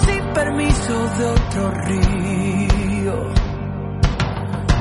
sin 0.00 0.24
permiso 0.32 1.08
de 1.18 1.24
otro 1.26 1.70
río, 1.70 3.14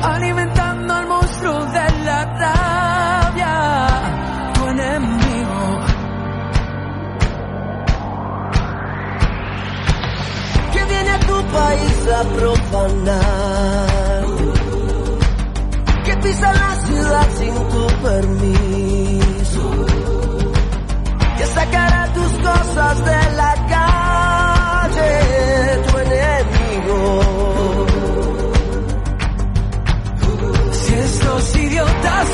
alimentando 0.03 0.93
al 0.93 1.07
monstruo 1.07 1.65
de 1.65 2.03
la 2.05 2.25
rabia, 2.43 3.87
tu 4.53 4.67
enemigo. 4.67 5.79
Que 10.73 10.85
viene 10.85 11.09
a 11.11 11.19
tu 11.19 11.43
país 11.59 12.07
a 12.19 12.23
profanar 12.37 13.85
que 16.05 16.15
pisa 16.17 16.53
la 16.53 16.75
ciudad 16.85 17.27
sin 17.37 17.55
tu 17.69 17.87
permiso, 18.03 19.85
que 21.37 21.45
sacará 21.47 22.13
tus 22.13 22.31
cosas 22.47 23.05
de 23.05 23.35
la 23.35 23.55
calle, 23.69 24.04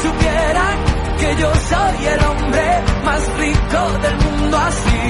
supieran 0.02 0.78
que 1.20 1.36
yo 1.42 1.53
soy 1.56 2.06
el 2.06 2.23
hombre 2.25 2.84
más 3.03 3.38
rico 3.38 3.81
del 4.02 4.17
mundo 4.17 4.58
así, 4.58 5.03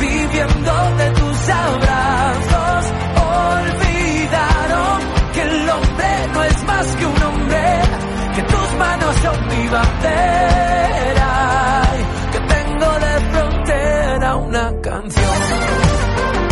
viviendo 0.00 0.72
de 0.98 1.10
tus 1.10 1.48
abrazos, 1.48 2.92
olvidaron 3.36 4.98
que 5.32 5.42
el 5.42 5.70
hombre 5.70 6.28
no 6.34 6.44
es 6.44 6.64
más 6.64 6.86
que 6.96 7.06
un 7.06 7.22
hombre, 7.22 7.80
que 8.34 8.42
tus 8.42 8.74
manos 8.78 9.16
son 9.22 9.48
mi 9.48 9.68
bandera, 9.68 11.32
que 12.32 12.40
tengo 12.40 12.90
de 13.04 13.20
frontera 13.32 14.36
una 14.36 14.80
canción. 14.80 15.69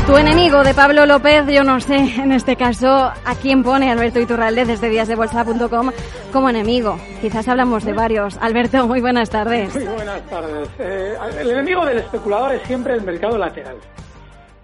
Tu 0.09 0.17
enemigo 0.17 0.65
de 0.65 0.73
Pablo 0.73 1.05
López, 1.05 1.45
yo 1.49 1.63
no 1.65 1.79
sé 1.81 1.97
en 1.97 2.33
este 2.33 2.57
caso 2.57 2.89
a 2.89 3.35
quién 3.43 3.63
pone 3.63 3.91
Alberto 3.93 4.19
Iturralde 4.19 4.65
desde 4.65 4.89
díasdebolsa.com 4.89 5.91
como 6.33 6.49
enemigo. 6.49 6.99
Quizás 7.21 7.47
hablamos 7.47 7.85
de 7.85 7.93
varios. 7.93 8.39
Alberto, 8.39 8.87
muy 8.87 9.03
buenas 9.03 9.29
tardes. 9.29 9.75
Muy 9.75 9.85
buenas 9.85 10.23
tardes. 10.31 10.71
Eh, 10.79 11.15
el 11.41 11.51
enemigo 11.51 11.85
del 11.85 11.99
especulador 11.99 12.55
es 12.55 12.63
siempre 12.63 12.95
el 12.95 13.03
mercado 13.03 13.37
lateral. 13.37 13.77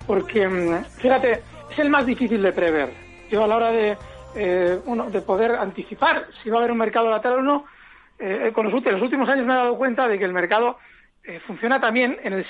Porque, 0.07 0.49
mm, 0.49 0.83
fíjate, 0.97 1.43
es 1.71 1.79
el 1.79 1.91
más 1.91 2.07
difícil 2.07 2.43
de 2.43 2.53
prever. 2.53 2.89
Yo 3.31 3.45
a 3.45 3.47
la 3.47 3.57
hora 3.57 3.71
de, 3.71 3.99
eh, 4.37 4.79
bueno, 4.87 5.11
de 5.11 5.21
poder 5.21 5.53
anticipar 5.57 6.25
si 6.43 6.49
va 6.49 6.57
a 6.57 6.59
haber 6.61 6.73
un 6.73 6.79
mercado 6.79 7.11
lateral 7.11 7.41
o 7.41 7.43
no, 7.43 7.65
eh, 8.19 8.51
con 8.55 8.65
los, 8.65 8.73
últimos- 8.75 9.29
años 9.29 9.45
me 9.47 9.53
he 9.53 9.57
dado 9.57 9.77
cuenta 9.77 10.09
de 10.09 10.19
que 10.19 10.25
el 10.25 10.33
mercado 10.33 10.79
funciona 11.47 11.81
también 11.81 12.19
en, 12.23 12.45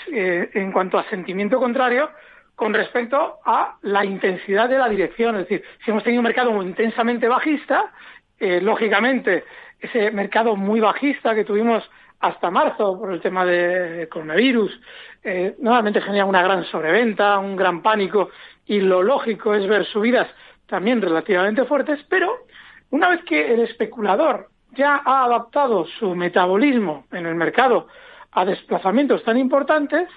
en 0.53 0.73
cuanto 0.73 0.99
a 0.99 1.05
sentimiento 1.05 1.61
contrario 1.61 2.11
con 2.55 2.73
respecto 2.73 3.39
a 3.45 3.77
la 3.83 4.05
intensidad 4.05 4.69
de 4.69 4.79
la 4.79 4.89
dirección. 4.89 5.37
Es 5.37 5.49
decir, 5.49 5.65
si 5.85 5.91
hemos 5.91 6.05
tenido 6.05 6.21
un 6.21 6.25
mercado 6.25 6.63
intensamente 6.63 7.29
bajista, 7.29 7.93
eh, 8.39 8.61
lógicamente 8.61 9.45
ese 9.81 10.11
mercado 10.11 10.57
muy 10.57 10.81
bajista 10.81 11.35
que 11.35 11.45
tuvimos 11.45 11.89
hasta 12.21 12.51
marzo 12.51 12.99
por 12.99 13.13
el 13.13 13.21
tema 13.21 13.45
de 13.45 14.09
coronavirus, 14.11 14.81
eh, 15.23 15.55
normalmente 15.59 16.01
genera 16.01 16.25
una 16.25 16.43
gran 16.43 16.65
sobreventa, 16.65 17.39
un 17.39 17.57
gran 17.57 17.83
pánico 17.83 18.31
y 18.67 18.81
lo 18.81 19.03
lógico 19.03 19.55
es 19.55 19.67
ver 19.67 19.85
subidas 19.85 20.29
también 20.67 21.03
relativamente 21.03 21.65
fuertes, 21.65 22.01
pero 22.09 22.47
una 22.91 23.09
vez 23.11 23.25
que 23.25 23.53
el 23.53 23.61
especulador 23.61 24.49
ya 24.73 25.03
ha 25.05 25.25
adaptado 25.25 25.87
su 25.99 26.15
metabolismo 26.15 27.07
en 27.13 27.27
el 27.27 27.35
mercado 27.35 27.89
a 28.33 28.45
desplazamientos 28.45 29.23
tan 29.25 29.39
importantes, 29.39 30.09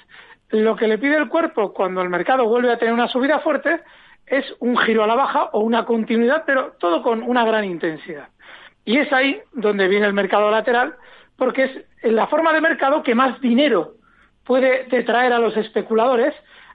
lo 0.50 0.76
que 0.76 0.88
le 0.88 0.98
pide 0.98 1.18
el 1.18 1.28
cuerpo 1.28 1.74
cuando 1.74 2.02
el 2.02 2.10
mercado 2.10 2.48
vuelve 2.48 2.72
a 2.72 2.78
tener 2.78 2.94
una 2.94 3.08
subida 3.08 3.40
fuerte 3.40 3.82
es 4.26 4.46
un 4.60 4.78
giro 4.78 5.04
a 5.04 5.08
la 5.08 5.16
baja 5.16 5.50
o 5.54 5.62
una 5.62 5.86
continuidad, 5.86 6.44
pero 6.46 6.74
todo 6.80 7.02
con 7.02 7.24
una 7.24 7.46
gran 7.46 7.64
intensidad. 7.64 8.30
Y 8.86 8.98
es 8.98 9.12
ahí 9.12 9.40
donde 9.54 9.88
viene 9.88 10.06
el 10.06 10.14
mercado 10.14 10.52
lateral, 10.52 10.96
porque 11.38 11.64
es 11.64 12.12
la 12.14 12.28
forma 12.28 12.54
de 12.54 12.62
mercado 12.62 13.04
que 13.04 13.16
más 13.16 13.40
dinero 13.42 13.94
puede 14.44 14.86
detraer 14.86 15.34
a 15.34 15.40
los 15.40 15.56
especuladores 15.58 16.34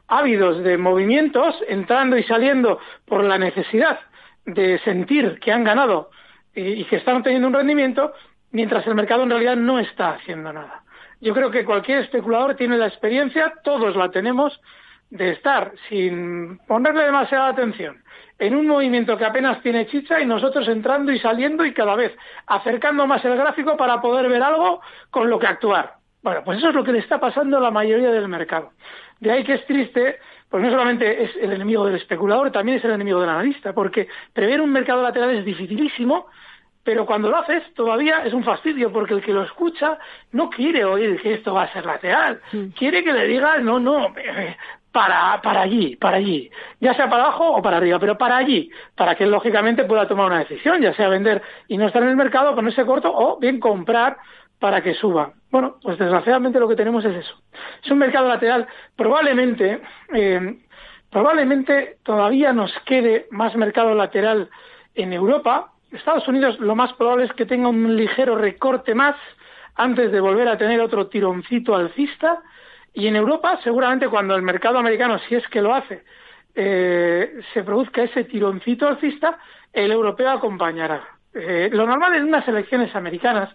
ávidos 0.09 0.63
de 0.63 0.77
movimientos, 0.77 1.55
entrando 1.69 2.19
y 2.19 2.23
saliendo 2.25 2.79
por 3.07 3.25
la 3.25 3.39
necesidad 3.39 3.99
de 4.45 4.79
sentir 4.81 5.39
que 5.41 5.53
han 5.53 5.65
ganado 5.65 6.11
y, 6.55 6.85
que 6.85 6.97
están 6.97 7.23
teniendo 7.23 7.49
un 7.49 7.55
rendimiento, 7.55 8.13
mientras 8.51 8.87
el 8.87 8.95
mercado 8.95 9.23
en 9.23 9.31
realidad 9.31 9.57
no 9.57 9.79
está 9.79 10.11
haciendo 10.11 10.53
nada. 10.53 10.82
Yo 11.23 11.33
creo 11.33 11.53
que 11.53 11.65
cualquier 11.65 11.99
especulador 11.99 12.57
tiene 12.57 12.77
la 12.77 12.89
experiencia, 12.89 13.55
todos 13.63 13.95
la 13.95 14.11
tenemos, 14.11 14.61
de 15.09 15.31
estar 15.31 15.73
sin 15.89 16.59
ponerle 16.67 17.05
demasiada 17.05 17.47
atención 17.47 18.03
en 18.41 18.57
un 18.57 18.67
movimiento 18.67 19.17
que 19.17 19.25
apenas 19.25 19.63
tiene 19.63 19.87
chicha 19.87 20.21
y 20.21 20.27
nosotros 20.27 20.67
entrando 20.67 21.13
y 21.13 21.21
saliendo 21.21 21.65
y 21.65 21.73
cada 21.73 21.95
vez 21.95 22.13
acercando 22.49 23.07
más 23.07 23.25
el 23.25 23.37
gráfico 23.37 23.77
para 23.77 24.01
poder 24.01 24.29
ver 24.29 24.43
algo 24.43 24.81
con 25.11 25.31
lo 25.31 25.39
que 25.39 25.47
actuar. 25.47 25.95
Bueno, 26.25 26.43
pues 26.45 26.59
eso 26.59 26.71
es 26.71 26.75
lo 26.75 26.83
que 26.83 26.93
le 26.93 26.99
está 26.99 27.21
pasando 27.21 27.59
a 27.59 27.61
la 27.61 27.71
mayoría 27.71 28.11
del 28.11 28.27
mercado. 28.27 28.73
De 29.21 29.31
ahí 29.31 29.45
que 29.45 29.55
es 29.55 29.67
triste, 29.67 30.19
pues 30.51 30.61
no 30.61 30.71
solamente 30.71 31.23
es 31.23 31.37
el 31.37 31.53
enemigo 31.53 31.87
del 31.87 31.95
especulador, 31.95 32.51
también 32.51 32.79
es 32.79 32.85
el 32.85 32.91
enemigo 32.91 33.21
del 33.21 33.31
analista, 33.31 33.73
porque 33.73 34.09
prever 34.33 34.61
un 34.61 34.73
mercado 34.73 35.05
lateral 35.05 35.31
es 35.31 35.45
dificilísimo, 35.45 36.27
pero 36.85 37.07
cuando 37.07 37.31
lo 37.31 37.39
haces 37.39 37.63
todavía 37.75 38.25
es 38.25 38.33
un 38.33 38.45
fastidio, 38.45 38.93
porque 38.93 39.15
el 39.15 39.23
que 39.23 39.33
lo 39.33 39.43
escucha 39.43 39.99
no 40.33 40.51
quiere 40.51 40.85
oír 40.85 41.21
que 41.21 41.35
esto 41.35 41.55
va 41.55 41.65
a 41.65 41.73
ser 41.73 41.87
lateral, 41.87 42.41
quiere 42.77 43.05
que 43.05 43.13
le 43.13 43.27
digas, 43.27 43.63
no, 43.63 43.79
no, 43.79 44.13
para, 44.93 45.41
para 45.43 45.63
allí, 45.63 45.97
para 45.97 46.19
allí, 46.19 46.51
ya 46.81 46.95
sea 46.95 47.09
para 47.09 47.25
abajo 47.25 47.51
o 47.53 47.63
para 47.63 47.79
arriba, 47.79 47.99
pero 47.99 48.19
para 48.19 48.37
allí, 48.37 48.71
para 48.95 49.15
que 49.15 49.27
lógicamente 49.27 49.85
pueda 49.85 50.07
tomar 50.07 50.27
una 50.27 50.41
decisión, 50.41 50.83
ya 50.83 50.93
sea 50.95 51.09
vender 51.09 51.41
y 51.69 51.79
no 51.79 51.87
estar 51.87 52.03
en 52.03 52.11
el 52.11 52.17
mercado, 52.17 52.55
ponerse 52.55 52.85
corto 52.85 53.11
o 53.13 53.39
bien 53.39 53.59
comprar 53.59 54.19
para 54.63 54.81
que 54.81 54.95
suba. 54.95 55.33
Bueno, 55.51 55.77
pues 55.83 55.99
desgraciadamente 55.99 56.61
lo 56.61 56.69
que 56.69 56.77
tenemos 56.77 57.05
es 57.05 57.17
eso. 57.17 57.35
Es 57.85 57.91
un 57.91 57.99
mercado 57.99 58.29
lateral. 58.29 58.69
Probablemente, 58.95 59.83
eh, 60.15 60.57
probablemente 61.11 61.97
todavía 62.05 62.53
nos 62.53 62.73
quede 62.85 63.27
más 63.31 63.57
mercado 63.57 63.93
lateral 63.95 64.49
en 64.95 65.13
Europa. 65.13 65.72
Estados 65.93 66.27
Unidos 66.29 66.59
lo 66.59 66.75
más 66.75 66.93
probable 66.95 67.25
es 67.25 67.33
que 67.33 67.47
tenga 67.47 67.69
un 67.69 67.97
ligero 67.97 68.37
recorte 68.37 68.95
más 68.95 69.17
antes 69.75 70.13
de 70.13 70.21
volver 70.21 70.49
a 70.49 70.59
tener 70.59 70.81
otro 70.81 71.07
tironcito 71.09 71.75
alcista. 71.75 72.43
Y 72.95 73.07
en 73.07 73.17
Europa, 73.17 73.59
seguramente 73.63 74.09
cuando 74.09 74.35
el 74.35 74.43
mercado 74.43 74.79
americano, 74.79 75.19
si 75.29 75.35
es 75.35 75.47
que 75.49 75.63
lo 75.63 75.75
hace, 75.75 76.03
eh, 76.55 77.41
se 77.55 77.63
produzca 77.63 78.03
ese 78.03 78.25
tironcito 78.25 78.87
alcista, 78.87 79.39
el 79.73 79.91
europeo 79.91 80.31
acompañará. 80.31 81.03
Eh, 81.35 81.71
lo 81.73 81.87
normal 81.87 82.15
en 82.15 82.25
unas 82.25 82.47
elecciones 82.47 82.95
americanas 82.95 83.55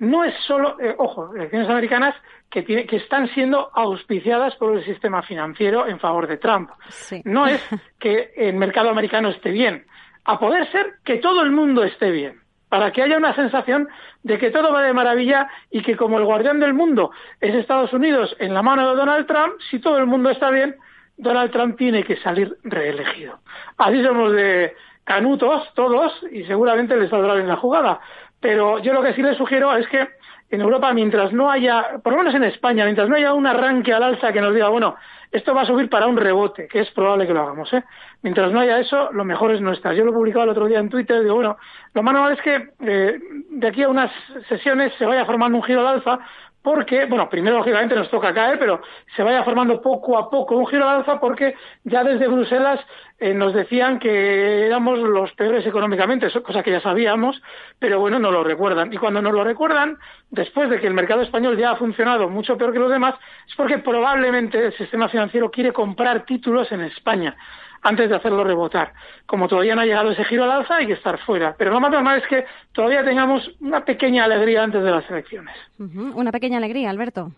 no 0.00 0.24
es 0.24 0.34
solo, 0.44 0.76
eh, 0.80 0.96
ojo, 0.98 1.32
elecciones 1.36 1.68
americanas 1.68 2.16
que, 2.50 2.62
tiene, 2.62 2.86
que 2.86 2.96
están 2.96 3.28
siendo 3.28 3.70
auspiciadas 3.72 4.56
por 4.56 4.76
el 4.76 4.84
sistema 4.84 5.22
financiero 5.22 5.86
en 5.86 6.00
favor 6.00 6.26
de 6.26 6.38
Trump. 6.38 6.70
Sí. 6.88 7.22
No 7.24 7.46
es 7.46 7.64
que 8.00 8.32
el 8.36 8.54
mercado 8.54 8.90
americano 8.90 9.28
esté 9.28 9.50
bien, 9.52 9.86
a 10.24 10.38
poder 10.38 10.70
ser 10.70 10.94
que 11.04 11.16
todo 11.18 11.42
el 11.42 11.50
mundo 11.50 11.84
esté 11.84 12.10
bien, 12.10 12.40
para 12.68 12.92
que 12.92 13.02
haya 13.02 13.16
una 13.16 13.34
sensación 13.34 13.88
de 14.22 14.38
que 14.38 14.50
todo 14.50 14.72
va 14.72 14.82
de 14.82 14.92
maravilla 14.92 15.48
y 15.70 15.82
que 15.82 15.96
como 15.96 16.18
el 16.18 16.24
guardián 16.24 16.60
del 16.60 16.74
mundo 16.74 17.10
es 17.40 17.54
Estados 17.54 17.92
Unidos 17.92 18.34
en 18.38 18.54
la 18.54 18.62
mano 18.62 18.90
de 18.90 18.96
Donald 18.96 19.26
Trump, 19.26 19.54
si 19.70 19.78
todo 19.78 19.98
el 19.98 20.06
mundo 20.06 20.30
está 20.30 20.50
bien, 20.50 20.76
Donald 21.16 21.50
Trump 21.52 21.76
tiene 21.76 22.04
que 22.04 22.16
salir 22.16 22.56
reelegido. 22.64 23.40
Así 23.76 24.02
somos 24.02 24.32
de 24.32 24.74
canutos 25.04 25.68
todos 25.74 26.12
y 26.30 26.44
seguramente 26.44 26.96
les 26.96 27.10
saldrá 27.10 27.34
bien 27.34 27.48
la 27.48 27.56
jugada. 27.56 28.00
Pero 28.40 28.78
yo 28.80 28.92
lo 28.92 29.02
que 29.02 29.14
sí 29.14 29.22
les 29.22 29.36
sugiero 29.36 29.76
es 29.76 29.86
que 29.88 30.08
en 30.52 30.60
Europa, 30.60 30.92
mientras 30.92 31.32
no 31.32 31.50
haya, 31.50 31.98
por 32.04 32.12
lo 32.12 32.18
menos 32.18 32.34
en 32.34 32.44
España, 32.44 32.84
mientras 32.84 33.08
no 33.08 33.16
haya 33.16 33.32
un 33.32 33.46
arranque 33.46 33.90
al 33.94 34.02
alza 34.02 34.34
que 34.34 34.40
nos 34.42 34.52
diga, 34.52 34.68
bueno, 34.68 34.96
esto 35.30 35.54
va 35.54 35.62
a 35.62 35.66
subir 35.66 35.88
para 35.88 36.06
un 36.06 36.18
rebote, 36.18 36.68
que 36.68 36.80
es 36.80 36.90
probable 36.90 37.26
que 37.26 37.32
lo 37.32 37.40
hagamos, 37.40 37.72
¿eh? 37.72 37.82
Mientras 38.20 38.52
no 38.52 38.60
haya 38.60 38.78
eso, 38.78 39.10
lo 39.12 39.24
mejor 39.24 39.52
es 39.52 39.62
no 39.62 39.72
estar. 39.72 39.94
Yo 39.94 40.04
lo 40.04 40.10
he 40.10 40.14
publicado 40.14 40.44
el 40.44 40.50
otro 40.50 40.66
día 40.66 40.78
en 40.78 40.90
Twitter 40.90 41.22
digo, 41.22 41.36
bueno, 41.36 41.56
lo 41.94 42.02
más 42.02 42.12
normal 42.12 42.32
es 42.34 42.42
que 42.42 42.68
eh, 42.80 43.18
de 43.48 43.66
aquí 43.66 43.82
a 43.82 43.88
unas 43.88 44.12
sesiones 44.46 44.92
se 44.98 45.06
vaya 45.06 45.24
formando 45.24 45.56
un 45.56 45.64
giro 45.64 45.80
al 45.80 45.94
alza, 45.94 46.18
porque, 46.62 47.06
bueno, 47.06 47.28
primero 47.28 47.58
lógicamente 47.58 47.94
nos 47.94 48.08
toca 48.08 48.32
caer, 48.32 48.58
pero 48.58 48.80
se 49.16 49.22
vaya 49.22 49.42
formando 49.42 49.82
poco 49.82 50.16
a 50.16 50.30
poco 50.30 50.56
un 50.56 50.66
giro 50.66 50.88
al 50.88 50.98
alza 51.00 51.18
porque 51.18 51.56
ya 51.84 52.04
desde 52.04 52.28
Bruselas 52.28 52.80
eh, 53.18 53.34
nos 53.34 53.52
decían 53.52 53.98
que 53.98 54.66
éramos 54.66 54.98
los 54.98 55.32
peores 55.32 55.66
económicamente, 55.66 56.30
cosa 56.42 56.62
que 56.62 56.70
ya 56.70 56.80
sabíamos, 56.80 57.42
pero 57.78 57.98
bueno, 57.98 58.18
no 58.18 58.30
lo 58.30 58.44
recuerdan. 58.44 58.92
Y 58.92 58.96
cuando 58.96 59.20
nos 59.20 59.32
lo 59.32 59.42
recuerdan, 59.42 59.98
después 60.30 60.70
de 60.70 60.80
que 60.80 60.86
el 60.86 60.94
mercado 60.94 61.22
español 61.22 61.58
ya 61.58 61.72
ha 61.72 61.76
funcionado 61.76 62.28
mucho 62.28 62.56
peor 62.56 62.72
que 62.72 62.78
los 62.78 62.90
demás, 62.90 63.14
es 63.48 63.54
porque 63.56 63.78
probablemente 63.78 64.66
el 64.66 64.72
sistema 64.76 65.08
financiero 65.08 65.50
quiere 65.50 65.72
comprar 65.72 66.24
títulos 66.24 66.70
en 66.70 66.82
España 66.82 67.36
antes 67.82 68.08
de 68.08 68.16
hacerlo 68.16 68.44
rebotar. 68.44 68.92
Como 69.26 69.48
todavía 69.48 69.74
no 69.74 69.82
ha 69.82 69.86
llegado 69.86 70.10
ese 70.10 70.24
giro 70.24 70.44
al 70.44 70.52
alza, 70.52 70.76
hay 70.76 70.86
que 70.86 70.92
estar 70.94 71.18
fuera. 71.18 71.54
Pero 71.58 71.72
lo 71.72 71.80
más 71.80 71.90
normal 71.90 72.18
es 72.18 72.26
que 72.28 72.44
todavía 72.72 73.04
tengamos 73.04 73.50
una 73.60 73.84
pequeña 73.84 74.24
alegría 74.24 74.62
antes 74.62 74.82
de 74.82 74.90
las 74.90 75.08
elecciones. 75.10 75.54
Una 75.78 76.32
pequeña 76.32 76.58
alegría, 76.58 76.90
Alberto. 76.90 77.32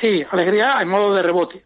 Sí, 0.00 0.24
alegría 0.30 0.80
en 0.80 0.88
modo 0.88 1.14
de 1.14 1.22
rebote. 1.22 1.64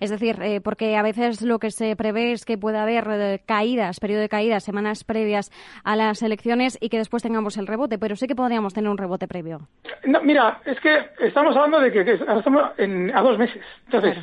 Es 0.00 0.10
decir, 0.10 0.36
eh, 0.42 0.60
porque 0.60 0.96
a 0.96 1.02
veces 1.02 1.42
lo 1.42 1.58
que 1.60 1.70
se 1.70 1.94
prevé 1.94 2.32
es 2.32 2.44
que 2.44 2.58
pueda 2.58 2.82
haber 2.82 3.06
eh, 3.08 3.40
caídas, 3.46 4.00
periodo 4.00 4.22
de 4.22 4.28
caídas, 4.28 4.64
semanas 4.64 5.04
previas 5.04 5.52
a 5.84 5.94
las 5.94 6.22
elecciones 6.22 6.76
y 6.80 6.88
que 6.88 6.98
después 6.98 7.22
tengamos 7.22 7.56
el 7.56 7.68
rebote, 7.68 7.98
pero 7.98 8.16
sí 8.16 8.26
que 8.26 8.34
podríamos 8.34 8.74
tener 8.74 8.90
un 8.90 8.98
rebote 8.98 9.28
previo. 9.28 9.60
mira, 10.22 10.60
es 10.64 10.80
que 10.80 11.10
estamos 11.20 11.54
hablando 11.54 11.80
de 11.80 11.92
que, 11.92 12.12
estamos 12.12 12.44
a 12.76 13.20
dos 13.20 13.38
meses. 13.38 13.62
Entonces, 13.86 14.18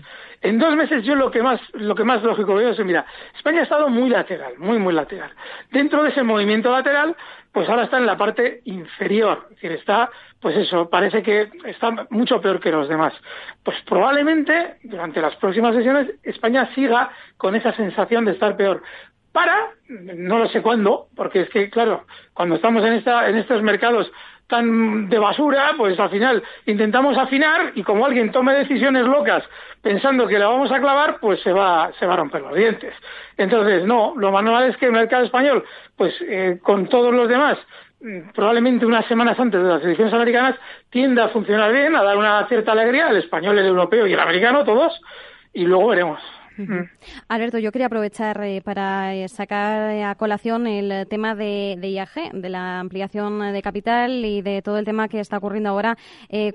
en 0.46 0.60
dos 0.60 0.76
meses 0.76 1.04
yo 1.04 1.16
lo 1.16 1.32
que 1.32 1.42
más 1.42 1.60
lo 1.74 1.96
que 1.96 2.04
más 2.04 2.22
lógico 2.24 2.56
veo 2.56 2.70
es, 2.70 2.80
mira, 2.80 3.06
España 3.36 3.62
ha 3.62 3.64
estado 3.64 3.90
muy 3.90 4.10
lateral, 4.10 4.54
muy, 4.58 4.78
muy 4.78 4.94
lateral. 4.94 5.32
Dentro 5.72 6.04
de 6.04 6.10
ese 6.10 6.24
movimiento 6.24 6.72
lateral, 6.72 7.16
pues 7.52 7.68
ahora 7.68 7.86
está 7.86 7.98
en 7.98 8.06
la 8.06 8.18
parte 8.18 8.62
inferior, 8.66 9.48
es 9.50 9.56
decir, 9.56 9.72
está, 9.72 10.10
pues 10.40 10.56
eso, 10.58 10.90
parece 10.90 11.24
que 11.24 11.50
está 11.66 12.08
mucho 12.10 12.40
peor 12.42 12.60
que 12.60 12.72
los 12.72 12.88
demás. 12.88 13.14
Pues 13.64 13.78
probablemente 13.88 14.76
durante 14.84 15.22
las 15.22 15.36
próximas 15.38 15.76
sesiones 15.76 16.12
España 16.24 16.70
siga 16.76 17.10
con 17.38 17.56
esa 17.56 17.74
sensación 17.74 18.26
de 18.26 18.34
estar 18.34 18.56
peor. 18.56 18.84
Para, 19.32 19.72
no 19.90 20.38
lo 20.38 20.48
sé 20.48 20.62
cuándo, 20.62 21.08
porque 21.16 21.42
es 21.42 21.50
que, 21.50 21.70
claro, 21.70 22.06
cuando 22.34 22.56
estamos 22.56 22.86
en, 22.86 22.94
esta, 22.94 23.28
en 23.30 23.38
estos 23.38 23.62
mercados 23.62 24.10
tan 24.48 25.10
de 25.10 25.18
basura, 25.18 25.74
pues 25.78 26.00
al 26.00 26.10
final 26.10 26.44
intentamos 26.66 27.18
afinar 27.18 27.72
y 27.76 27.84
como 27.84 28.06
alguien 28.06 28.32
tome 28.32 28.54
decisiones 28.54 29.06
locas 29.06 29.44
pensando 29.86 30.26
que 30.26 30.40
la 30.40 30.48
vamos 30.48 30.72
a 30.72 30.80
clavar, 30.80 31.20
pues 31.20 31.40
se 31.42 31.52
va, 31.52 31.92
se 32.00 32.08
va 32.08 32.16
a 32.16 32.18
romper 32.18 32.42
los 32.42 32.56
dientes. 32.56 32.92
Entonces, 33.38 33.86
no, 33.86 34.16
lo 34.18 34.32
normal 34.32 34.68
es 34.68 34.78
que 34.78 34.88
el 34.88 34.92
mercado 34.92 35.24
español, 35.24 35.64
pues 35.96 36.12
eh, 36.22 36.58
con 36.64 36.88
todos 36.88 37.14
los 37.14 37.30
demás, 37.30 37.60
mm, 38.02 38.32
probablemente 38.34 38.88
unas 38.88 39.06
semanas 39.06 39.40
antes 39.40 39.62
de 39.62 39.70
las 39.70 39.84
elecciones 39.84 40.12
americanas, 40.12 40.56
tienda 40.90 41.26
a 41.26 41.30
funcionar 41.30 41.72
bien, 41.72 41.96
a 41.96 42.02
dar 42.02 42.18
una 42.18 42.48
cierta 42.48 42.72
alegría, 42.72 43.10
el 43.10 43.18
español, 43.18 43.60
el 43.60 43.68
europeo 43.68 44.08
y 44.08 44.14
el 44.14 44.20
americano, 44.20 44.66
todos, 44.66 45.00
y 45.54 45.66
luego 45.66 45.90
veremos. 45.90 46.20
Alberto, 47.28 47.57
yo 47.60 47.72
quería 47.72 47.88
aprovechar 47.88 48.42
eh, 48.44 48.62
para 48.62 49.16
eh, 49.16 49.28
sacar 49.28 49.92
eh, 49.92 50.04
a 50.04 50.16
colación 50.16 50.68
el 50.68 51.07
tema 51.07 51.36
de, 51.36 51.78
IAG, 51.81 52.31
de 52.34 52.50
la 52.50 52.80
ampliación 52.80 53.54
de 53.54 53.62
capital 53.62 54.24
y 54.25 54.42
de 54.42 54.62
todo 54.62 54.78
el 54.78 54.86
tema 54.86 55.07
que 55.07 55.19
está 55.19 55.38
ocurriendo 55.38 55.69
ahora 55.69 55.98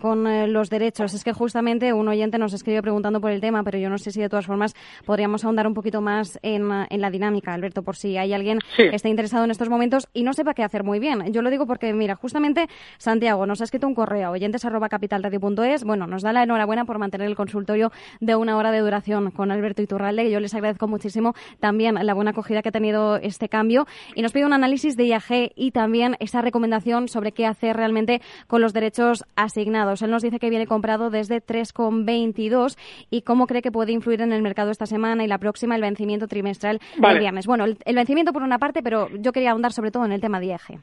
con 0.01 0.53
los 0.53 0.71
derechos. 0.71 1.15
Es 1.15 1.25
que 1.25 1.33
justamente 1.33 1.93
un 1.93 2.09
oyente 2.09 2.39
nos 2.39 2.53
escribe 2.53 2.83
preguntando 2.83 3.21
por 3.21 3.31
el 3.31 3.41
tema, 3.41 3.63
pero 3.63 3.79
yo 3.79 3.89
no 3.89 3.99
sé 3.99 4.11
si 4.11 4.21
de 4.21 4.29
todas 4.29 4.47
formas 4.47 4.75
podríamos 5.05 5.45
ahondar 5.45 5.67
un 5.67 5.75
poquito 5.75 6.01
más 6.01 6.39
en, 6.43 6.69
la 6.69 7.11
dinámica, 7.11 7.53
Alberto, 7.53 7.83
por 7.83 7.97
si 7.97 8.17
hay 8.17 8.33
alguien 8.33 8.59
que 8.77 8.95
esté 8.95 9.09
interesado 9.09 9.45
en 9.45 9.51
estos 9.51 9.69
momentos 9.69 10.09
y 10.13 10.23
no 10.23 10.33
sepa 10.33 10.55
qué 10.55 10.63
hacer 10.63 10.85
muy 10.85 10.99
bien. 10.99 11.33
Yo 11.33 11.43
lo 11.43 11.51
digo 11.51 11.67
porque, 11.67 11.93
mira, 11.93 12.15
justamente 12.15 12.69
Santiago 12.99 13.47
nos 13.47 13.61
ha 13.61 13.65
escrito 13.65 13.87
un 13.87 13.95
correo, 13.95 14.31
oyentes 14.31 14.65
arroba 14.65 14.89
capitalradio.es, 14.89 15.85
bueno, 15.85 16.07
nos 16.07 16.23
da 16.23 16.33
la 16.33 16.43
enhorabuena 16.43 16.85
por 16.85 16.99
mantener 16.99 17.27
el 17.27 17.37
consultorio 17.37 17.91
de 18.21 18.37
una 18.37 18.57
hora 18.57 18.71
de 18.71 18.81
duración 18.81 19.31
con 19.31 19.51
Alberto 19.51 19.83
y 19.83 19.87
Turralde, 19.91 20.25
que 20.25 20.31
yo 20.31 20.41
les 20.41 20.55
agradezco 20.55 20.89
muchísimo 20.89 21.35
también 21.59 21.97
la 22.01 22.15
buena 22.15 22.31
acogida 22.31 22.63
que 22.63 22.71
ha 22.71 22.73
tenido 22.73 23.17
este 23.17 23.49
cambio. 23.49 23.87
Y 24.15 24.23
nos 24.23 24.33
pide 24.33 24.47
un 24.47 24.53
análisis 24.53 24.97
de 24.97 25.05
IAG 25.05 25.53
y 25.55 25.73
también 25.73 26.17
esa 26.21 26.41
recomendación 26.41 27.09
sobre 27.09 27.33
qué 27.33 27.45
hacer 27.45 27.77
realmente 27.77 28.23
con 28.47 28.61
los 28.63 28.73
derechos 28.73 29.25
asignados. 29.37 30.03
Él 30.03 30.11
nos 30.11 30.23
dice 30.23 30.39
que 30.39 30.49
viene 30.49 30.67
comprado 30.67 31.11
desde 31.11 31.43
3,22 31.43 32.79
y 33.11 33.23
cómo 33.23 33.47
cree 33.47 33.63
que 33.63 33.73
puede 33.73 33.93
influir 33.93 34.23
en 34.23 34.33
el 34.33 34.43
mercado 34.43 34.71
esta 34.71 34.87
semana 34.87 35.25
y 35.25 35.27
la 35.27 35.39
próxima 35.39 35.75
el 35.75 35.83
vencimiento 35.83 36.29
trimestral 36.29 36.79
del 36.97 37.19
viernes. 37.19 37.47
Bueno, 37.47 37.65
el, 37.65 37.95
vencimiento 37.95 38.33
por 38.33 38.43
una 38.43 38.59
parte, 38.59 38.83
pero 38.83 39.09
yo 39.19 39.33
quería 39.33 39.51
ahondar 39.51 39.73
sobre 39.73 39.91
todo 39.91 40.05
en 40.05 40.13
el 40.13 40.21
tema 40.21 40.41
de 40.41 40.47
IAG. 40.47 40.81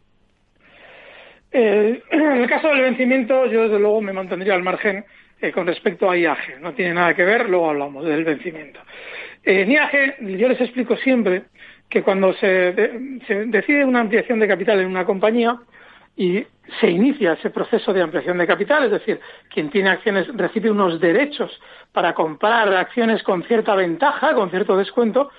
Eh, 1.52 2.04
en 2.12 2.22
el 2.22 2.50
caso 2.50 2.68
del 2.68 2.82
vencimiento, 2.82 3.46
yo 3.46 3.64
desde 3.64 3.80
luego 3.80 4.02
me 4.02 4.14
mantendría 4.14 4.54
al 4.54 4.64
margen 4.64 5.06
eh, 5.40 5.52
con 5.52 5.68
respecto 5.68 6.10
a 6.10 6.18
IAG. 6.18 6.62
No 6.62 6.74
tiene 6.74 6.94
nada 6.94 7.14
que 7.14 7.24
ver, 7.24 7.50
luego 7.50 7.70
hablamos 7.70 8.06
del 8.06 8.24
vencimiento. 8.24 8.80
En 9.44 9.72
IAG, 9.72 10.20
yo 10.20 10.50
les 10.50 10.60
explico 10.60 10.98
siempre 10.98 11.44
que 11.90 12.04
cuando 12.04 12.34
se, 12.34 12.74
decide 13.48 13.86
una 13.86 14.02
ampliación 14.02 14.40
de 14.40 14.48
capital 14.48 14.80
en 14.80 14.88
una 14.88 15.06
compañía 15.06 15.58
y 16.16 16.46
se 16.82 16.90
inicia 16.90 17.34
ese 17.34 17.50
proceso 17.50 17.94
de 17.94 18.02
ampliación 18.02 18.38
de 18.38 18.48
capital, 18.48 18.86
es 18.86 18.92
decir, 18.92 19.20
quien 19.50 19.70
tiene 19.70 19.90
acciones 19.90 20.28
recibe 20.36 20.70
unos 20.70 21.00
derechos 21.00 21.62
para 21.94 22.14
comprar 22.14 22.74
acciones 22.74 23.24
con 23.24 23.44
cierta 23.44 23.76
ventaja, 23.76 24.34
con 24.34 24.50
cierto 24.50 24.76
descuento, 24.76 25.30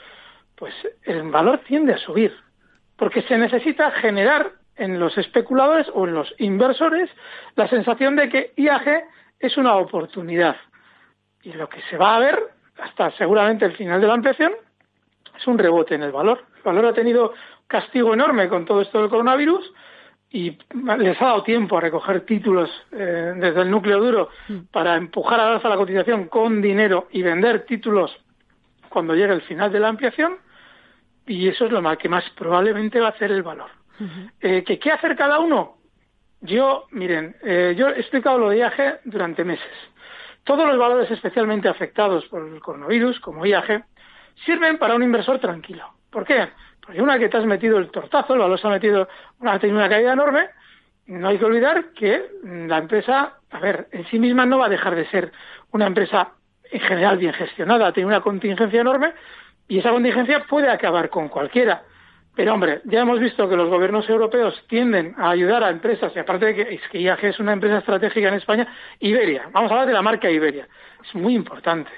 pues 0.55 0.73
el 1.03 1.23
valor 1.25 1.61
tiende 1.67 1.95
a 1.95 1.99
subir, 1.99 2.33
porque 2.97 3.23
se 3.23 3.37
necesita 3.37 3.91
generar 3.91 4.53
en 4.77 4.99
los 4.99 5.19
especuladores 5.19 5.89
o 5.93 6.07
en 6.07 6.15
los 6.15 6.33
inversores 6.39 7.11
la 7.57 7.69
sensación 7.69 8.17
de 8.17 8.29
que 8.29 8.53
IAG 8.57 9.05
es 9.39 9.57
una 9.57 9.77
oportunidad. 9.77 10.57
Y 11.43 11.53
lo 11.53 11.69
que 11.69 11.81
se 11.83 11.97
va 11.97 12.17
a 12.17 12.19
ver 12.19 12.39
hasta 12.79 13.11
seguramente 13.13 13.65
el 13.65 13.77
final 13.77 14.01
de 14.01 14.07
la 14.07 14.15
ampliación 14.15 14.53
es 15.37 15.47
un 15.47 15.59
rebote 15.59 15.95
en 15.95 16.03
el 16.03 16.13
valor. 16.13 16.45
El 16.57 16.63
valor 16.63 16.87
ha 16.87 16.93
tenido 16.93 17.35
castigo 17.67 18.15
enorme 18.15 18.49
con 18.49 18.65
todo 18.65 18.81
esto 18.81 19.01
del 19.01 19.11
coronavirus 19.11 19.73
y 20.31 20.59
les 20.99 21.21
ha 21.23 21.27
dado 21.27 21.43
tiempo 21.43 21.79
a 21.79 21.81
recoger 21.81 22.23
títulos 22.23 22.71
eh, 22.93 23.33
desde 23.37 23.63
el 23.63 23.71
núcleo 23.71 23.99
duro 23.99 24.29
para 24.71 24.97
empujar 24.97 25.41
a 25.41 25.55
alza 25.55 25.69
la 25.69 25.77
cotización 25.77 26.29
con 26.29 26.61
dinero 26.61 27.09
y 27.13 27.23
vender 27.23 27.65
títulos 27.65 28.15
cuando 28.89 29.15
llegue 29.15 29.33
el 29.33 29.43
final 29.43 29.73
de 29.73 29.81
la 29.81 29.89
ampliación 29.89 30.37
y 31.27 31.49
eso 31.49 31.67
es 31.67 31.73
lo 31.73 31.99
que 31.99 32.09
más 32.09 32.25
probablemente 32.31 33.01
va 33.01 33.09
a 33.09 33.11
hacer 33.11 33.31
el 33.31 33.43
valor. 33.43 33.71
Eh, 34.41 34.65
¿Qué 34.65 34.93
hacer 34.93 35.17
cada 35.17 35.39
uno? 35.39 35.78
Yo, 36.41 36.87
miren, 36.91 37.37
eh, 37.43 37.75
yo 37.77 37.89
he 37.89 38.01
explicado 38.01 38.39
lo 38.39 38.51
de 38.51 38.59
IAG 38.59 39.01
durante 39.05 39.45
meses. 39.45 39.67
Todos 40.45 40.67
los 40.67 40.79
valores 40.79 41.11
especialmente 41.11 41.69
afectados 41.69 42.25
por 42.27 42.47
el 42.47 42.61
coronavirus, 42.61 43.21
como 43.21 43.45
IAG, 43.45 43.85
sirven 44.47 44.79
para 44.79 44.95
un 44.95 45.03
inversor 45.03 45.39
tranquilo. 45.41 45.85
¿Por 46.11 46.25
qué? 46.25 46.49
Porque 46.81 47.03
una 47.03 47.19
que 47.19 47.29
te 47.29 47.37
has 47.37 47.45
metido 47.45 47.79
el 47.79 47.91
tortazo, 47.91 48.35
el 48.35 48.41
valor 48.41 48.59
se 48.59 48.67
ha 48.67 48.71
metido, 48.71 49.09
ha 49.45 49.59
tenido 49.59 49.79
una 49.79 49.89
caída 49.89 50.13
enorme, 50.13 50.49
no 51.07 51.29
hay 51.29 51.39
que 51.39 51.45
olvidar 51.45 51.93
que 51.93 52.31
la 52.45 52.79
empresa, 52.79 53.39
a 53.51 53.59
ver, 53.61 53.89
en 53.93 54.07
sí 54.07 54.19
misma 54.19 54.47
no 54.47 54.59
va 54.59 54.67
a 54.67 54.71
dejar 54.71 54.95
de 54.95 55.07
ser 55.07 55.33
una 55.73 55.87
empresa 55.87 56.33
en 56.71 56.81
general 56.81 57.17
bien 57.17 57.33
gestionada, 57.33 57.93
tiene 57.93 58.09
una 58.09 58.21
contingencia 58.21 58.81
enorme 58.81 59.13
y 59.69 59.79
esa 59.79 59.91
contingencia 59.91 60.45
puede 60.45 60.71
acabar 60.71 61.09
con 61.09 61.29
cualquiera. 61.29 61.83
Pero 62.39 62.55
hombre, 62.55 62.83
ya 62.85 63.01
hemos 63.01 63.19
visto 63.19 63.49
que 63.49 63.57
los 63.57 63.69
gobiernos 63.69 64.09
europeos 64.09 64.55
tienden 64.69 65.13
a 65.19 65.31
ayudar 65.31 65.65
a 65.65 65.71
empresas, 65.71 66.13
y 66.15 66.21
aparte 66.21 66.47
de 66.47 66.55
que, 66.55 67.01
IAG 67.01 67.25
es 67.25 67.41
una 67.41 67.53
empresa 67.53 67.79
estratégica 67.79 68.29
en 68.29 68.35
España, 68.35 68.69
Iberia, 69.01 69.49
vamos 69.51 69.73
a 69.73 69.75
hablar 69.75 69.89
de 69.89 69.93
la 69.93 70.03
marca 70.03 70.31
Iberia, 70.31 70.69
es 71.05 71.15
muy 71.17 71.35
importante. 71.35 71.91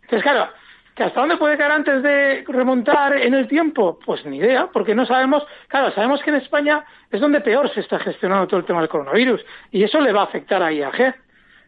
Entonces, 0.00 0.22
claro, 0.22 0.48
¿que 0.94 1.02
hasta 1.02 1.20
dónde 1.20 1.36
puede 1.36 1.58
caer 1.58 1.72
antes 1.72 2.02
de 2.02 2.42
remontar 2.48 3.18
en 3.18 3.34
el 3.34 3.46
tiempo? 3.46 3.98
Pues 4.02 4.24
ni 4.24 4.38
idea, 4.38 4.70
porque 4.72 4.94
no 4.94 5.04
sabemos, 5.04 5.46
claro, 5.68 5.92
sabemos 5.92 6.22
que 6.22 6.30
en 6.30 6.36
España 6.36 6.86
es 7.10 7.20
donde 7.20 7.42
peor 7.42 7.68
se 7.74 7.80
está 7.80 7.98
gestionando 7.98 8.46
todo 8.46 8.60
el 8.60 8.66
tema 8.66 8.80
del 8.80 8.88
coronavirus, 8.88 9.44
y 9.72 9.84
eso 9.84 10.00
le 10.00 10.14
va 10.14 10.22
a 10.22 10.24
afectar 10.24 10.62
a 10.62 10.72
IAG. 10.72 11.16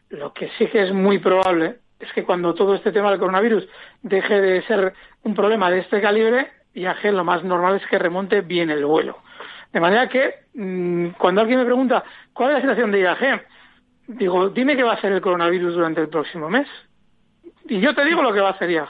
Lo 0.09 0.33
que 0.33 0.49
sí 0.57 0.67
que 0.69 0.83
es 0.83 0.95
muy 0.95 1.19
probable 1.19 1.77
es 2.01 2.11
que 2.15 2.25
cuando 2.25 2.55
todo 2.55 2.75
este 2.75 2.91
tema 2.91 3.11
del 3.11 3.21
coronavirus 3.21 3.69
deje 4.01 4.41
de 4.41 4.63
ser 4.63 4.95
un 5.25 5.35
problema 5.35 5.71
de 5.71 5.81
este 5.81 6.01
calibre, 6.01 6.64
IAG 6.75 7.13
lo 7.13 7.25
más 7.25 7.45
normal 7.45 7.77
es 7.77 7.87
que 7.87 7.99
remonte 7.99 8.41
bien 8.41 8.71
el 8.71 8.85
vuelo. 8.85 9.19
De 9.73 9.81
manera 9.81 10.09
que 10.09 10.47
mm, 10.55 11.09
cuando 11.19 11.41
alguien 11.41 11.59
me 11.59 11.65
pregunta 11.65 12.05
cuál 12.33 12.51
es 12.51 12.55
la 12.55 12.61
situación 12.61 12.93
de 12.93 13.01
IAG, 13.01 13.47
digo, 14.07 14.49
dime 14.51 14.77
qué 14.77 14.83
va 14.83 14.93
a 14.93 14.97
hacer 14.97 15.13
el 15.13 15.21
coronavirus 15.21 15.75
durante 15.75 16.01
el 16.01 16.09
próximo 16.09 16.49
mes. 16.49 16.69
Y 17.69 17.81
yo 17.81 17.95
te 17.95 18.05
digo 18.05 18.23
lo 18.23 18.33
que 18.33 18.41
va 18.41 18.49
a 18.49 18.53
hacer 18.53 18.71
IAG. 18.71 18.89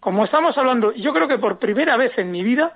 como 0.00 0.24
estamos 0.24 0.56
hablando, 0.56 0.92
yo 0.92 1.12
creo 1.12 1.28
que 1.28 1.38
por 1.38 1.58
primera 1.58 1.96
vez 1.96 2.16
en 2.18 2.30
mi 2.30 2.42
vida, 2.42 2.74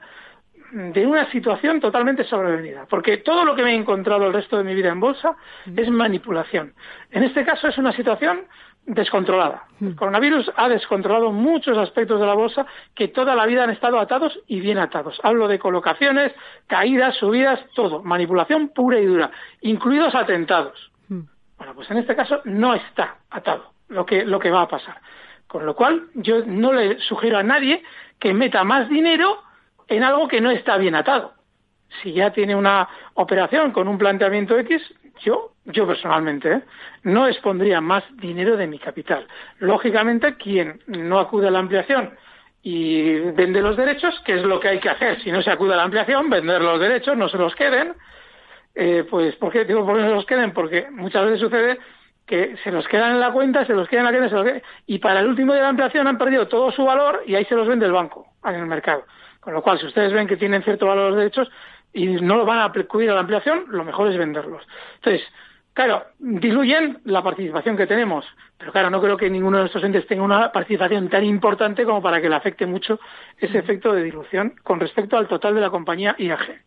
de 0.72 1.06
una 1.06 1.30
situación 1.30 1.80
totalmente 1.80 2.25
sobrevenida, 2.25 2.87
porque 2.88 3.18
todo 3.18 3.44
lo 3.44 3.54
que 3.54 3.62
me 3.62 3.72
he 3.72 3.76
encontrado 3.76 4.26
el 4.26 4.32
resto 4.32 4.56
de 4.56 4.64
mi 4.64 4.75
vida 4.75 4.88
en 4.88 5.00
bolsa 5.00 5.37
es 5.76 5.88
manipulación. 5.90 6.72
En 7.11 7.25
este 7.25 7.44
caso 7.44 7.68
es 7.68 7.76
una 7.76 7.92
situación 7.92 8.46
descontrolada. 8.87 9.65
El 9.81 9.95
coronavirus 9.97 10.51
ha 10.57 10.69
descontrolado 10.69 11.33
muchos 11.33 11.79
aspectos 11.79 12.21
de 12.21 12.27
la 12.27 12.35
bolsa 12.35 12.67
que 12.95 13.09
toda 13.09 13.35
la 13.35 13.47
vida 13.47 13.65
han 13.65 13.71
estado 13.71 13.99
atados 13.99 14.39
y 14.47 14.61
bien 14.61 14.79
atados. 14.79 15.21
Hablo 15.23 15.49
de 15.49 15.59
colocaciones, 15.59 16.33
caídas, 16.67 17.17
subidas, 17.17 17.61
todo. 17.75 18.03
Manipulación 18.03 18.69
pura 18.69 18.99
y 19.01 19.07
dura, 19.07 19.31
incluidos 19.61 20.15
atentados. 20.15 20.91
Bueno, 21.09 21.75
pues 21.75 21.91
en 21.93 21.99
este 21.99 22.17
caso 22.17 22.41
no 22.45 22.75
está 22.75 23.19
atado 23.31 23.73
lo 23.89 24.05
que, 24.05 24.25
lo 24.25 24.41
que 24.41 24.51
va 24.51 24.62
a 24.62 24.69
pasar. 24.69 25.01
Con 25.47 25.65
lo 25.65 25.77
cual, 25.77 26.09
yo 26.15 26.45
no 26.45 26.73
le 26.73 26.99
sugiero 27.01 27.39
a 27.39 27.43
nadie 27.43 27.83
que 28.19 28.35
meta 28.35 28.65
más 28.65 28.89
dinero 28.89 29.43
en 29.87 30.03
algo 30.03 30.27
que 30.27 30.41
no 30.41 30.51
está 30.51 30.77
bien 30.77 30.95
atado. 30.95 31.35
Si 32.03 32.12
ya 32.12 32.33
tiene 32.33 32.57
una 32.57 32.89
operación 33.15 33.71
con 33.73 33.87
un 33.87 33.99
planteamiento 33.99 34.59
X, 34.59 34.83
yo, 35.25 35.51
yo 35.64 35.87
personalmente, 35.87 36.52
¿eh? 36.52 36.62
no 37.04 37.28
expondría 37.28 37.81
más 37.81 38.04
dinero 38.16 38.57
de 38.57 38.66
mi 38.66 38.78
capital. 38.78 39.26
Lógicamente, 39.59 40.35
quien 40.35 40.81
no 40.87 41.19
acude 41.19 41.49
a 41.49 41.50
la 41.50 41.61
ampliación 41.61 42.11
y 42.62 43.19
vende 43.33 43.61
los 43.61 43.76
derechos, 43.76 44.21
que 44.25 44.35
es 44.35 44.42
lo 44.42 44.61
que 44.61 44.69
hay 44.69 44.81
que 44.81 44.88
hacer. 44.88 45.21
Si 45.23 45.31
no 45.31 45.42
se 45.42 45.50
acude 45.50 45.75
a 45.75 45.76
la 45.76 45.85
ampliación, 45.85 46.31
vender 46.31 46.62
los 46.62 46.81
derechos, 46.81 47.16
no 47.16 47.28
se 47.28 47.38
los 47.38 47.54
queden. 47.54 47.95
Eh, 48.75 49.04
pues, 49.09 49.35
¿por 49.37 49.52
qué 49.52 49.64
digo 49.64 49.85
por 49.85 49.97
qué 49.97 50.02
no 50.02 50.09
se 50.09 50.14
los 50.14 50.26
queden? 50.26 50.52
Porque 50.52 50.88
muchas 50.90 51.25
veces 51.25 51.40
sucede 51.40 51.78
que 52.26 52.57
se 52.62 52.71
los 52.71 52.87
quedan 52.87 53.12
en 53.12 53.21
la 53.21 53.33
cuenta, 53.33 53.66
se 53.66 53.75
los 53.75 53.88
quedan 53.88 54.07
en 54.07 54.12
la 54.12 54.19
cuenta, 54.19 54.28
se 54.31 54.35
los 54.37 54.45
quedan, 54.45 54.62
y 54.87 54.99
para 54.99 55.21
el 55.21 55.26
último 55.26 55.52
de 55.54 55.61
la 55.61 55.69
ampliación 55.69 56.07
han 56.07 56.19
perdido 56.19 56.49
todo 56.49 56.71
su 56.71 56.85
valor 56.85 57.23
y 57.26 57.35
ahí 57.35 57.45
se 57.45 57.54
los 57.54 57.66
vende 57.66 57.87
el 57.87 57.92
banco 57.92 58.28
en 58.45 58.54
el 58.54 58.66
mercado. 58.66 59.04
Con 59.40 59.54
lo 59.54 59.62
cual, 59.62 59.78
si 59.81 59.87
ustedes 59.87 60.12
ven 60.12 60.28
que 60.28 60.37
tienen 60.37 60.62
cierto 60.62 60.87
valor 60.87 61.11
los 61.11 61.19
derechos 61.19 61.50
y 61.92 62.07
no 62.07 62.37
lo 62.37 62.47
van 62.47 62.61
a 62.61 62.64
acudir 62.66 63.11
a 63.11 63.14
la 63.14 63.21
ampliación, 63.21 63.64
lo 63.69 63.85
mejor 63.85 64.09
es 64.09 64.16
venderlos. 64.16 64.66
Entonces, 64.97 65.26
claro, 65.73 66.05
diluyen 66.19 66.99
la 67.05 67.23
participación 67.23 67.76
que 67.76 67.87
tenemos, 67.87 68.25
pero 68.59 68.73
claro, 68.73 68.91
no 68.91 69.00
creo 69.00 69.17
que 69.17 69.31
ninguno 69.31 69.59
de 69.59 69.67
estos 69.67 69.85
entes 69.85 70.07
tenga 70.07 70.23
una 70.23 70.52
participación 70.52 71.09
tan 71.09 71.25
importante 71.25 71.85
como 71.85 72.02
para 72.02 72.21
que 72.21 72.29
le 72.29 72.37
afecte 72.37 72.67
mucho 72.67 72.99
ese 73.38 73.59
efecto 73.59 73.93
de 73.93 74.05
dilución 74.05 74.55
con 74.62 74.81
respecto 74.81 75.17
al 75.17 75.29
total 75.29 75.55
de 75.55 75.61
la 75.61 75.71
compañía 75.71 76.14
IAG. 76.19 76.62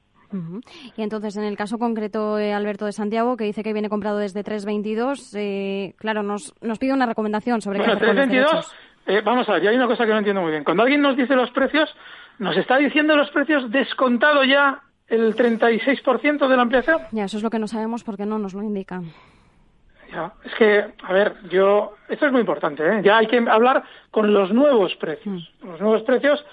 Y 0.98 1.02
entonces, 1.02 1.38
en 1.38 1.44
el 1.44 1.56
caso 1.56 1.78
concreto, 1.78 2.38
eh, 2.40 2.54
Alberto 2.54 2.86
de 2.86 2.92
Santiago, 2.92 3.38
que 3.38 3.46
dice 3.46 3.64
que 3.64 3.74
viene 3.74 3.90
comprado 3.90 4.18
desde 4.18 4.44
322, 4.44 5.34
eh, 5.36 5.94
claro, 5.98 6.24
nos, 6.24 6.54
nos 6.62 6.80
pide 6.80 6.94
una 6.94 7.06
recomendación 7.06 7.62
sobre 7.62 7.80
bueno, 7.80 7.94
qué 7.94 8.04
hacer 8.06 8.16
322, 8.16 8.76
eh, 9.08 9.22
vamos 9.24 9.48
a 9.48 9.54
ver, 9.54 9.64
ya 9.64 9.70
hay 9.70 9.76
una 9.76 9.88
cosa 9.88 10.06
que 10.06 10.12
no 10.12 10.18
entiendo 10.18 10.42
muy 10.42 10.52
bien. 10.52 10.64
Cuando 10.64 10.84
alguien 10.84 11.02
nos 11.02 11.16
dice 11.16 11.36
los 11.36 11.52
precios, 11.52 11.96
nos 12.40 12.58
está 12.58 12.78
diciendo 12.78 13.16
los 13.16 13.30
precios 13.32 13.72
descontado 13.72 14.44
ya 14.44 14.82
el 15.08 15.36
36% 15.36 16.48
de 16.48 16.56
la 16.56 16.62
ampliación. 16.62 17.02
Ya, 17.12 17.26
eso 17.26 17.38
es 17.38 17.44
lo 17.44 17.50
que 17.50 17.60
no 17.60 17.68
sabemos 17.68 18.04
porque 18.04 18.26
no 18.26 18.40
nos 18.40 18.54
lo 18.54 18.64
indica. 18.64 19.02
Ya, 20.12 20.34
es 20.44 20.54
que, 20.56 20.86
a 21.04 21.14
ver, 21.14 21.36
yo, 21.50 21.96
esto 22.08 22.28
es 22.28 22.32
muy 22.32 22.42
importante, 22.42 22.88
¿eh? 22.88 23.02
ya 23.04 23.18
hay 23.18 23.28
que 23.28 23.38
hablar 23.38 23.84
con 24.12 24.34
los 24.34 24.52
nuevos 24.52 24.96
precios. 24.96 25.52
Mm. 25.62 25.68
Los 25.68 25.82
nuevos 25.82 26.04
precios, 26.04 26.46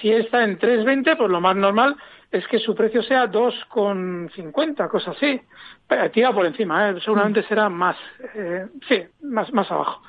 si 0.00 0.12
está 0.12 0.44
en 0.44 0.58
3.20, 0.58 1.16
pues 1.16 1.30
lo 1.30 1.40
más 1.40 1.56
normal 1.56 1.96
es 2.30 2.46
que 2.48 2.58
su 2.58 2.74
precio 2.74 3.02
sea 3.02 3.26
2,50, 3.30 4.88
cosas 4.88 5.16
así. 5.16 5.40
Pero 5.86 6.10
tira 6.10 6.32
por 6.32 6.44
encima, 6.44 6.90
¿eh? 6.90 7.00
seguramente 7.02 7.42
será 7.44 7.68
más, 7.68 7.96
eh, 8.34 8.66
sí, 8.86 9.02
más, 9.22 9.52
más 9.52 9.70
abajo. 9.70 10.02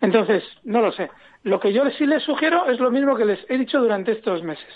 Entonces, 0.00 0.42
no 0.64 0.80
lo 0.80 0.92
sé. 0.92 1.10
Lo 1.42 1.60
que 1.60 1.72
yo 1.72 1.88
sí 1.90 2.06
les 2.06 2.22
sugiero 2.22 2.66
es 2.70 2.80
lo 2.80 2.90
mismo 2.90 3.14
que 3.16 3.26
les 3.26 3.38
he 3.50 3.58
dicho 3.58 3.78
durante 3.78 4.12
estos 4.12 4.42
meses. 4.42 4.66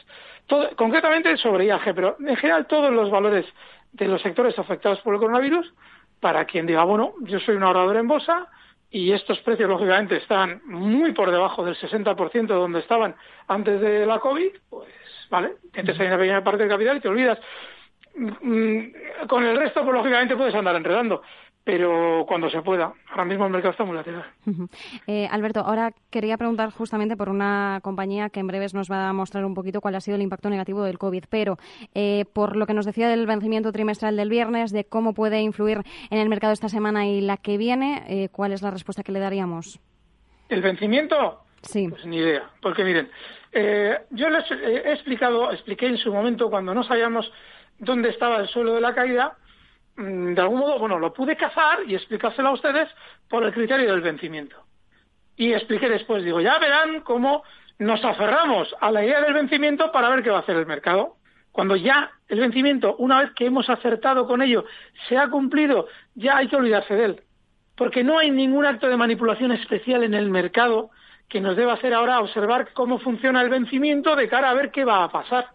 Concretamente 0.76 1.36
sobre 1.36 1.66
IAG, 1.66 1.94
pero 1.94 2.16
en 2.18 2.36
general 2.36 2.66
todos 2.66 2.92
los 2.92 3.10
valores 3.10 3.46
de 3.92 4.08
los 4.08 4.20
sectores 4.22 4.58
afectados 4.58 5.00
por 5.00 5.14
el 5.14 5.20
coronavirus, 5.20 5.72
para 6.20 6.44
quien 6.44 6.66
diga, 6.66 6.84
bueno, 6.84 7.14
yo 7.22 7.40
soy 7.40 7.56
un 7.56 7.62
ahorrador 7.62 7.96
en 7.96 8.08
bolsa 8.08 8.48
y 8.90 9.12
estos 9.12 9.38
precios, 9.40 9.68
lógicamente, 9.68 10.16
están 10.16 10.60
muy 10.64 11.12
por 11.12 11.30
debajo 11.30 11.64
del 11.64 11.76
60% 11.76 12.46
de 12.46 12.54
donde 12.54 12.80
estaban 12.80 13.14
antes 13.46 13.80
de 13.80 14.04
la 14.04 14.18
COVID, 14.18 14.50
pues, 14.68 14.88
¿vale? 15.30 15.52
Tienes 15.72 15.98
ahí 15.98 16.08
una 16.08 16.18
pequeña 16.18 16.44
parte 16.44 16.64
del 16.64 16.68
capital 16.68 16.96
y 16.96 17.00
te 17.00 17.08
olvidas. 17.08 17.38
Mm, 18.16 19.26
Con 19.28 19.44
el 19.44 19.56
resto, 19.56 19.84
pues, 19.84 19.94
lógicamente, 19.94 20.36
puedes 20.36 20.54
andar 20.54 20.74
enredando 20.74 21.22
pero 21.70 22.24
cuando 22.26 22.50
se 22.50 22.62
pueda. 22.62 22.92
Ahora 23.10 23.24
mismo 23.24 23.46
el 23.46 23.52
mercado 23.52 23.70
está 23.70 23.84
muy 23.84 23.94
lateral. 23.94 24.24
Eh, 25.06 25.28
Alberto, 25.30 25.60
ahora 25.60 25.92
quería 26.10 26.36
preguntar 26.36 26.70
justamente 26.72 27.16
por 27.16 27.28
una 27.28 27.78
compañía 27.82 28.28
que 28.28 28.40
en 28.40 28.48
breves 28.48 28.74
nos 28.74 28.90
va 28.90 29.08
a 29.08 29.12
mostrar 29.12 29.44
un 29.44 29.54
poquito 29.54 29.80
cuál 29.80 29.94
ha 29.94 30.00
sido 30.00 30.16
el 30.16 30.22
impacto 30.22 30.50
negativo 30.50 30.82
del 30.82 30.98
COVID, 30.98 31.24
pero 31.30 31.58
eh, 31.94 32.24
por 32.32 32.56
lo 32.56 32.66
que 32.66 32.74
nos 32.74 32.86
decía 32.86 33.08
del 33.08 33.24
vencimiento 33.24 33.70
trimestral 33.70 34.16
del 34.16 34.30
viernes, 34.30 34.72
de 34.72 34.84
cómo 34.84 35.14
puede 35.14 35.42
influir 35.42 35.82
en 36.10 36.18
el 36.18 36.28
mercado 36.28 36.52
esta 36.52 36.68
semana 36.68 37.06
y 37.06 37.20
la 37.20 37.36
que 37.36 37.56
viene, 37.56 38.02
eh, 38.08 38.28
¿cuál 38.32 38.50
es 38.50 38.62
la 38.62 38.72
respuesta 38.72 39.04
que 39.04 39.12
le 39.12 39.20
daríamos? 39.20 39.78
¿El 40.48 40.62
vencimiento? 40.62 41.44
Sí. 41.62 41.86
Pues 41.88 42.04
ni 42.04 42.16
idea, 42.16 42.50
porque 42.60 42.82
miren, 42.82 43.08
eh, 43.52 43.96
yo 44.10 44.28
les 44.28 44.50
he 44.50 44.92
explicado, 44.92 45.52
expliqué 45.52 45.86
en 45.86 45.98
su 45.98 46.12
momento 46.12 46.50
cuando 46.50 46.74
no 46.74 46.82
sabíamos 46.82 47.30
dónde 47.78 48.08
estaba 48.08 48.38
el 48.38 48.48
suelo 48.48 48.74
de 48.74 48.80
la 48.80 48.92
caída, 48.92 49.36
de 50.00 50.40
algún 50.40 50.60
modo, 50.60 50.78
bueno, 50.78 50.98
lo 50.98 51.12
pude 51.12 51.36
cazar 51.36 51.80
y 51.86 51.94
explicárselo 51.94 52.48
a 52.48 52.52
ustedes 52.52 52.88
por 53.28 53.44
el 53.44 53.52
criterio 53.52 53.90
del 53.90 54.00
vencimiento. 54.00 54.56
Y 55.36 55.52
expliqué 55.52 55.88
después, 55.88 56.24
digo, 56.24 56.40
ya 56.40 56.58
verán 56.58 57.00
cómo 57.00 57.42
nos 57.78 58.04
aferramos 58.04 58.74
a 58.80 58.90
la 58.90 59.04
idea 59.04 59.20
del 59.20 59.34
vencimiento 59.34 59.92
para 59.92 60.08
ver 60.08 60.22
qué 60.22 60.30
va 60.30 60.38
a 60.38 60.40
hacer 60.40 60.56
el 60.56 60.66
mercado. 60.66 61.16
Cuando 61.52 61.76
ya 61.76 62.10
el 62.28 62.40
vencimiento, 62.40 62.96
una 62.96 63.20
vez 63.20 63.32
que 63.32 63.46
hemos 63.46 63.68
acertado 63.68 64.26
con 64.26 64.42
ello, 64.42 64.64
se 65.08 65.18
ha 65.18 65.28
cumplido, 65.28 65.88
ya 66.14 66.38
hay 66.38 66.48
que 66.48 66.56
olvidarse 66.56 66.94
de 66.94 67.04
él. 67.04 67.22
Porque 67.76 68.04
no 68.04 68.18
hay 68.18 68.30
ningún 68.30 68.66
acto 68.66 68.88
de 68.88 68.96
manipulación 68.96 69.52
especial 69.52 70.02
en 70.02 70.14
el 70.14 70.30
mercado 70.30 70.90
que 71.28 71.40
nos 71.40 71.56
deba 71.56 71.74
hacer 71.74 71.94
ahora 71.94 72.20
observar 72.20 72.72
cómo 72.72 72.98
funciona 72.98 73.40
el 73.40 73.48
vencimiento 73.48 74.16
de 74.16 74.28
cara 74.28 74.50
a 74.50 74.54
ver 74.54 74.70
qué 74.70 74.84
va 74.84 75.04
a 75.04 75.10
pasar. 75.10 75.50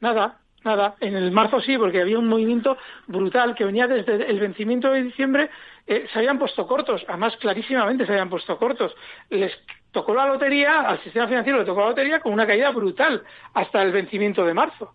Nada, 0.00 0.38
nada. 0.64 0.94
En 1.00 1.14
el 1.16 1.30
marzo 1.30 1.60
sí, 1.60 1.76
porque 1.78 2.00
había 2.00 2.18
un 2.18 2.28
movimiento 2.28 2.76
brutal 3.06 3.54
que 3.54 3.64
venía 3.64 3.86
desde 3.86 4.30
el 4.30 4.40
vencimiento 4.40 4.92
de 4.92 5.02
diciembre, 5.02 5.50
eh, 5.86 6.06
se 6.12 6.18
habían 6.18 6.38
puesto 6.38 6.66
cortos, 6.66 7.04
además 7.08 7.36
clarísimamente 7.38 8.06
se 8.06 8.12
habían 8.12 8.30
puesto 8.30 8.56
cortos. 8.58 8.94
Les 9.30 9.52
tocó 9.90 10.14
la 10.14 10.26
lotería, 10.26 10.80
al 10.82 11.00
sistema 11.02 11.26
financiero 11.26 11.58
le 11.58 11.64
tocó 11.64 11.80
la 11.80 11.88
lotería 11.88 12.20
con 12.20 12.32
una 12.32 12.46
caída 12.46 12.70
brutal 12.70 13.22
hasta 13.54 13.82
el 13.82 13.92
vencimiento 13.92 14.44
de 14.44 14.54
marzo. 14.54 14.92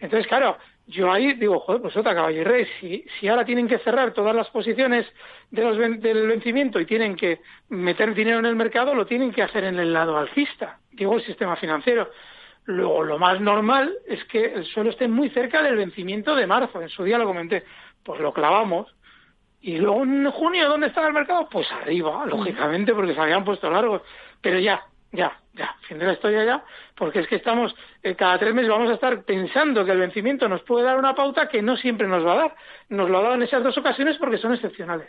Entonces, 0.00 0.26
claro, 0.26 0.58
yo 0.88 1.12
ahí 1.12 1.34
digo, 1.34 1.60
joder, 1.60 1.80
pues 1.80 1.96
otra 1.96 2.12
caballería, 2.12 2.66
si, 2.80 3.04
si 3.20 3.28
ahora 3.28 3.44
tienen 3.44 3.68
que 3.68 3.78
cerrar 3.78 4.12
todas 4.12 4.34
las 4.34 4.48
posiciones 4.50 5.06
de 5.52 5.62
los, 5.62 5.78
ven- 5.78 6.00
del 6.00 6.26
vencimiento 6.26 6.80
y 6.80 6.86
tienen 6.86 7.14
que 7.14 7.40
meter 7.68 8.12
dinero 8.14 8.40
en 8.40 8.46
el 8.46 8.56
mercado, 8.56 8.92
lo 8.94 9.06
tienen 9.06 9.30
que 9.30 9.42
hacer 9.44 9.62
en 9.62 9.78
el 9.78 9.92
lado 9.92 10.16
alcista, 10.16 10.80
digo 10.90 11.14
el 11.14 11.22
sistema 11.22 11.54
financiero. 11.54 12.10
Luego, 12.64 13.02
lo 13.02 13.18
más 13.18 13.40
normal 13.40 13.92
es 14.06 14.24
que 14.24 14.44
el 14.44 14.64
suelo 14.64 14.90
esté 14.90 15.08
muy 15.08 15.30
cerca 15.30 15.62
del 15.62 15.76
vencimiento 15.76 16.34
de 16.34 16.46
marzo, 16.46 16.80
en 16.80 16.88
su 16.88 17.02
día 17.02 17.18
lo 17.18 17.26
comenté, 17.26 17.64
pues 18.04 18.20
lo 18.20 18.32
clavamos. 18.32 18.94
Y 19.60 19.78
luego 19.78 20.02
en 20.02 20.30
junio, 20.30 20.68
¿dónde 20.68 20.88
está 20.88 21.06
el 21.06 21.12
mercado? 21.12 21.48
Pues 21.48 21.70
arriba, 21.70 22.24
lógicamente, 22.26 22.94
porque 22.94 23.14
se 23.14 23.20
habían 23.20 23.44
puesto 23.44 23.70
largos. 23.70 24.02
Pero 24.40 24.58
ya, 24.58 24.84
ya, 25.12 25.40
ya, 25.54 25.76
fin 25.86 25.98
de 25.98 26.06
la 26.06 26.14
historia 26.14 26.44
ya, 26.44 26.64
porque 26.96 27.20
es 27.20 27.28
que 27.28 27.36
estamos, 27.36 27.74
eh, 28.02 28.14
cada 28.14 28.38
tres 28.38 28.54
meses 28.54 28.70
vamos 28.70 28.88
a 28.90 28.94
estar 28.94 29.22
pensando 29.24 29.84
que 29.84 29.92
el 29.92 29.98
vencimiento 29.98 30.48
nos 30.48 30.62
puede 30.62 30.84
dar 30.84 30.98
una 30.98 31.14
pauta 31.14 31.48
que 31.48 31.60
no 31.60 31.76
siempre 31.76 32.08
nos 32.08 32.24
va 32.24 32.32
a 32.32 32.36
dar. 32.36 32.56
Nos 32.88 33.10
lo 33.10 33.18
ha 33.18 33.22
dado 33.22 33.34
en 33.34 33.42
esas 33.42 33.62
dos 33.62 33.76
ocasiones 33.76 34.16
porque 34.18 34.38
son 34.38 34.54
excepcionales. 34.54 35.08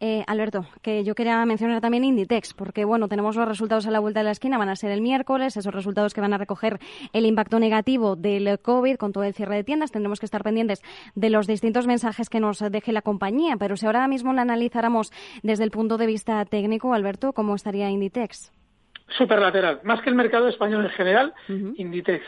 Eh, 0.00 0.22
Alberto, 0.26 0.66
que 0.82 1.02
yo 1.04 1.14
quería 1.14 1.44
mencionar 1.46 1.80
también 1.80 2.04
Inditex, 2.04 2.52
porque 2.52 2.84
bueno, 2.84 3.08
tenemos 3.08 3.36
los 3.36 3.48
resultados 3.48 3.86
a 3.86 3.90
la 3.90 4.00
vuelta 4.00 4.20
de 4.20 4.24
la 4.24 4.32
esquina, 4.32 4.58
van 4.58 4.68
a 4.68 4.76
ser 4.76 4.90
el 4.90 5.00
miércoles, 5.00 5.56
esos 5.56 5.74
resultados 5.74 6.12
que 6.12 6.20
van 6.20 6.34
a 6.34 6.38
recoger 6.38 6.78
el 7.14 7.24
impacto 7.24 7.58
negativo 7.58 8.16
del 8.16 8.58
COVID 8.60 8.96
con 8.96 9.12
todo 9.12 9.24
el 9.24 9.32
cierre 9.32 9.56
de 9.56 9.64
tiendas. 9.64 9.92
Tendremos 9.92 10.20
que 10.20 10.26
estar 10.26 10.42
pendientes 10.42 10.82
de 11.14 11.30
los 11.30 11.46
distintos 11.46 11.86
mensajes 11.86 12.28
que 12.28 12.40
nos 12.40 12.58
deje 12.58 12.92
la 12.92 13.02
compañía, 13.02 13.56
pero 13.58 13.76
si 13.76 13.86
ahora 13.86 14.06
mismo 14.08 14.34
la 14.34 14.42
analizáramos 14.42 15.10
desde 15.42 15.64
el 15.64 15.70
punto 15.70 15.96
de 15.96 16.06
vista 16.06 16.44
técnico, 16.44 16.92
Alberto, 16.92 17.32
¿cómo 17.32 17.54
estaría 17.54 17.88
Inditex? 17.88 18.52
Superlateral, 19.08 19.80
más 19.84 20.00
que 20.02 20.10
el 20.10 20.14
mercado 20.14 20.48
español 20.48 20.84
en 20.84 20.90
general, 20.90 21.34
Inditex. 21.48 22.24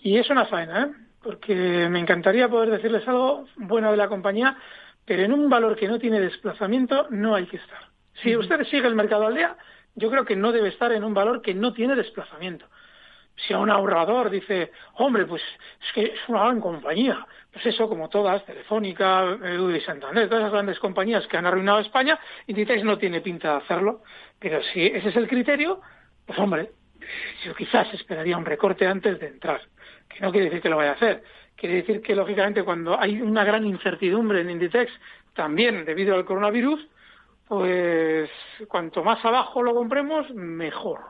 Y 0.00 0.18
es 0.18 0.30
una 0.30 0.46
faena, 0.46 0.84
¿eh? 0.84 0.92
porque 1.22 1.88
me 1.90 1.98
encantaría 1.98 2.48
poder 2.48 2.70
decirles 2.70 3.06
algo 3.08 3.46
bueno 3.56 3.90
de 3.90 3.96
la 3.96 4.08
compañía, 4.08 4.56
pero 5.04 5.22
en 5.22 5.32
un 5.32 5.48
valor 5.48 5.76
que 5.76 5.88
no 5.88 5.98
tiene 5.98 6.20
desplazamiento 6.20 7.06
no 7.10 7.34
hay 7.34 7.46
que 7.46 7.56
estar. 7.56 7.80
Si 8.22 8.36
usted 8.36 8.64
sigue 8.64 8.86
el 8.86 8.94
mercado 8.94 9.26
al 9.26 9.34
día, 9.34 9.56
yo 9.94 10.10
creo 10.10 10.24
que 10.24 10.36
no 10.36 10.52
debe 10.52 10.68
estar 10.68 10.92
en 10.92 11.04
un 11.04 11.14
valor 11.14 11.42
que 11.42 11.54
no 11.54 11.72
tiene 11.72 11.94
desplazamiento. 11.94 12.66
Si 13.34 13.52
a 13.52 13.58
un 13.58 13.70
ahorrador 13.70 14.30
dice, 14.30 14.72
hombre, 14.94 15.26
pues 15.26 15.42
es 15.86 15.92
que 15.92 16.02
es 16.14 16.28
una 16.28 16.44
gran 16.44 16.60
compañía, 16.60 17.26
pues 17.52 17.66
eso, 17.66 17.88
como 17.88 18.08
todas, 18.08 18.44
Telefónica, 18.46 19.38
y 19.74 19.80
Santander, 19.80 20.28
todas 20.28 20.42
esas 20.42 20.52
grandes 20.52 20.78
compañías 20.78 21.26
que 21.26 21.36
han 21.36 21.46
arruinado 21.46 21.80
España, 21.80 22.18
Inditex 22.46 22.84
no 22.84 22.96
tiene 22.98 23.20
pinta 23.20 23.52
de 23.52 23.56
hacerlo, 23.58 24.02
pero 24.38 24.62
si 24.62 24.86
ese 24.86 25.10
es 25.10 25.16
el 25.16 25.28
criterio, 25.28 25.80
pues 26.26 26.38
hombre, 26.38 26.72
yo 27.44 27.54
quizás 27.54 27.92
esperaría 27.94 28.36
un 28.36 28.44
recorte 28.44 28.86
antes 28.86 29.18
de 29.20 29.28
entrar, 29.28 29.60
que 30.08 30.20
no 30.20 30.30
quiere 30.30 30.46
decir 30.46 30.62
que 30.62 30.68
lo 30.68 30.76
vaya 30.76 30.90
a 30.90 30.94
hacer. 30.94 31.22
Quiere 31.54 31.76
decir 31.76 32.02
que, 32.02 32.14
lógicamente, 32.14 32.62
cuando 32.62 33.00
hay 33.00 33.20
una 33.22 33.44
gran 33.44 33.64
incertidumbre 33.64 34.40
en 34.42 34.50
Inditex, 34.50 34.92
también 35.34 35.84
debido 35.84 36.14
al 36.14 36.24
coronavirus, 36.24 36.86
pues 37.48 38.28
cuanto 38.68 39.02
más 39.02 39.24
abajo 39.24 39.62
lo 39.62 39.74
compremos, 39.74 40.28
mejor. 40.34 41.00